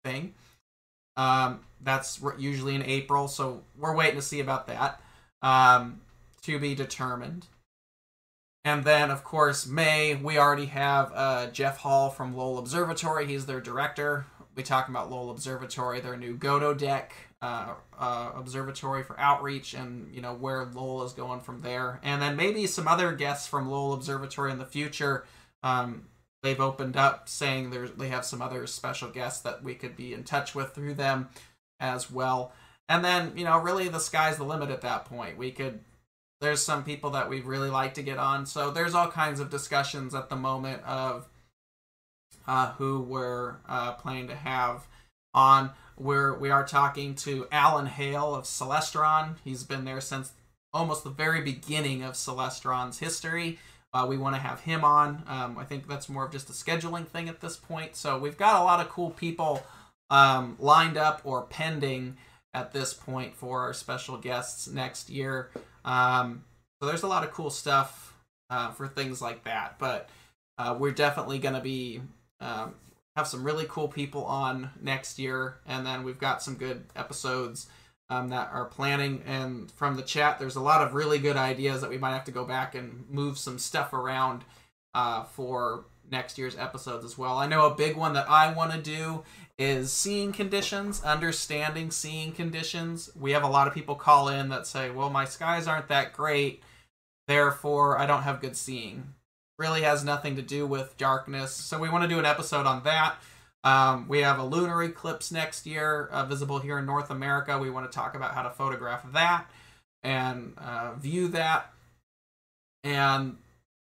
thing. 0.04 0.34
Um, 1.16 1.60
that's 1.80 2.20
usually 2.38 2.74
in 2.74 2.82
April, 2.82 3.28
so 3.28 3.62
we're 3.76 3.94
waiting 3.94 4.16
to 4.16 4.22
see 4.22 4.40
about 4.40 4.66
that. 4.68 5.00
Um, 5.42 6.00
to 6.42 6.58
be 6.58 6.74
determined. 6.74 7.46
And 8.64 8.84
then, 8.84 9.10
of 9.10 9.24
course, 9.24 9.66
May, 9.66 10.14
we 10.14 10.38
already 10.38 10.66
have 10.66 11.12
uh, 11.14 11.46
Jeff 11.48 11.78
Hall 11.78 12.10
from 12.10 12.36
Lowell 12.36 12.58
Observatory. 12.58 13.26
He's 13.26 13.46
their 13.46 13.60
director. 13.60 14.26
We 14.54 14.62
talk 14.62 14.88
about 14.88 15.10
Lowell 15.10 15.30
Observatory, 15.30 16.00
their 16.00 16.16
new 16.16 16.36
Godo 16.36 16.76
deck 16.76 17.14
uh, 17.40 17.74
uh, 17.98 18.33
observatory 18.35 19.03
for 19.03 19.18
outreach, 19.18 19.74
and 19.74 20.12
you 20.14 20.20
know 20.20 20.35
where 20.35 20.64
Lowell 20.64 21.05
is 21.05 21.12
going 21.12 21.40
from 21.40 21.61
there. 21.61 22.01
And 22.03 22.20
then 22.20 22.37
maybe 22.37 22.66
some 22.66 22.88
other 22.88 23.12
guests 23.12 23.46
from 23.46 23.70
Lowell 23.70 23.92
Observatory 23.92 24.51
in 24.51 24.59
the 24.59 24.66
future. 24.66 25.24
Um, 25.62 26.09
they've 26.42 26.61
opened 26.61 26.96
up 26.96 27.29
saying 27.29 27.74
they 27.96 28.09
have 28.09 28.24
some 28.24 28.42
other 28.42 28.66
special 28.66 29.11
guests 29.11 29.40
that 29.42 29.62
we 29.62 29.74
could 29.74 29.96
be 29.96 30.14
in 30.14 30.24
touch 30.24 30.55
with 30.55 30.74
through 30.74 30.94
them 30.94 31.29
as 31.81 32.11
well. 32.11 32.53
And 32.88 33.05
then 33.05 33.33
you 33.37 33.44
know, 33.44 33.59
really, 33.59 33.88
the 33.88 34.01
sky's 34.01 34.38
the 34.38 34.44
limit 34.44 34.70
at 34.70 34.81
that 34.81 35.05
point. 35.05 35.38
We 35.38 35.53
could 35.53 35.81
there's 36.40 36.62
some 36.62 36.85
people 36.85 37.11
that 37.11 37.29
we'd 37.29 37.44
really 37.44 37.70
like 37.70 37.94
to 37.94 38.03
get 38.03 38.18
on. 38.18 38.46
So 38.46 38.70
there's 38.70 38.94
all 38.94 39.11
kinds 39.11 39.40
of 39.40 39.51
discussions 39.51 40.14
at 40.14 40.29
the 40.29 40.37
moment 40.37 40.83
of 40.85 41.29
uh, 42.46 42.72
who 42.72 43.01
we're 43.01 43.57
uh, 43.68 43.92
planning 43.92 44.29
to 44.29 44.37
have 44.37 44.87
on. 45.35 45.70
We're 45.98 46.34
we 46.38 46.50
are 46.50 46.64
talking 46.64 47.14
to 47.16 47.46
Alan 47.50 47.87
Hale 47.87 48.34
of 48.34 48.44
Celestron. 48.44 49.37
He's 49.44 49.64
been 49.64 49.84
there 49.84 50.00
since 50.00 50.32
almost 50.72 51.04
the 51.04 51.11
very 51.11 51.40
beginning 51.40 52.02
of 52.02 52.14
Celestron's 52.14 52.98
history. 52.98 53.58
Uh, 53.92 54.06
we 54.08 54.18
want 54.18 54.37
to 54.37 54.40
have 54.40 54.61
him 54.61 54.84
on. 54.84 55.24
Um, 55.26 55.56
I 55.58 55.64
think 55.64 55.88
that's 55.88 56.08
more 56.08 56.26
of 56.26 56.32
just 56.32 56.50
a 56.50 56.52
scheduling 56.52 57.06
thing 57.06 57.28
at 57.28 57.40
this 57.40 57.56
point. 57.56 57.96
So 57.96 58.18
we've 58.18 58.37
got 58.37 58.61
a 58.61 58.64
lot 58.64 58.80
of 58.80 58.90
cool 58.90 59.11
people 59.11 59.64
um, 60.11 60.56
lined 60.58 60.96
up 60.96 61.22
or 61.24 61.42
pending 61.42 62.16
at 62.54 62.72
this 62.72 62.92
point 62.92 63.34
for 63.34 63.62
our 63.62 63.72
special 63.72 64.18
guests 64.18 64.68
next 64.68 65.11
year. 65.11 65.50
Um, 65.84 66.44
so 66.80 66.88
there's 66.88 67.02
a 67.02 67.08
lot 67.08 67.24
of 67.24 67.32
cool 67.32 67.50
stuff 67.50 68.14
uh, 68.50 68.70
for 68.72 68.87
things 68.87 69.22
like 69.22 69.44
that. 69.44 69.78
But 69.78 70.08
uh, 70.58 70.76
we're 70.78 70.92
definitely 70.92 71.38
going 71.38 71.54
to 71.54 71.61
be 71.61 72.02
um, 72.40 72.74
have 73.18 73.26
some 73.26 73.42
really 73.42 73.66
cool 73.68 73.88
people 73.88 74.24
on 74.24 74.70
next 74.81 75.18
year, 75.18 75.57
and 75.66 75.85
then 75.85 76.04
we've 76.04 76.20
got 76.20 76.40
some 76.40 76.54
good 76.54 76.85
episodes 76.94 77.66
um, 78.09 78.28
that 78.28 78.48
are 78.52 78.64
planning. 78.64 79.22
And 79.26 79.68
from 79.72 79.96
the 79.96 80.02
chat, 80.02 80.38
there's 80.38 80.54
a 80.54 80.61
lot 80.61 80.87
of 80.87 80.94
really 80.94 81.18
good 81.18 81.37
ideas 81.37 81.81
that 81.81 81.90
we 81.90 81.98
might 81.98 82.12
have 82.12 82.24
to 82.26 82.31
go 82.31 82.44
back 82.44 82.76
and 82.76 83.04
move 83.11 83.37
some 83.37 83.59
stuff 83.59 83.92
around 83.92 84.44
uh, 84.94 85.24
for 85.24 85.85
next 86.09 86.38
year's 86.38 86.57
episodes 86.57 87.04
as 87.04 87.18
well. 87.18 87.37
I 87.37 87.48
know 87.48 87.66
a 87.66 87.74
big 87.74 87.96
one 87.96 88.12
that 88.12 88.31
I 88.31 88.52
want 88.52 88.72
to 88.72 88.78
do 88.78 89.24
is 89.59 89.92
seeing 89.92 90.31
conditions, 90.33 91.02
understanding 91.02 91.90
seeing 91.90 92.31
conditions. 92.31 93.11
We 93.18 93.33
have 93.33 93.42
a 93.42 93.48
lot 93.48 93.66
of 93.66 93.74
people 93.74 93.96
call 93.96 94.28
in 94.28 94.48
that 94.50 94.64
say, 94.68 94.90
well, 94.90 95.11
my 95.11 95.24
skies 95.24 95.66
aren't 95.66 95.88
that 95.88 96.12
great, 96.12 96.62
therefore 97.26 97.98
I 97.98 98.07
don't 98.07 98.22
have 98.22 98.40
good 98.40 98.57
seeing. 98.57 99.14
Really 99.58 99.82
has 99.82 100.04
nothing 100.04 100.36
to 100.36 100.42
do 100.42 100.66
with 100.66 100.96
darkness. 100.96 101.52
So 101.52 101.78
we 101.78 101.88
want 101.88 102.04
to 102.04 102.08
do 102.08 102.18
an 102.18 102.24
episode 102.24 102.66
on 102.66 102.84
that. 102.84 103.16
Um, 103.64 104.06
we 104.08 104.20
have 104.20 104.38
a 104.38 104.44
lunar 104.44 104.82
eclipse 104.84 105.32
next 105.32 105.66
year, 105.66 106.08
uh, 106.12 106.24
visible 106.24 106.60
here 106.60 106.78
in 106.78 106.86
North 106.86 107.10
America. 107.10 107.58
We 107.58 107.70
want 107.70 107.90
to 107.90 107.94
talk 107.94 108.14
about 108.14 108.34
how 108.34 108.42
to 108.42 108.50
photograph 108.50 109.04
that 109.12 109.50
and 110.02 110.54
uh, 110.58 110.94
view 110.94 111.28
that. 111.28 111.72
And 112.84 113.36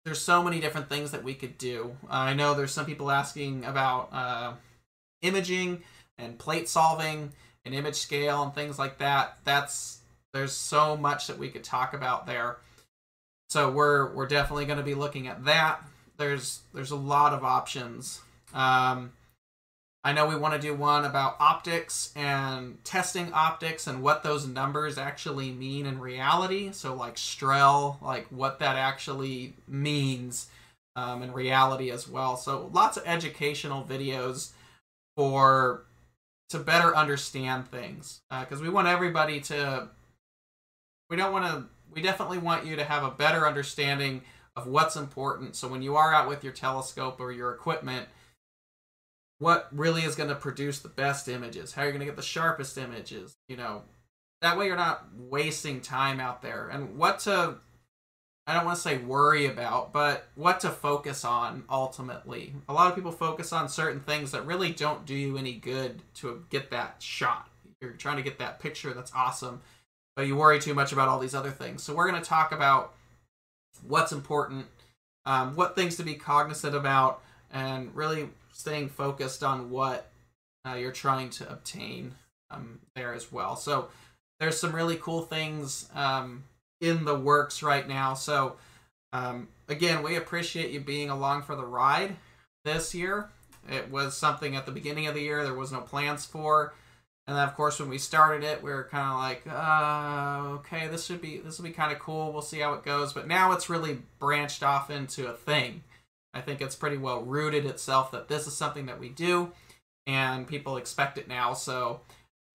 there's 0.04 0.20
so 0.20 0.42
many 0.42 0.60
different 0.60 0.88
things 0.88 1.10
that 1.10 1.24
we 1.24 1.34
could 1.34 1.58
do. 1.58 1.96
Uh, 2.04 2.12
I 2.12 2.34
know 2.34 2.54
there's 2.54 2.72
some 2.72 2.86
people 2.86 3.10
asking 3.10 3.64
about 3.64 4.10
uh, 4.12 4.52
imaging 5.22 5.82
and 6.18 6.38
plate 6.38 6.68
solving 6.68 7.32
and 7.64 7.74
image 7.74 7.96
scale 7.96 8.42
and 8.42 8.54
things 8.54 8.78
like 8.78 8.98
that. 8.98 9.38
That's 9.44 10.00
there's 10.32 10.52
so 10.52 10.96
much 10.96 11.26
that 11.26 11.38
we 11.38 11.48
could 11.48 11.64
talk 11.64 11.94
about 11.94 12.26
there. 12.26 12.58
So 13.54 13.70
we're 13.70 14.12
we're 14.12 14.26
definitely 14.26 14.64
going 14.64 14.78
to 14.78 14.84
be 14.84 14.96
looking 14.96 15.28
at 15.28 15.44
that. 15.44 15.80
There's 16.16 16.62
there's 16.72 16.90
a 16.90 16.96
lot 16.96 17.32
of 17.32 17.44
options. 17.44 18.20
Um, 18.52 19.12
I 20.02 20.12
know 20.12 20.26
we 20.26 20.34
want 20.34 20.54
to 20.54 20.60
do 20.60 20.74
one 20.74 21.04
about 21.04 21.36
optics 21.38 22.12
and 22.16 22.84
testing 22.84 23.32
optics 23.32 23.86
and 23.86 24.02
what 24.02 24.24
those 24.24 24.44
numbers 24.44 24.98
actually 24.98 25.52
mean 25.52 25.86
in 25.86 26.00
reality. 26.00 26.72
So 26.72 26.96
like 26.96 27.14
Strehl, 27.14 28.02
like 28.02 28.26
what 28.26 28.58
that 28.58 28.74
actually 28.74 29.54
means 29.68 30.48
um, 30.96 31.22
in 31.22 31.32
reality 31.32 31.92
as 31.92 32.08
well. 32.08 32.36
So 32.36 32.68
lots 32.72 32.96
of 32.96 33.04
educational 33.06 33.84
videos 33.84 34.50
for 35.16 35.84
to 36.48 36.58
better 36.58 36.96
understand 36.96 37.70
things 37.70 38.20
because 38.30 38.58
uh, 38.58 38.64
we 38.64 38.68
want 38.68 38.88
everybody 38.88 39.38
to 39.42 39.90
we 41.08 41.16
don't 41.16 41.32
want 41.32 41.44
to 41.44 41.68
we 41.94 42.02
definitely 42.02 42.38
want 42.38 42.66
you 42.66 42.76
to 42.76 42.84
have 42.84 43.04
a 43.04 43.10
better 43.10 43.46
understanding 43.46 44.22
of 44.56 44.66
what's 44.66 44.96
important 44.96 45.56
so 45.56 45.68
when 45.68 45.82
you 45.82 45.96
are 45.96 46.14
out 46.14 46.28
with 46.28 46.44
your 46.44 46.52
telescope 46.52 47.20
or 47.20 47.32
your 47.32 47.52
equipment 47.52 48.08
what 49.38 49.68
really 49.72 50.02
is 50.02 50.14
going 50.14 50.28
to 50.28 50.34
produce 50.34 50.78
the 50.78 50.88
best 50.88 51.28
images 51.28 51.72
how 51.72 51.82
you're 51.82 51.92
going 51.92 52.00
to 52.00 52.06
get 52.06 52.16
the 52.16 52.22
sharpest 52.22 52.78
images 52.78 53.36
you 53.48 53.56
know 53.56 53.82
that 54.42 54.58
way 54.58 54.66
you're 54.66 54.76
not 54.76 55.06
wasting 55.16 55.80
time 55.80 56.20
out 56.20 56.42
there 56.42 56.68
and 56.68 56.96
what 56.96 57.18
to 57.20 57.56
I 58.46 58.52
don't 58.52 58.66
want 58.66 58.76
to 58.76 58.82
say 58.82 58.98
worry 58.98 59.46
about, 59.46 59.92
but 59.92 60.28
what 60.34 60.60
to 60.60 60.70
focus 60.70 61.24
on 61.24 61.64
ultimately. 61.70 62.54
A 62.68 62.74
lot 62.74 62.88
of 62.88 62.94
people 62.94 63.10
focus 63.10 63.54
on 63.54 63.70
certain 63.70 64.00
things 64.00 64.32
that 64.32 64.44
really 64.44 64.70
don't 64.70 65.06
do 65.06 65.14
you 65.14 65.38
any 65.38 65.54
good 65.54 66.02
to 66.16 66.44
get 66.50 66.70
that 66.70 66.96
shot. 66.98 67.48
You're 67.80 67.92
trying 67.92 68.18
to 68.18 68.22
get 68.22 68.38
that 68.40 68.60
picture 68.60 68.92
that's 68.92 69.12
awesome. 69.14 69.62
But 70.16 70.26
you 70.26 70.36
worry 70.36 70.60
too 70.60 70.74
much 70.74 70.92
about 70.92 71.08
all 71.08 71.18
these 71.18 71.34
other 71.34 71.50
things. 71.50 71.82
So 71.82 71.94
we're 71.94 72.08
going 72.08 72.22
to 72.22 72.28
talk 72.28 72.52
about 72.52 72.94
what's 73.86 74.12
important, 74.12 74.66
um, 75.26 75.56
what 75.56 75.74
things 75.74 75.96
to 75.96 76.02
be 76.02 76.14
cognizant 76.14 76.74
about, 76.74 77.20
and 77.52 77.94
really 77.94 78.28
staying 78.52 78.88
focused 78.88 79.42
on 79.42 79.70
what 79.70 80.10
uh, 80.66 80.74
you're 80.74 80.92
trying 80.92 81.30
to 81.30 81.50
obtain 81.50 82.14
um, 82.50 82.80
there 82.94 83.12
as 83.14 83.32
well. 83.32 83.56
So 83.56 83.88
there's 84.40 84.58
some 84.58 84.74
really 84.74 84.96
cool 84.96 85.22
things 85.22 85.88
um, 85.94 86.44
in 86.80 87.04
the 87.04 87.14
works 87.14 87.62
right 87.62 87.86
now. 87.86 88.14
So 88.14 88.56
um, 89.12 89.48
again, 89.68 90.02
we 90.02 90.16
appreciate 90.16 90.70
you 90.70 90.80
being 90.80 91.10
along 91.10 91.42
for 91.42 91.56
the 91.56 91.64
ride 91.64 92.16
this 92.64 92.94
year. 92.94 93.30
It 93.70 93.90
was 93.90 94.16
something 94.16 94.56
at 94.56 94.66
the 94.66 94.72
beginning 94.72 95.06
of 95.06 95.14
the 95.14 95.22
year 95.22 95.42
there 95.44 95.54
was 95.54 95.72
no 95.72 95.80
plans 95.80 96.24
for. 96.26 96.74
And 97.26 97.36
then, 97.36 97.48
of 97.48 97.54
course, 97.54 97.80
when 97.80 97.88
we 97.88 97.96
started 97.96 98.44
it, 98.44 98.62
we 98.62 98.70
were 98.70 98.84
kind 98.84 99.08
of 99.08 99.18
like, 99.18 99.42
uh, 99.50 100.58
okay, 100.58 100.88
this 100.88 101.06
should 101.06 101.22
be 101.22 101.38
this 101.38 101.58
will 101.58 101.64
be 101.64 101.70
kind 101.70 101.90
of 101.90 101.98
cool. 101.98 102.32
We'll 102.32 102.42
see 102.42 102.60
how 102.60 102.74
it 102.74 102.84
goes. 102.84 103.14
But 103.14 103.26
now 103.26 103.52
it's 103.52 103.70
really 103.70 103.98
branched 104.18 104.62
off 104.62 104.90
into 104.90 105.26
a 105.26 105.32
thing. 105.32 105.82
I 106.34 106.42
think 106.42 106.60
it's 106.60 106.76
pretty 106.76 106.98
well 106.98 107.22
rooted 107.22 107.64
itself 107.64 108.10
that 108.10 108.28
this 108.28 108.46
is 108.46 108.54
something 108.54 108.86
that 108.86 109.00
we 109.00 109.08
do, 109.08 109.52
and 110.06 110.46
people 110.46 110.76
expect 110.76 111.16
it 111.16 111.26
now. 111.26 111.54
So, 111.54 112.00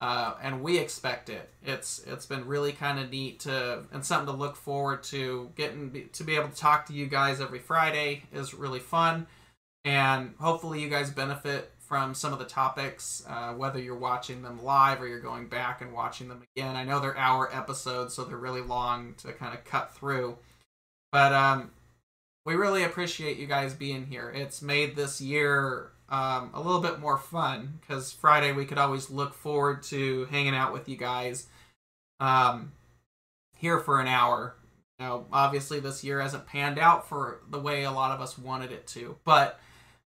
uh, 0.01 0.35
and 0.39 0.61
we 0.61 0.77
expect 0.77 1.29
it. 1.29 1.49
It's 1.63 2.03
it's 2.05 2.27
been 2.27 2.45
really 2.45 2.71
kind 2.71 2.99
of 2.99 3.09
neat 3.09 3.39
to 3.41 3.85
and 3.91 4.05
something 4.05 4.31
to 4.31 4.39
look 4.39 4.55
forward 4.55 5.01
to. 5.05 5.49
Getting 5.55 6.09
to 6.13 6.23
be 6.23 6.35
able 6.35 6.49
to 6.49 6.55
talk 6.55 6.85
to 6.87 6.93
you 6.93 7.07
guys 7.07 7.41
every 7.41 7.59
Friday 7.59 8.25
is 8.31 8.53
really 8.53 8.79
fun, 8.79 9.25
and 9.83 10.35
hopefully 10.39 10.79
you 10.79 10.89
guys 10.89 11.09
benefit 11.09 11.71
from 11.89 12.13
some 12.13 12.31
of 12.31 12.37
the 12.37 12.45
topics, 12.45 13.23
uh, 13.27 13.51
whether 13.53 13.79
you're 13.79 13.97
watching 13.97 14.43
them 14.43 14.63
live 14.63 15.01
or 15.01 15.07
you're 15.07 15.19
going 15.19 15.47
back 15.47 15.81
and 15.81 15.91
watching 15.91 16.29
them 16.29 16.43
again. 16.55 16.75
I 16.75 16.83
know 16.83 16.99
they're 16.99 17.17
hour 17.17 17.49
episodes, 17.51 18.13
so 18.13 18.23
they're 18.23 18.37
really 18.37 18.61
long 18.61 19.15
to 19.17 19.33
kind 19.33 19.57
of 19.57 19.65
cut 19.65 19.95
through. 19.95 20.37
But 21.11 21.33
um, 21.33 21.71
we 22.45 22.53
really 22.53 22.83
appreciate 22.83 23.37
you 23.37 23.47
guys 23.47 23.73
being 23.73 24.05
here. 24.05 24.29
It's 24.29 24.61
made 24.61 24.95
this 24.95 25.19
year 25.19 25.89
um, 26.09 26.51
a 26.53 26.61
little 26.61 26.79
bit 26.79 26.99
more 26.99 27.17
fun 27.17 27.79
because 27.81 28.11
Friday 28.11 28.51
we 28.51 28.65
could 28.65 28.77
always 28.77 29.09
look 29.09 29.33
forward 29.33 29.81
to 29.83 30.25
hanging 30.25 30.55
out 30.55 30.71
with 30.71 30.87
you 30.87 30.95
guys 30.95 31.47
um, 32.19 32.71
here 33.57 33.79
for 33.79 33.99
an 33.99 34.07
hour. 34.07 34.55
Now, 34.99 35.25
obviously, 35.33 35.79
this 35.79 36.03
year 36.03 36.21
hasn't 36.21 36.45
panned 36.45 36.77
out 36.77 37.09
for 37.09 37.39
the 37.49 37.59
way 37.59 37.83
a 37.83 37.91
lot 37.91 38.11
of 38.11 38.21
us 38.21 38.37
wanted 38.37 38.71
it 38.71 38.85
to, 38.87 39.17
but 39.23 39.59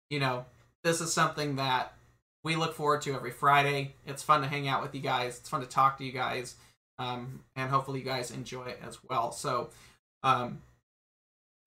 you 0.09 0.19
know, 0.19 0.45
this 0.83 1.01
is 1.01 1.13
something 1.13 1.55
that 1.55 1.93
we 2.43 2.55
look 2.55 2.75
forward 2.75 3.01
to 3.03 3.13
every 3.13 3.31
Friday. 3.31 3.95
It's 4.05 4.21
fun 4.21 4.41
to 4.41 4.47
hang 4.47 4.67
out 4.67 4.81
with 4.81 4.93
you 4.93 5.01
guys. 5.01 5.39
It's 5.39 5.49
fun 5.49 5.61
to 5.61 5.67
talk 5.67 5.97
to 5.97 6.03
you 6.03 6.11
guys, 6.11 6.55
um, 6.99 7.41
and 7.55 7.69
hopefully 7.69 7.99
you 7.99 8.05
guys 8.05 8.31
enjoy 8.31 8.65
it 8.65 8.79
as 8.85 8.99
well. 9.09 9.31
So, 9.31 9.69
um, 10.23 10.61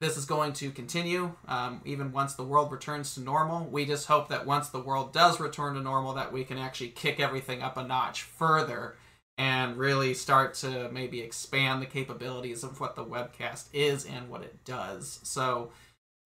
this 0.00 0.18
is 0.18 0.26
going 0.26 0.52
to 0.54 0.70
continue 0.70 1.32
um, 1.48 1.80
even 1.86 2.12
once 2.12 2.34
the 2.34 2.44
world 2.44 2.70
returns 2.70 3.14
to 3.14 3.20
normal. 3.20 3.64
We 3.64 3.86
just 3.86 4.06
hope 4.06 4.28
that 4.28 4.44
once 4.44 4.68
the 4.68 4.80
world 4.80 5.14
does 5.14 5.40
return 5.40 5.74
to 5.74 5.80
normal, 5.80 6.12
that 6.14 6.32
we 6.32 6.44
can 6.44 6.58
actually 6.58 6.90
kick 6.90 7.18
everything 7.18 7.62
up 7.62 7.78
a 7.78 7.82
notch 7.82 8.22
further 8.22 8.96
and 9.38 9.76
really 9.76 10.12
start 10.12 10.54
to 10.54 10.90
maybe 10.90 11.20
expand 11.20 11.80
the 11.80 11.86
capabilities 11.86 12.62
of 12.62 12.78
what 12.80 12.94
the 12.94 13.04
webcast 13.04 13.68
is 13.72 14.04
and 14.04 14.28
what 14.28 14.42
it 14.42 14.64
does. 14.64 15.20
So, 15.22 15.70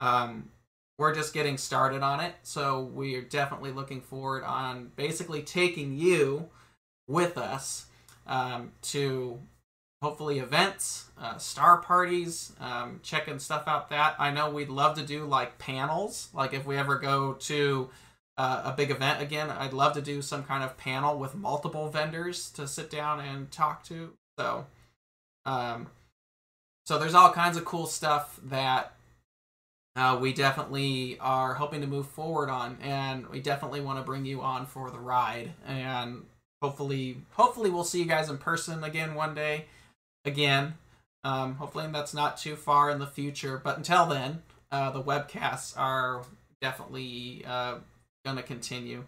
um, 0.01 0.49
we're 1.01 1.14
just 1.14 1.32
getting 1.32 1.57
started 1.57 2.03
on 2.03 2.20
it. 2.20 2.34
So 2.42 2.82
we 2.82 3.14
are 3.14 3.22
definitely 3.22 3.72
looking 3.72 4.03
forward 4.03 4.44
on 4.44 4.92
basically 4.96 5.40
taking 5.40 5.96
you 5.96 6.51
with 7.09 7.38
us 7.38 7.86
um, 8.26 8.72
to 8.82 9.40
hopefully 10.03 10.40
events, 10.40 11.07
uh, 11.18 11.38
star 11.38 11.78
parties, 11.78 12.53
um, 12.61 13.01
checking 13.03 13.38
stuff 13.38 13.66
out 13.66 13.88
that. 13.88 14.14
I 14.18 14.30
know 14.30 14.51
we'd 14.51 14.68
love 14.68 14.94
to 14.96 15.03
do 15.03 15.24
like 15.24 15.59
panels, 15.59 16.28
like 16.34 16.53
if 16.53 16.66
we 16.66 16.76
ever 16.76 16.98
go 16.98 17.32
to 17.32 17.88
uh, 18.36 18.61
a 18.66 18.72
big 18.76 18.90
event 18.90 19.22
again, 19.22 19.48
I'd 19.48 19.72
love 19.72 19.94
to 19.94 20.03
do 20.03 20.20
some 20.20 20.44
kind 20.44 20.62
of 20.62 20.76
panel 20.76 21.18
with 21.18 21.34
multiple 21.34 21.88
vendors 21.88 22.51
to 22.51 22.68
sit 22.68 22.90
down 22.90 23.20
and 23.20 23.51
talk 23.51 23.84
to. 23.84 24.12
So, 24.38 24.66
um, 25.46 25.86
so 26.84 26.98
there's 26.98 27.14
all 27.14 27.32
kinds 27.32 27.57
of 27.57 27.64
cool 27.64 27.86
stuff 27.86 28.38
that 28.44 28.92
uh, 29.97 30.18
we 30.20 30.32
definitely 30.32 31.18
are 31.20 31.55
hoping 31.55 31.80
to 31.80 31.86
move 31.86 32.07
forward 32.07 32.49
on, 32.49 32.78
and 32.82 33.26
we 33.28 33.41
definitely 33.41 33.80
want 33.80 33.99
to 33.99 34.05
bring 34.05 34.24
you 34.24 34.41
on 34.41 34.66
for 34.66 34.91
the 34.91 34.99
ride. 34.99 35.53
And 35.66 36.24
hopefully, 36.62 37.18
hopefully 37.32 37.70
we'll 37.70 37.84
see 37.84 37.99
you 37.99 38.07
guys 38.07 38.30
in 38.30 38.38
person 38.38 38.84
again 38.84 39.14
one 39.14 39.34
day. 39.34 39.66
Again, 40.24 40.74
um, 41.24 41.57
hopefully 41.57 41.86
that's 41.91 42.14
not 42.14 42.36
too 42.36 42.57
far 42.57 42.91
in 42.91 42.99
the 42.99 43.07
future. 43.07 43.61
But 43.62 43.78
until 43.78 44.07
then, 44.07 44.43
uh, 44.70 44.91
the 44.91 45.03
webcasts 45.03 45.76
are 45.76 46.22
definitely 46.61 47.45
uh, 47.47 47.78
to 48.24 48.43
continue. 48.43 49.05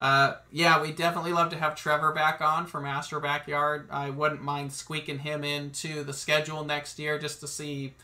Uh, 0.00 0.34
yeah, 0.52 0.80
we 0.80 0.92
definitely 0.92 1.32
love 1.32 1.50
to 1.50 1.56
have 1.56 1.74
Trevor 1.74 2.12
back 2.12 2.40
on 2.40 2.66
from 2.66 2.84
AstroBackyard. 2.84 3.86
I 3.90 4.10
wouldn't 4.10 4.42
mind 4.42 4.72
squeaking 4.72 5.20
him 5.20 5.42
into 5.42 6.04
the 6.04 6.12
schedule 6.12 6.64
next 6.64 6.98
year 6.98 7.18
just 7.18 7.40
to 7.40 7.48
see 7.48 7.94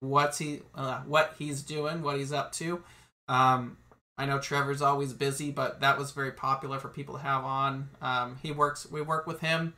what's 0.00 0.38
he 0.38 0.60
uh, 0.74 1.00
what 1.00 1.34
he's 1.38 1.62
doing, 1.62 2.02
what 2.02 2.18
he's 2.18 2.32
up 2.32 2.52
to. 2.52 2.82
Um, 3.28 3.78
I 4.18 4.26
know 4.26 4.38
Trevor's 4.38 4.82
always 4.82 5.12
busy, 5.12 5.50
but 5.50 5.80
that 5.80 5.98
was 5.98 6.12
very 6.12 6.32
popular 6.32 6.78
for 6.78 6.88
people 6.88 7.16
to 7.16 7.20
have 7.20 7.44
on. 7.44 7.90
Um, 8.00 8.38
he 8.42 8.50
works. 8.50 8.90
We 8.90 9.02
work 9.02 9.26
with 9.26 9.40
him. 9.40 9.74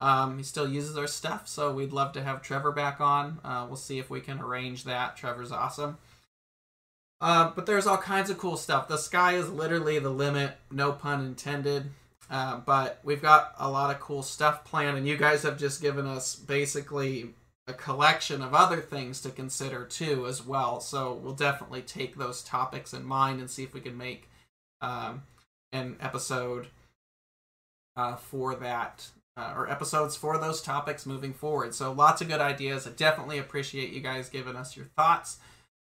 Um, 0.00 0.38
he 0.38 0.44
still 0.44 0.68
uses 0.68 0.96
our 0.96 1.06
stuff, 1.06 1.48
so 1.48 1.72
we'd 1.72 1.92
love 1.92 2.12
to 2.12 2.22
have 2.22 2.42
Trevor 2.42 2.72
back 2.72 3.00
on. 3.00 3.38
Uh, 3.44 3.64
we'll 3.66 3.76
see 3.76 3.98
if 3.98 4.10
we 4.10 4.20
can 4.20 4.40
arrange 4.40 4.84
that. 4.84 5.16
Trevor's 5.16 5.52
awesome. 5.52 5.98
Uh, 7.20 7.50
but 7.54 7.64
there's 7.64 7.86
all 7.86 7.96
kinds 7.96 8.28
of 8.28 8.36
cool 8.36 8.58
stuff. 8.58 8.88
The 8.88 8.98
sky 8.98 9.36
is 9.36 9.48
literally 9.48 9.98
the 9.98 10.10
limit, 10.10 10.56
no 10.70 10.92
pun 10.92 11.24
intended. 11.24 11.90
Uh, 12.30 12.58
but 12.58 13.00
we've 13.04 13.22
got 13.22 13.54
a 13.58 13.70
lot 13.70 13.94
of 13.94 14.00
cool 14.00 14.22
stuff 14.22 14.64
planned, 14.64 14.98
and 14.98 15.06
you 15.06 15.16
guys 15.16 15.42
have 15.42 15.58
just 15.58 15.80
given 15.80 16.06
us 16.06 16.34
basically 16.34 17.30
a 17.68 17.74
collection 17.74 18.42
of 18.42 18.54
other 18.54 18.80
things 18.80 19.20
to 19.20 19.30
consider 19.30 19.84
too 19.84 20.26
as 20.26 20.44
well. 20.44 20.80
So 20.80 21.12
we'll 21.14 21.34
definitely 21.34 21.82
take 21.82 22.16
those 22.16 22.42
topics 22.42 22.94
in 22.94 23.04
mind 23.04 23.40
and 23.40 23.50
see 23.50 23.64
if 23.64 23.74
we 23.74 23.80
can 23.80 23.98
make 23.98 24.30
um, 24.80 25.22
an 25.72 25.96
episode 26.00 26.68
uh, 27.96 28.16
for 28.16 28.54
that 28.54 29.08
uh, 29.36 29.52
or 29.56 29.68
episodes 29.68 30.16
for 30.16 30.38
those 30.38 30.62
topics 30.62 31.06
moving 31.06 31.32
forward. 31.32 31.74
So 31.74 31.92
lots 31.92 32.22
of 32.22 32.28
good 32.28 32.40
ideas. 32.40 32.86
I 32.86 32.90
definitely 32.90 33.38
appreciate 33.38 33.92
you 33.92 34.00
guys 34.00 34.28
giving 34.28 34.56
us 34.56 34.76
your 34.76 34.86
thoughts. 34.86 35.38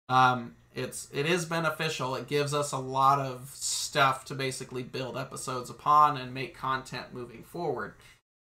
Um, 0.09 0.57
it's 0.75 1.09
it 1.13 1.27
is 1.27 1.45
beneficial. 1.45 2.15
It 2.15 2.29
gives 2.29 2.55
us 2.55 2.73
a 2.73 2.79
lot 2.79 3.19
of 3.19 3.51
stuff 3.55 4.25
to 4.27 4.35
basically 4.35 4.83
build 4.83 5.17
episodes 5.17 5.71
upon 5.71 6.17
and 6.17 6.33
make 6.33 6.57
content 6.57 7.13
moving 7.13 7.43
forward 7.43 7.95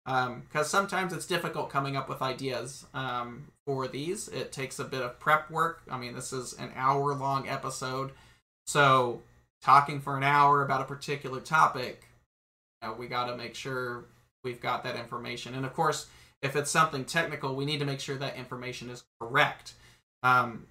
because 0.08 0.30
um, 0.56 0.64
sometimes 0.64 1.12
it's 1.12 1.26
difficult 1.26 1.70
coming 1.70 1.98
up 1.98 2.08
with 2.08 2.22
ideas 2.22 2.86
um, 2.94 3.50
for 3.66 3.90
these. 3.90 4.30
It 4.30 4.54
takes 4.54 4.80
a 4.80 4.86
bit 4.86 5.02
of 5.02 5.20
prep 5.20 5.52
work. 5.52 5.82
I 5.92 5.98
mean, 5.98 6.16
this 6.16 6.32
is 6.32 6.54
an 6.54 6.72
hour 6.78 7.14
long 7.14 7.50
episode, 7.50 8.12
so 8.66 9.22
talking 9.62 10.00
for 10.00 10.16
an 10.16 10.24
hour 10.24 10.64
about 10.64 10.82
a 10.82 10.86
particular 10.86 11.42
topic, 11.42 12.08
you 12.82 12.88
know, 12.88 12.96
we 12.96 13.08
got 13.08 13.26
to 13.26 13.36
make 13.36 13.54
sure 13.54 14.06
we've 14.46 14.62
got 14.62 14.84
that 14.84 14.96
information. 14.96 15.56
And 15.56 15.66
of 15.66 15.74
course, 15.74 16.08
if 16.42 16.56
it's 16.56 16.72
something 16.72 17.04
technical, 17.04 17.54
we 17.54 17.66
need 17.66 17.80
to 17.80 17.86
make 17.86 18.00
sure 18.00 18.16
that 18.18 18.38
information 18.38 18.90
is 18.90 19.04
correct. 19.20 19.74
Um, 20.24 20.68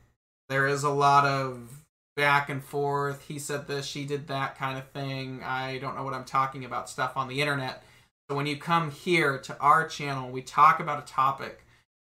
there 0.49 0.67
is 0.67 0.83
a 0.83 0.91
lot 0.91 1.27
of 1.27 1.85
back 2.17 2.49
and 2.49 2.65
forth. 2.65 3.27
He 3.29 3.39
said 3.39 3.67
this, 3.67 3.85
she 3.85 4.07
did 4.07 4.29
that 4.29 4.57
kind 4.57 4.79
of 4.79 4.89
thing. 4.93 5.43
I 5.45 5.77
don't 5.79 5.95
know 5.95 6.05
what 6.05 6.15
I'm 6.15 6.25
talking 6.25 6.65
about 6.65 6.89
stuff 6.89 7.17
on 7.17 7.29
the 7.29 7.43
internet 7.43 7.83
so 8.29 8.37
when 8.37 8.47
you 8.47 8.57
come 8.57 8.91
here 8.91 9.39
to 9.39 9.59
our 9.59 9.87
channel, 9.87 10.31
we 10.31 10.43
talk 10.43 10.81
about 10.81 11.03
a 11.03 11.07
topic. 11.07 11.65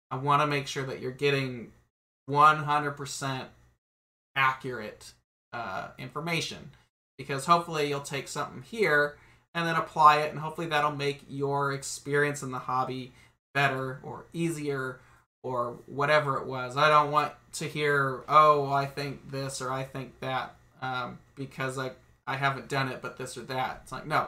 I 0.09 0.18
want 0.18 0.41
to 0.41 0.47
make 0.47 0.68
sure 0.68 0.86
that 0.86 0.99
you're 0.99 1.11
getting 1.11 1.72
100% 2.30 3.45
accurate 4.36 5.13
uh, 5.53 5.89
information 5.97 6.72
because 7.18 7.45
hopefully 7.45 7.89
you'll 7.89 8.01
take 8.01 8.28
something 8.28 8.63
here 8.63 9.18
and 9.53 9.68
then 9.68 9.76
apply 9.76 10.18
it, 10.18 10.30
and 10.32 10.39
hopefully 10.39 10.68
that'll 10.68 10.91
make 10.91 11.24
your 11.28 11.74
experience 11.74 12.43
in 12.43 12.51
the 12.51 12.59
hobby 12.59 13.11
better 13.55 13.99
or 14.03 14.26
easier 14.32 14.99
or 15.41 15.80
whatever 15.88 16.38
it 16.38 16.45
was. 16.45 16.78
I 16.78 16.89
don't 16.89 17.11
want 17.11 17.34
to 17.53 17.65
hear, 17.65 18.24
oh, 18.30 18.72
I 18.72 18.86
think 18.86 19.32
this 19.32 19.61
or 19.61 19.72
I 19.72 19.84
think 19.84 20.20
that 20.20 20.55
um, 20.82 21.20
because 21.36 21.78
I 21.78 21.91
I 22.28 22.36
haven't 22.36 22.68
done 22.68 22.89
it, 22.89 23.01
but 23.01 23.18
this 23.18 23.38
or 23.38 23.41
that. 23.43 23.82
It's 23.84 23.91
like 23.91 24.05
no, 24.05 24.28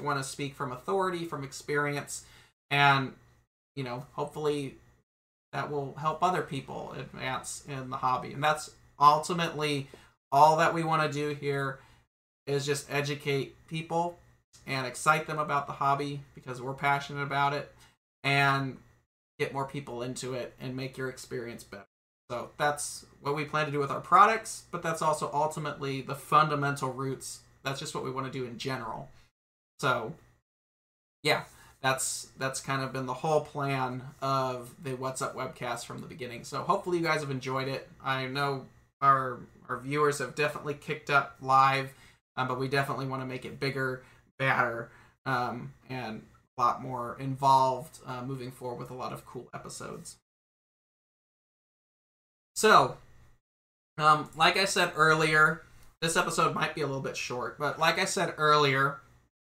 want 0.00 0.18
to 0.18 0.24
speak 0.24 0.54
from 0.54 0.72
authority, 0.72 1.24
from 1.24 1.44
experience, 1.44 2.24
and 2.70 3.12
you 3.74 3.84
know, 3.84 4.06
hopefully 4.12 4.76
that 5.52 5.70
will 5.70 5.94
help 5.94 6.22
other 6.22 6.42
people 6.42 6.94
advance 6.98 7.62
in 7.68 7.90
the 7.90 7.96
hobby. 7.98 8.32
And 8.32 8.42
that's 8.42 8.70
ultimately 8.98 9.88
all 10.32 10.56
that 10.56 10.74
we 10.74 10.82
want 10.82 11.02
to 11.02 11.12
do 11.12 11.34
here 11.34 11.78
is 12.46 12.66
just 12.66 12.90
educate 12.90 13.54
people 13.68 14.18
and 14.66 14.86
excite 14.86 15.26
them 15.26 15.38
about 15.38 15.66
the 15.66 15.74
hobby 15.74 16.20
because 16.34 16.60
we're 16.60 16.74
passionate 16.74 17.22
about 17.22 17.52
it 17.52 17.72
and 18.24 18.78
get 19.38 19.52
more 19.52 19.66
people 19.66 20.02
into 20.02 20.34
it 20.34 20.54
and 20.60 20.74
make 20.74 20.96
your 20.96 21.08
experience 21.08 21.62
better. 21.62 21.84
So 22.30 22.50
that's 22.56 23.06
what 23.20 23.36
we 23.36 23.44
plan 23.44 23.66
to 23.66 23.72
do 23.72 23.78
with 23.78 23.90
our 23.90 24.00
products, 24.00 24.64
but 24.70 24.82
that's 24.82 25.02
also 25.02 25.30
ultimately 25.32 26.00
the 26.00 26.14
fundamental 26.14 26.92
roots. 26.92 27.40
That's 27.62 27.78
just 27.78 27.94
what 27.94 28.04
we 28.04 28.10
want 28.10 28.26
to 28.26 28.32
do 28.32 28.44
in 28.44 28.58
general. 28.58 29.10
So, 29.80 30.14
yeah, 31.22 31.44
that's 31.82 32.28
that's 32.38 32.60
kind 32.60 32.82
of 32.82 32.92
been 32.92 33.06
the 33.06 33.14
whole 33.14 33.40
plan 33.40 34.02
of 34.20 34.74
the 34.82 34.94
What's 34.94 35.22
Up 35.22 35.36
webcast 35.36 35.84
from 35.86 36.00
the 36.00 36.06
beginning. 36.06 36.44
So 36.44 36.62
hopefully 36.62 36.98
you 36.98 37.04
guys 37.04 37.20
have 37.20 37.30
enjoyed 37.30 37.68
it. 37.68 37.88
I 38.02 38.26
know 38.26 38.66
our 39.00 39.40
our 39.68 39.78
viewers 39.78 40.18
have 40.18 40.34
definitely 40.34 40.74
kicked 40.74 41.10
up 41.10 41.36
live, 41.40 41.92
um, 42.36 42.48
but 42.48 42.58
we 42.58 42.68
definitely 42.68 43.06
want 43.06 43.22
to 43.22 43.26
make 43.26 43.44
it 43.44 43.60
bigger, 43.60 44.02
better, 44.38 44.90
um, 45.26 45.72
and 45.90 46.22
a 46.56 46.62
lot 46.62 46.82
more 46.82 47.16
involved 47.20 47.98
uh, 48.06 48.22
moving 48.22 48.50
forward 48.50 48.78
with 48.78 48.90
a 48.90 48.94
lot 48.94 49.12
of 49.12 49.26
cool 49.26 49.48
episodes. 49.52 50.16
So, 52.54 52.96
um, 53.98 54.30
like 54.36 54.56
I 54.56 54.64
said 54.64 54.92
earlier, 54.96 55.62
this 56.00 56.16
episode 56.16 56.54
might 56.54 56.74
be 56.74 56.80
a 56.80 56.86
little 56.86 57.02
bit 57.02 57.16
short, 57.16 57.58
but 57.58 57.78
like 57.78 57.98
I 57.98 58.06
said 58.06 58.34
earlier, 58.38 59.00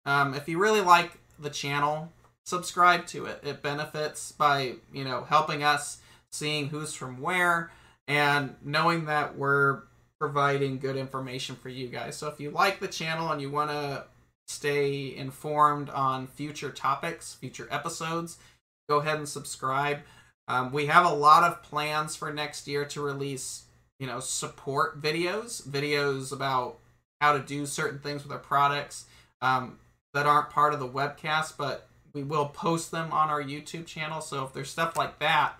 um, 0.06 0.34
if 0.34 0.48
you 0.48 0.58
really 0.58 0.80
like 0.80 1.18
the 1.38 1.50
channel, 1.50 2.12
subscribe 2.44 3.06
to 3.08 3.26
it. 3.26 3.40
It 3.44 3.62
benefits 3.62 4.32
by 4.32 4.74
you 4.92 5.04
know 5.04 5.24
helping 5.24 5.62
us 5.62 5.98
seeing 6.30 6.68
who's 6.68 6.94
from 6.94 7.20
where 7.20 7.70
and 8.08 8.56
knowing 8.64 9.04
that 9.04 9.36
we're 9.36 9.82
providing 10.18 10.78
good 10.78 10.96
information 10.96 11.56
for 11.56 11.68
you 11.68 11.88
guys. 11.88 12.16
So 12.16 12.28
if 12.28 12.40
you 12.40 12.50
like 12.50 12.80
the 12.80 12.88
channel 12.88 13.30
and 13.30 13.40
you 13.40 13.50
want 13.50 13.70
to 13.70 14.04
stay 14.46 15.14
informed 15.14 15.90
on 15.90 16.26
future 16.26 16.70
topics, 16.70 17.34
future 17.34 17.68
episodes, 17.70 18.38
go 18.88 18.98
ahead 18.98 19.18
and 19.18 19.28
subscribe. 19.28 20.00
Um, 20.48 20.72
we 20.72 20.86
have 20.86 21.06
a 21.06 21.14
lot 21.14 21.44
of 21.44 21.62
plans 21.62 22.16
for 22.16 22.32
next 22.32 22.66
year 22.66 22.84
to 22.86 23.00
release, 23.00 23.64
you 23.98 24.06
know, 24.06 24.20
support 24.20 25.00
videos, 25.00 25.66
videos 25.66 26.32
about 26.32 26.78
how 27.20 27.32
to 27.32 27.40
do 27.40 27.66
certain 27.66 28.00
things 28.00 28.22
with 28.22 28.32
our 28.32 28.38
products 28.38 29.06
um, 29.40 29.78
that 30.14 30.26
aren't 30.26 30.50
part 30.50 30.74
of 30.74 30.80
the 30.80 30.88
webcast, 30.88 31.56
but 31.56 31.88
we 32.12 32.22
will 32.22 32.46
post 32.46 32.90
them 32.90 33.12
on 33.12 33.30
our 33.30 33.42
YouTube 33.42 33.86
channel. 33.86 34.20
So 34.20 34.44
if 34.44 34.52
there's 34.52 34.70
stuff 34.70 34.96
like 34.96 35.18
that, 35.20 35.54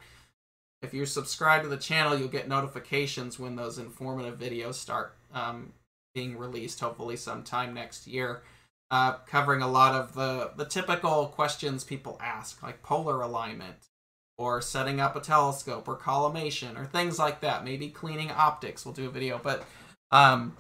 if 0.83 0.93
you're 0.93 1.07
subscribed 1.07 1.63
to 1.65 1.71
the 1.71 1.77
channel, 1.77 2.19
you'll 2.19 2.29
get 2.29 2.49
notifications 2.49 3.39
when 3.39 3.57
those 3.57 3.79
informative 3.79 4.39
videos 4.39 4.75
start 4.75 5.15
um, 5.33 5.73
being 6.15 6.37
released, 6.37 6.81
hopefully 6.81 7.17
sometime 7.17 7.73
next 7.73 8.07
year. 8.07 8.43
Uh, 8.91 9.15
covering 9.27 9.63
a 9.63 9.69
lot 9.69 9.95
of 9.95 10.13
the, 10.13 10.51
the 10.57 10.67
typical 10.67 11.27
questions 11.27 11.83
people 11.83 12.19
ask, 12.21 12.63
like 12.63 12.83
polar 12.83 13.23
alignment, 13.23 13.77
or 14.37 14.61
setting 14.61 15.01
up 15.01 15.17
a 15.17 15.21
telescope, 15.21 15.89
or 15.89 15.97
collimation, 15.97 16.77
or 16.77 16.85
things 16.85 17.19
like 17.19 17.41
that. 17.41 17.65
Maybe 17.65 17.89
cleaning 17.89 18.31
optics, 18.31 18.85
we'll 18.85 18.93
do 18.93 19.07
a 19.07 19.11
video. 19.11 19.41
But 19.43 19.65
um, 20.11 20.59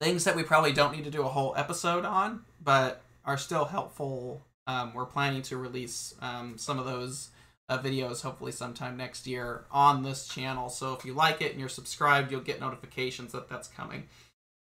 things 0.00 0.24
that 0.24 0.36
we 0.36 0.42
probably 0.42 0.72
don't 0.72 0.96
need 0.96 1.04
to 1.04 1.10
do 1.10 1.22
a 1.22 1.28
whole 1.28 1.52
episode 1.54 2.06
on, 2.06 2.44
but 2.62 3.02
are 3.24 3.38
still 3.38 3.66
helpful. 3.66 4.42
Um, 4.66 4.94
we're 4.94 5.06
planning 5.06 5.42
to 5.42 5.56
release 5.56 6.14
um, 6.20 6.56
some 6.58 6.78
of 6.78 6.84
those 6.84 7.30
uh, 7.68 7.78
videos 7.78 8.22
hopefully 8.22 8.52
sometime 8.52 8.96
next 8.96 9.26
year 9.26 9.64
on 9.70 10.02
this 10.02 10.26
channel. 10.26 10.68
So 10.68 10.92
if 10.94 11.04
you 11.04 11.14
like 11.14 11.40
it 11.40 11.52
and 11.52 11.60
you're 11.60 11.68
subscribed, 11.68 12.30
you'll 12.30 12.40
get 12.40 12.60
notifications 12.60 13.32
that 13.32 13.48
that's 13.48 13.68
coming. 13.68 14.08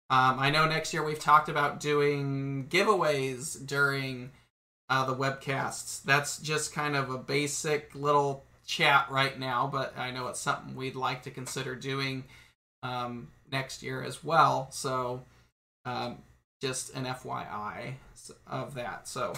Um, 0.10 0.40
I 0.40 0.50
know 0.50 0.68
next 0.68 0.94
year 0.94 1.04
we've 1.04 1.20
talked 1.20 1.50
about 1.50 1.80
doing 1.80 2.68
giveaways 2.70 3.66
during 3.66 4.32
uh, 4.90 5.06
the 5.06 5.16
webcasts. 5.16 6.04
That's 6.04 6.40
just 6.40 6.74
kind 6.74 6.96
of 6.96 7.10
a 7.10 7.18
basic 7.18 7.94
little 7.96 8.44
chat 8.66 9.08
right 9.10 9.40
now, 9.40 9.70
but 9.72 9.98
I 9.98 10.12
know 10.12 10.28
it's 10.28 10.40
something 10.40 10.76
we'd 10.76 10.96
like 10.96 11.24
to 11.24 11.32
consider 11.32 11.76
doing 11.76 12.24
um, 12.84 13.30
next 13.52 13.84
year 13.84 14.04
as 14.04 14.24
well. 14.24 14.68
So 14.72 15.24
um, 15.86 16.20
just 16.62 16.94
an 16.96 17.06
FYI 17.06 17.96
of 18.48 18.74
that. 18.76 19.08
So, 19.08 19.34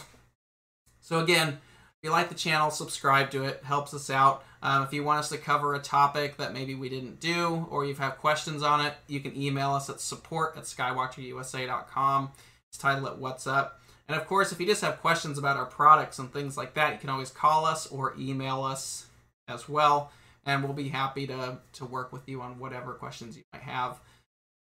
so 0.99 1.19
again, 1.19 1.49
if 1.49 2.03
you 2.03 2.11
like 2.11 2.29
the 2.29 2.35
channel, 2.35 2.69
subscribe 2.69 3.31
to 3.31 3.43
it. 3.45 3.63
Helps 3.63 3.93
us 3.93 4.09
out. 4.09 4.43
Um, 4.61 4.83
if 4.83 4.93
you 4.93 5.03
want 5.03 5.19
us 5.19 5.29
to 5.29 5.37
cover 5.37 5.73
a 5.73 5.79
topic 5.79 6.37
that 6.37 6.53
maybe 6.53 6.75
we 6.75 6.89
didn't 6.89 7.19
do 7.19 7.67
or 7.69 7.85
you 7.85 7.95
have 7.95 8.17
questions 8.17 8.63
on 8.63 8.85
it, 8.85 8.93
you 9.07 9.19
can 9.19 9.35
email 9.35 9.71
us 9.71 9.89
at 9.89 9.99
support 9.99 10.55
at 10.57 10.63
skywatcherusa.com. 10.63 12.31
It's 12.69 12.77
titled 12.77 13.07
at 13.07 13.17
What's 13.17 13.47
Up. 13.47 13.81
And 14.07 14.15
of 14.15 14.27
course, 14.27 14.51
if 14.51 14.59
you 14.59 14.65
just 14.65 14.81
have 14.81 15.01
questions 15.01 15.37
about 15.37 15.57
our 15.57 15.65
products 15.65 16.19
and 16.19 16.31
things 16.31 16.55
like 16.55 16.73
that, 16.75 16.93
you 16.93 16.99
can 16.99 17.09
always 17.09 17.29
call 17.29 17.65
us 17.65 17.87
or 17.87 18.13
email 18.17 18.63
us 18.63 19.07
as 19.47 19.67
well. 19.67 20.11
And 20.45 20.63
we'll 20.63 20.73
be 20.73 20.89
happy 20.89 21.27
to, 21.27 21.57
to 21.73 21.85
work 21.85 22.13
with 22.13 22.27
you 22.29 22.41
on 22.41 22.59
whatever 22.59 22.93
questions 22.93 23.35
you 23.35 23.43
might 23.51 23.63
have 23.63 23.99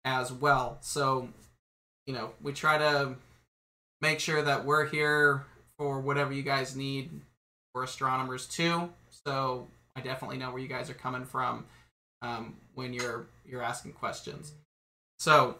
as 0.06 0.32
well. 0.32 0.78
So, 0.82 1.30
you 2.06 2.14
know, 2.14 2.32
we 2.42 2.54
try 2.54 2.78
to 2.78 3.16
make 4.04 4.20
sure 4.20 4.42
that 4.42 4.66
we're 4.66 4.86
here 4.86 5.46
for 5.78 6.02
whatever 6.02 6.34
you 6.34 6.44
guys 6.44 6.76
need. 6.76 7.10
We're 7.74 7.86
astronomers 7.86 8.46
too, 8.46 8.90
so 9.26 9.68
I 9.96 10.02
definitely 10.02 10.38
know 10.38 10.52
where 10.52 10.62
you 10.62 10.68
guys 10.68 10.90
are 10.90 10.94
coming 10.94 11.26
from 11.26 11.66
um, 12.22 12.58
when 12.76 12.94
you're 12.94 13.26
you're 13.48 13.64
asking 13.64 13.94
questions. 13.94 14.52
So 15.18 15.56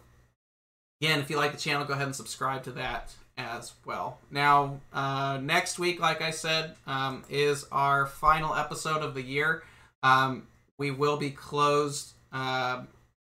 again, 1.00 1.18
if 1.20 1.30
you 1.30 1.36
like 1.36 1.52
the 1.52 1.58
channel, 1.58 1.84
go 1.86 1.94
ahead 1.94 2.06
and 2.06 2.14
subscribe 2.14 2.62
to 2.64 2.72
that 2.72 3.14
as 3.36 3.72
well. 3.84 4.18
Now, 4.30 4.78
uh, 4.92 5.40
next 5.42 5.78
week, 5.78 5.98
like 5.98 6.22
I 6.22 6.30
said, 6.30 6.76
um, 6.86 7.24
is 7.28 7.66
our 7.72 8.06
final 8.06 8.54
episode 8.54 9.02
of 9.02 9.14
the 9.14 9.22
year. 9.22 9.64
Um, 10.02 10.46
we 10.78 10.90
will 10.90 11.16
be 11.16 11.30
closed 11.30 12.12
uh, 12.30 12.82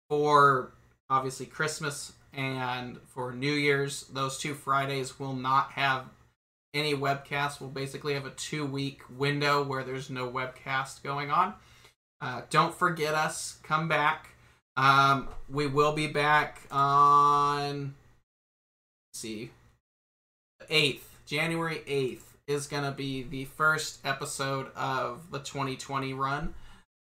for 0.09 0.73
obviously 1.11 1.47
Christmas 1.47 2.13
and 2.33 2.99
for 3.07 3.33
New 3.33 3.53
Year's. 3.53 4.05
Those 4.13 4.39
two 4.39 4.55
Fridays 4.55 5.19
will 5.19 5.35
not 5.35 5.73
have 5.73 6.07
any 6.73 6.95
webcast 6.95 7.61
will 7.61 7.69
basically 7.69 8.15
have 8.15 8.27
a 8.27 8.31
two 8.31 8.65
week 8.65 9.03
window 9.17 9.63
where 9.63 9.83
there's 9.83 10.11
no 10.11 10.31
webcast 10.31 11.03
going 11.03 11.31
on. 11.31 11.55
Uh, 12.21 12.43
don't 12.51 12.75
forget 12.75 13.15
us. 13.15 13.59
Come 13.63 13.89
back. 13.89 14.29
Um, 14.77 15.29
we 15.49 15.67
will 15.67 15.93
be 15.93 16.07
back 16.07 16.61
on. 16.71 17.95
see, 19.15 19.51
eighth, 20.69 21.17
January 21.27 21.83
eighth 21.87 22.37
is 22.47 22.67
gonna 22.67 22.93
be 22.93 23.23
the 23.23 23.45
first 23.45 24.01
episode 24.05 24.69
of 24.77 25.31
the 25.31 25.39
2020 25.39 26.15
run. 26.15 26.55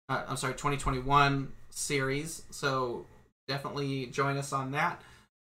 Uh, 0.08 0.24
I'm 0.26 0.36
sorry, 0.36 0.54
2021 0.54 1.52
series. 1.70 2.42
So 2.50 3.06
definitely 3.46 4.06
join 4.06 4.36
us 4.36 4.52
on 4.52 4.72
that. 4.72 5.00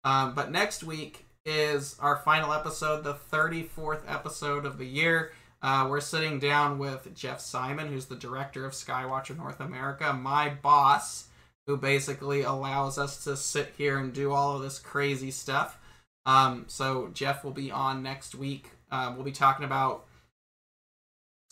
Um, 0.05 0.34
but 0.34 0.50
next 0.50 0.84
week 0.84 1.26
is 1.46 1.96
our 2.00 2.16
final 2.16 2.52
episode, 2.52 3.05
the 3.05 3.14
34th 3.14 4.02
episode 4.07 4.66
of 4.66 4.78
the 4.78 4.86
year. 4.86 5.32
Uh, 5.62 5.86
we're 5.88 6.00
sitting 6.00 6.38
down 6.38 6.78
with 6.78 7.14
Jeff 7.14 7.40
Simon, 7.40 7.88
who's 7.88 8.07
the 8.07 8.16
director 8.16 8.66
of 8.66 8.72
Skywatcher 8.72 9.36
North 9.36 9.61
America, 9.61 10.12
my 10.12 10.50
boss, 10.50 11.28
who 11.66 11.76
basically 11.76 12.42
allows 12.42 12.98
us 12.98 13.24
to 13.24 13.36
sit 13.36 13.72
here 13.78 13.98
and 13.98 14.12
do 14.12 14.32
all 14.32 14.57
of 14.57 14.62
this 14.62 14.78
crazy 14.78 15.30
stuff. 15.30 15.78
Um, 16.26 16.64
so 16.68 17.11
Jeff 17.14 17.44
will 17.44 17.52
be 17.52 17.70
on 17.70 18.02
next 18.02 18.34
week. 18.34 18.70
Uh, 18.90 19.12
we'll 19.14 19.24
be 19.24 19.32
talking 19.32 19.64
about 19.64 20.05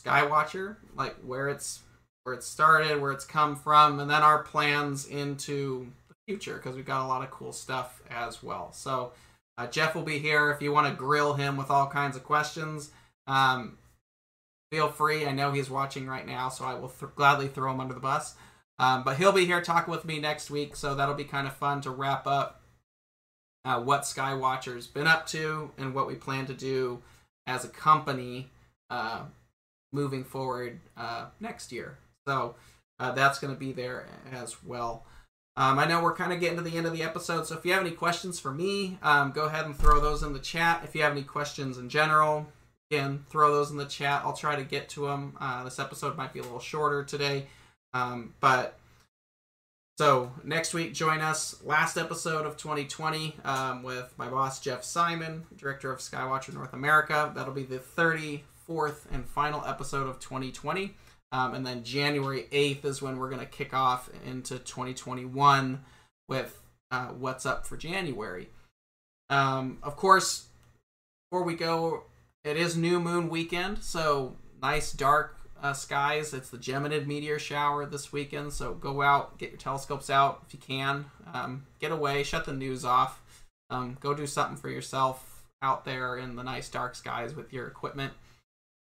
Skywatcher, 0.04 0.76
like 0.94 1.16
where 1.24 1.48
it's 1.48 1.80
where 2.24 2.34
it 2.34 2.44
started, 2.44 3.00
where 3.00 3.12
it's 3.12 3.24
come 3.24 3.56
from, 3.56 3.98
and 3.98 4.10
then 4.10 4.22
our 4.22 4.42
plans 4.42 5.06
into 5.06 5.90
future 6.26 6.54
because 6.54 6.76
we've 6.76 6.86
got 6.86 7.04
a 7.04 7.08
lot 7.08 7.22
of 7.22 7.30
cool 7.30 7.52
stuff 7.52 8.02
as 8.10 8.42
well. 8.42 8.72
So 8.72 9.12
uh, 9.58 9.66
Jeff 9.66 9.94
will 9.94 10.02
be 10.02 10.18
here 10.18 10.50
if 10.50 10.62
you 10.62 10.72
want 10.72 10.88
to 10.88 10.94
grill 10.94 11.34
him 11.34 11.56
with 11.56 11.70
all 11.70 11.86
kinds 11.86 12.16
of 12.16 12.24
questions. 12.24 12.90
Um, 13.26 13.78
feel 14.70 14.88
free. 14.88 15.26
I 15.26 15.32
know 15.32 15.52
he's 15.52 15.70
watching 15.70 16.06
right 16.06 16.26
now, 16.26 16.48
so 16.48 16.64
I 16.64 16.74
will 16.74 16.88
th- 16.88 17.12
gladly 17.14 17.48
throw 17.48 17.72
him 17.72 17.80
under 17.80 17.94
the 17.94 18.00
bus. 18.00 18.34
Um, 18.78 19.04
but 19.04 19.16
he'll 19.16 19.32
be 19.32 19.44
here 19.44 19.60
talking 19.60 19.92
with 19.92 20.04
me 20.04 20.18
next 20.18 20.50
week, 20.50 20.74
so 20.74 20.94
that'll 20.94 21.14
be 21.14 21.24
kind 21.24 21.46
of 21.46 21.54
fun 21.54 21.80
to 21.82 21.90
wrap 21.90 22.26
up 22.26 22.62
uh, 23.64 23.80
what 23.80 24.02
Skywatcher's 24.02 24.86
been 24.86 25.06
up 25.06 25.26
to 25.28 25.70
and 25.78 25.94
what 25.94 26.06
we 26.06 26.14
plan 26.14 26.46
to 26.46 26.54
do 26.54 27.02
as 27.46 27.64
a 27.64 27.68
company 27.68 28.48
uh, 28.90 29.22
moving 29.92 30.24
forward 30.24 30.80
uh, 30.96 31.26
next 31.38 31.70
year. 31.70 31.98
So 32.26 32.56
uh, 32.98 33.12
that's 33.12 33.38
going 33.38 33.52
to 33.52 33.58
be 33.58 33.72
there 33.72 34.06
as 34.32 34.64
well. 34.64 35.04
Um, 35.56 35.78
I 35.78 35.86
know 35.86 36.02
we're 36.02 36.14
kind 36.14 36.32
of 36.32 36.40
getting 36.40 36.56
to 36.56 36.62
the 36.62 36.76
end 36.76 36.86
of 36.86 36.94
the 36.94 37.02
episode, 37.02 37.46
so 37.46 37.56
if 37.56 37.66
you 37.66 37.72
have 37.72 37.82
any 37.82 37.90
questions 37.90 38.40
for 38.40 38.52
me, 38.52 38.98
um, 39.02 39.32
go 39.32 39.44
ahead 39.44 39.66
and 39.66 39.76
throw 39.76 40.00
those 40.00 40.22
in 40.22 40.32
the 40.32 40.38
chat. 40.38 40.80
If 40.82 40.94
you 40.94 41.02
have 41.02 41.12
any 41.12 41.24
questions 41.24 41.76
in 41.76 41.90
general, 41.90 42.46
again, 42.90 43.26
throw 43.28 43.52
those 43.52 43.70
in 43.70 43.76
the 43.76 43.84
chat. 43.84 44.22
I'll 44.24 44.32
try 44.32 44.56
to 44.56 44.64
get 44.64 44.88
to 44.90 45.06
them. 45.06 45.36
Uh, 45.38 45.64
this 45.64 45.78
episode 45.78 46.16
might 46.16 46.32
be 46.32 46.40
a 46.40 46.42
little 46.42 46.58
shorter 46.58 47.04
today, 47.04 47.48
um, 47.92 48.32
but 48.40 48.78
so 49.98 50.32
next 50.42 50.72
week, 50.72 50.94
join 50.94 51.20
us. 51.20 51.62
Last 51.62 51.98
episode 51.98 52.46
of 52.46 52.56
2020 52.56 53.36
um, 53.44 53.82
with 53.82 54.14
my 54.16 54.28
boss 54.28 54.58
Jeff 54.58 54.84
Simon, 54.84 55.44
director 55.56 55.92
of 55.92 56.00
Skywatcher 56.00 56.54
North 56.54 56.72
America. 56.72 57.30
That'll 57.34 57.52
be 57.52 57.64
the 57.64 57.78
34th 57.78 59.04
and 59.12 59.26
final 59.28 59.62
episode 59.66 60.08
of 60.08 60.18
2020. 60.18 60.96
Um, 61.32 61.54
and 61.54 61.66
then 61.66 61.82
January 61.82 62.46
8th 62.52 62.84
is 62.84 63.02
when 63.02 63.18
we're 63.18 63.30
going 63.30 63.40
to 63.40 63.46
kick 63.46 63.72
off 63.72 64.10
into 64.26 64.58
2021 64.58 65.82
with 66.28 66.60
uh, 66.90 67.06
what's 67.06 67.46
up 67.46 67.66
for 67.66 67.76
January. 67.78 68.50
Um, 69.30 69.78
of 69.82 69.96
course, 69.96 70.46
before 71.30 71.44
we 71.44 71.54
go, 71.54 72.04
it 72.44 72.58
is 72.58 72.76
new 72.76 73.00
moon 73.00 73.30
weekend, 73.30 73.82
so 73.82 74.36
nice 74.60 74.92
dark 74.92 75.38
uh, 75.62 75.72
skies. 75.72 76.34
It's 76.34 76.50
the 76.50 76.58
Geminid 76.58 77.06
meteor 77.06 77.38
shower 77.38 77.86
this 77.86 78.12
weekend, 78.12 78.52
so 78.52 78.74
go 78.74 79.00
out, 79.00 79.38
get 79.38 79.50
your 79.50 79.58
telescopes 79.58 80.10
out 80.10 80.42
if 80.46 80.52
you 80.52 80.60
can. 80.60 81.06
Um, 81.32 81.66
get 81.80 81.92
away, 81.92 82.24
shut 82.24 82.44
the 82.44 82.52
news 82.52 82.84
off. 82.84 83.22
Um, 83.70 83.96
go 84.00 84.12
do 84.12 84.26
something 84.26 84.58
for 84.58 84.68
yourself 84.68 85.44
out 85.62 85.86
there 85.86 86.18
in 86.18 86.36
the 86.36 86.42
nice 86.42 86.68
dark 86.68 86.94
skies 86.94 87.34
with 87.34 87.52
your 87.54 87.66
equipment. 87.66 88.12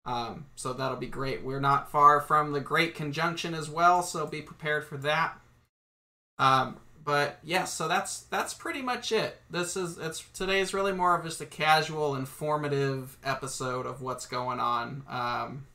Um, 0.06 0.46
so 0.54 0.72
that'll 0.72 0.96
be 0.96 1.08
great. 1.08 1.42
We're 1.42 1.60
not 1.60 1.90
far 1.90 2.20
from 2.20 2.52
the 2.52 2.60
Great 2.60 2.94
Conjunction 2.94 3.54
as 3.54 3.68
well, 3.68 4.02
so 4.02 4.24
be 4.24 4.40
prepared 4.40 4.84
for 4.84 4.96
that. 4.98 5.38
Um, 6.38 6.78
but 7.04 7.38
yes, 7.42 7.58
yeah, 7.58 7.64
so 7.64 7.88
that's 7.88 8.20
that's 8.22 8.54
pretty 8.54 8.82
much 8.82 9.10
it. 9.10 9.40
This 9.50 9.76
is 9.76 9.98
it's 9.98 10.24
today 10.32 10.60
is 10.60 10.72
really 10.72 10.92
more 10.92 11.16
of 11.16 11.24
just 11.24 11.40
a 11.40 11.46
casual, 11.46 12.14
informative 12.14 13.16
episode 13.24 13.86
of 13.86 14.00
what's 14.00 14.26
going 14.26 14.60
on 14.60 15.02
um, 15.08 15.66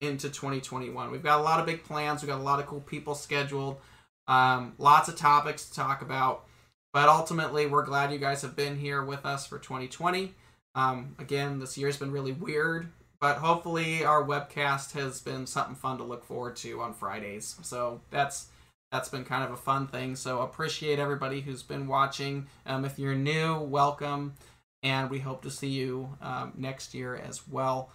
into 0.00 0.28
2021. 0.28 1.10
We've 1.10 1.22
got 1.22 1.40
a 1.40 1.42
lot 1.42 1.60
of 1.60 1.66
big 1.66 1.84
plans. 1.84 2.22
We've 2.22 2.30
got 2.30 2.40
a 2.40 2.42
lot 2.42 2.60
of 2.60 2.66
cool 2.66 2.80
people 2.80 3.14
scheduled. 3.14 3.78
Um, 4.26 4.74
lots 4.78 5.08
of 5.08 5.16
topics 5.16 5.68
to 5.68 5.74
talk 5.74 6.00
about. 6.00 6.46
But 6.94 7.08
ultimately, 7.08 7.66
we're 7.66 7.84
glad 7.84 8.12
you 8.12 8.18
guys 8.18 8.42
have 8.42 8.54
been 8.54 8.78
here 8.78 9.02
with 9.02 9.26
us 9.26 9.46
for 9.46 9.58
2020. 9.58 10.32
Um, 10.74 11.16
again, 11.18 11.58
this 11.58 11.76
year's 11.76 11.96
been 11.96 12.12
really 12.12 12.32
weird 12.32 12.88
but 13.24 13.38
hopefully 13.38 14.04
our 14.04 14.22
webcast 14.22 14.92
has 14.92 15.22
been 15.22 15.46
something 15.46 15.74
fun 15.74 15.96
to 15.96 16.04
look 16.04 16.26
forward 16.26 16.54
to 16.54 16.82
on 16.82 16.92
Fridays. 16.92 17.56
So 17.62 18.02
that's 18.10 18.48
that's 18.92 19.08
been 19.08 19.24
kind 19.24 19.42
of 19.42 19.50
a 19.50 19.56
fun 19.56 19.86
thing. 19.86 20.14
So 20.14 20.42
appreciate 20.42 20.98
everybody 20.98 21.40
who's 21.40 21.62
been 21.62 21.88
watching. 21.88 22.48
Um, 22.66 22.84
if 22.84 22.98
you're 22.98 23.14
new, 23.14 23.60
welcome, 23.60 24.34
and 24.82 25.08
we 25.08 25.20
hope 25.20 25.40
to 25.44 25.50
see 25.50 25.68
you 25.68 26.10
um, 26.20 26.52
next 26.58 26.92
year 26.92 27.16
as 27.16 27.48
well. 27.48 27.88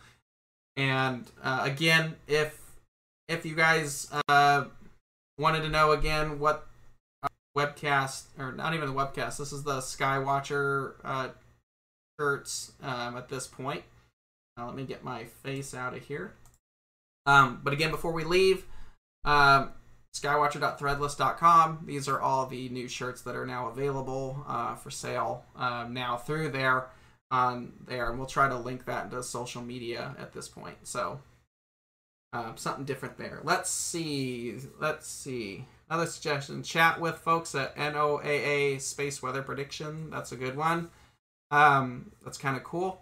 And 0.75 1.29
uh, 1.43 1.59
again, 1.61 2.15
if 2.27 2.59
if 3.27 3.45
you 3.45 3.53
guys 3.53 4.11
uh, 4.29 4.63
wanted 5.37 5.61
to 5.61 5.69
know 5.69 5.91
again 5.91 6.39
what 6.39 6.65
webcast 7.55 8.23
or 8.39 8.51
not 8.51 8.73
even 8.73 8.87
the 8.87 8.95
webcast, 8.95 9.37
this 9.37 9.53
is 9.53 9.61
the 9.61 9.77
Skywatcher 9.77 10.93
uh, 11.03 11.27
shirts 12.19 12.71
um, 12.81 13.15
at 13.15 13.29
this 13.29 13.45
point. 13.45 13.83
Now 14.59 14.65
let 14.65 14.75
me 14.75 14.83
get 14.83 15.05
my 15.05 15.23
face 15.23 15.73
out 15.73 15.95
of 15.95 16.03
here. 16.03 16.33
Um, 17.25 17.61
but 17.63 17.71
again, 17.71 17.91
before 17.91 18.11
we 18.11 18.25
leave, 18.25 18.65
um, 19.23 19.71
skywatcher.threadless.com. 20.13 21.83
These 21.85 22.09
are 22.09 22.19
all 22.19 22.45
the 22.45 22.67
new 22.67 22.89
shirts 22.89 23.21
that 23.21 23.37
are 23.37 23.45
now 23.45 23.69
available 23.69 24.43
uh, 24.47 24.75
for 24.75 24.89
sale 24.89 25.45
um, 25.55 25.93
now 25.93 26.17
through 26.17 26.49
there 26.49 26.87
on 27.31 27.71
there, 27.87 28.09
and 28.09 28.17
we'll 28.17 28.27
try 28.27 28.49
to 28.49 28.57
link 28.57 28.83
that 28.85 29.05
into 29.05 29.23
social 29.23 29.61
media 29.61 30.13
at 30.19 30.33
this 30.33 30.49
point. 30.49 30.75
So 30.83 31.21
um, 32.33 32.57
something 32.57 32.83
different 32.83 33.17
there. 33.17 33.39
Let's 33.43 33.69
see. 33.69 34.57
Let's 34.77 35.07
see. 35.07 35.65
Another 35.89 36.07
suggestion: 36.07 36.63
chat 36.63 36.99
with 36.99 37.15
folks 37.15 37.55
at 37.55 37.77
NOAA 37.77 38.81
Space 38.81 39.23
Weather 39.23 39.41
Prediction. 39.41 40.09
That's 40.09 40.33
a 40.33 40.37
good 40.37 40.57
one. 40.57 40.89
Um, 41.49 42.11
that's 42.25 42.37
kind 42.37 42.57
of 42.57 42.65
cool. 42.65 43.01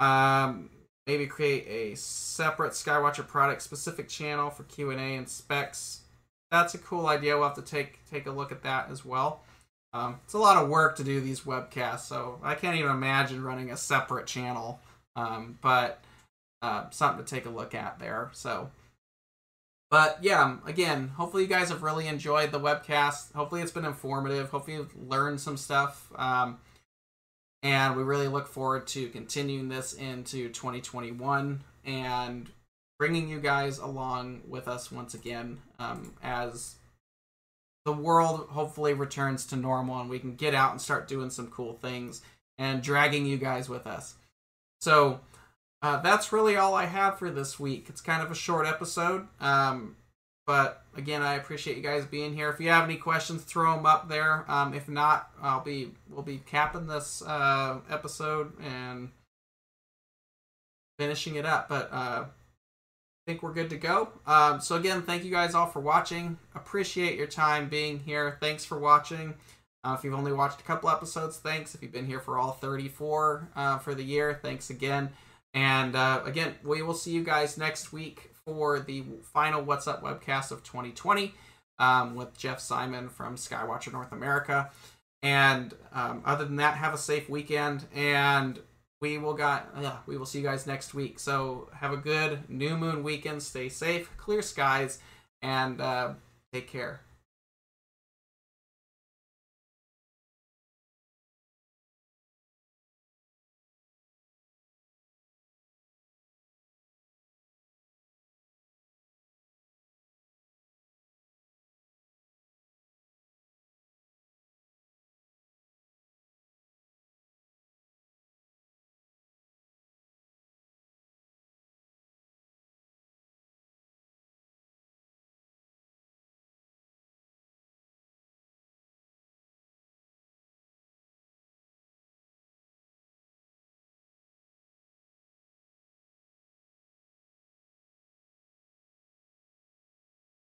Um, 0.00 0.70
maybe 1.08 1.26
create 1.26 1.66
a 1.66 1.96
separate 1.96 2.72
Skywatcher 2.72 3.26
product 3.26 3.62
specific 3.62 4.08
channel 4.08 4.50
for 4.50 4.64
Q 4.64 4.90
and 4.90 5.00
A 5.00 5.16
and 5.16 5.28
specs. 5.28 6.02
That's 6.50 6.74
a 6.74 6.78
cool 6.78 7.06
idea. 7.06 7.36
We'll 7.36 7.48
have 7.48 7.56
to 7.56 7.62
take 7.62 8.04
take 8.08 8.26
a 8.26 8.30
look 8.30 8.52
at 8.52 8.62
that 8.62 8.90
as 8.90 9.04
well. 9.04 9.42
Um, 9.94 10.20
it's 10.24 10.34
a 10.34 10.38
lot 10.38 10.62
of 10.62 10.68
work 10.68 10.96
to 10.96 11.04
do 11.04 11.20
these 11.20 11.40
webcasts, 11.40 12.00
so 12.00 12.38
I 12.42 12.54
can't 12.54 12.76
even 12.76 12.90
imagine 12.90 13.42
running 13.42 13.70
a 13.70 13.76
separate 13.76 14.26
channel. 14.26 14.80
Um, 15.16 15.58
but 15.62 16.04
uh, 16.60 16.90
something 16.90 17.24
to 17.24 17.34
take 17.34 17.46
a 17.46 17.50
look 17.50 17.74
at 17.74 17.98
there. 17.98 18.28
So, 18.34 18.70
but 19.90 20.18
yeah, 20.20 20.42
um, 20.42 20.62
again, 20.66 21.08
hopefully 21.08 21.44
you 21.44 21.48
guys 21.48 21.70
have 21.70 21.82
really 21.82 22.06
enjoyed 22.06 22.52
the 22.52 22.60
webcast. 22.60 23.32
Hopefully 23.32 23.62
it's 23.62 23.72
been 23.72 23.86
informative. 23.86 24.50
Hopefully 24.50 24.76
you've 24.76 24.94
learned 24.94 25.40
some 25.40 25.56
stuff. 25.56 26.12
Um, 26.16 26.58
and 27.62 27.96
we 27.96 28.02
really 28.02 28.28
look 28.28 28.46
forward 28.46 28.86
to 28.88 29.08
continuing 29.08 29.68
this 29.68 29.92
into 29.92 30.48
2021 30.48 31.62
and 31.84 32.50
bringing 32.98 33.28
you 33.28 33.40
guys 33.40 33.78
along 33.78 34.42
with 34.46 34.68
us 34.68 34.90
once 34.90 35.14
again 35.14 35.58
um, 35.78 36.14
as 36.22 36.76
the 37.84 37.92
world 37.92 38.48
hopefully 38.50 38.92
returns 38.92 39.46
to 39.46 39.56
normal 39.56 40.00
and 40.00 40.10
we 40.10 40.18
can 40.18 40.34
get 40.34 40.54
out 40.54 40.72
and 40.72 40.80
start 40.80 41.08
doing 41.08 41.30
some 41.30 41.48
cool 41.48 41.74
things 41.74 42.22
and 42.58 42.82
dragging 42.82 43.24
you 43.24 43.38
guys 43.38 43.68
with 43.68 43.86
us. 43.86 44.14
So 44.80 45.20
uh, 45.80 46.00
that's 46.02 46.32
really 46.32 46.56
all 46.56 46.74
I 46.74 46.86
have 46.86 47.18
for 47.18 47.30
this 47.30 47.58
week. 47.58 47.86
It's 47.88 48.00
kind 48.00 48.22
of 48.22 48.30
a 48.30 48.34
short 48.34 48.66
episode. 48.66 49.26
Um, 49.40 49.96
but 50.48 50.82
again, 50.96 51.20
I 51.20 51.34
appreciate 51.34 51.76
you 51.76 51.82
guys 51.82 52.06
being 52.06 52.34
here. 52.34 52.48
If 52.48 52.58
you 52.58 52.70
have 52.70 52.84
any 52.84 52.96
questions, 52.96 53.42
throw 53.42 53.76
them 53.76 53.84
up 53.84 54.08
there. 54.08 54.50
Um, 54.50 54.72
if 54.72 54.88
not, 54.88 55.30
I'll 55.42 55.62
be 55.62 55.90
we'll 56.08 56.22
be 56.22 56.40
capping 56.46 56.86
this 56.86 57.20
uh, 57.20 57.80
episode 57.90 58.58
and 58.58 59.10
finishing 60.98 61.34
it 61.34 61.44
up. 61.44 61.68
But 61.68 61.92
uh, 61.92 62.24
I 62.24 62.26
think 63.26 63.42
we're 63.42 63.52
good 63.52 63.68
to 63.68 63.76
go. 63.76 64.08
Um, 64.26 64.58
so 64.62 64.76
again, 64.76 65.02
thank 65.02 65.22
you 65.22 65.30
guys 65.30 65.54
all 65.54 65.66
for 65.66 65.80
watching. 65.80 66.38
Appreciate 66.54 67.18
your 67.18 67.26
time 67.26 67.68
being 67.68 67.98
here. 67.98 68.38
Thanks 68.40 68.64
for 68.64 68.78
watching. 68.78 69.34
Uh, 69.84 69.96
if 69.98 70.02
you've 70.02 70.14
only 70.14 70.32
watched 70.32 70.62
a 70.62 70.64
couple 70.64 70.88
episodes, 70.88 71.36
thanks. 71.36 71.74
If 71.74 71.82
you've 71.82 71.92
been 71.92 72.06
here 72.06 72.20
for 72.20 72.38
all 72.38 72.52
34 72.52 73.50
uh, 73.54 73.78
for 73.80 73.94
the 73.94 74.02
year, 74.02 74.40
thanks 74.40 74.70
again. 74.70 75.10
And 75.52 75.94
uh, 75.94 76.22
again, 76.24 76.54
we 76.64 76.80
will 76.80 76.94
see 76.94 77.10
you 77.10 77.22
guys 77.22 77.58
next 77.58 77.92
week 77.92 78.30
for 78.48 78.80
the 78.80 79.04
final 79.22 79.62
What's 79.62 79.86
Up 79.86 80.02
webcast 80.02 80.50
of 80.50 80.62
2020 80.64 81.34
um, 81.78 82.14
with 82.14 82.36
Jeff 82.36 82.60
Simon 82.60 83.10
from 83.10 83.36
Skywatcher 83.36 83.92
North 83.92 84.10
America. 84.10 84.70
And 85.22 85.74
um, 85.92 86.22
other 86.24 86.46
than 86.46 86.56
that, 86.56 86.76
have 86.76 86.94
a 86.94 86.98
safe 86.98 87.28
weekend, 87.28 87.84
and 87.94 88.58
we 89.02 89.18
will 89.18 89.34
got 89.34 89.68
yeah, 89.78 89.98
we 90.06 90.16
will 90.16 90.24
see 90.24 90.38
you 90.38 90.44
guys 90.44 90.66
next 90.66 90.94
week. 90.94 91.18
So 91.18 91.68
have 91.74 91.92
a 91.92 91.98
good 91.98 92.48
new 92.48 92.76
moon 92.76 93.02
weekend. 93.02 93.42
Stay 93.42 93.68
safe, 93.68 94.16
clear 94.16 94.40
skies, 94.40 94.98
and 95.42 95.80
uh, 95.80 96.14
take 96.52 96.68
care. 96.68 97.00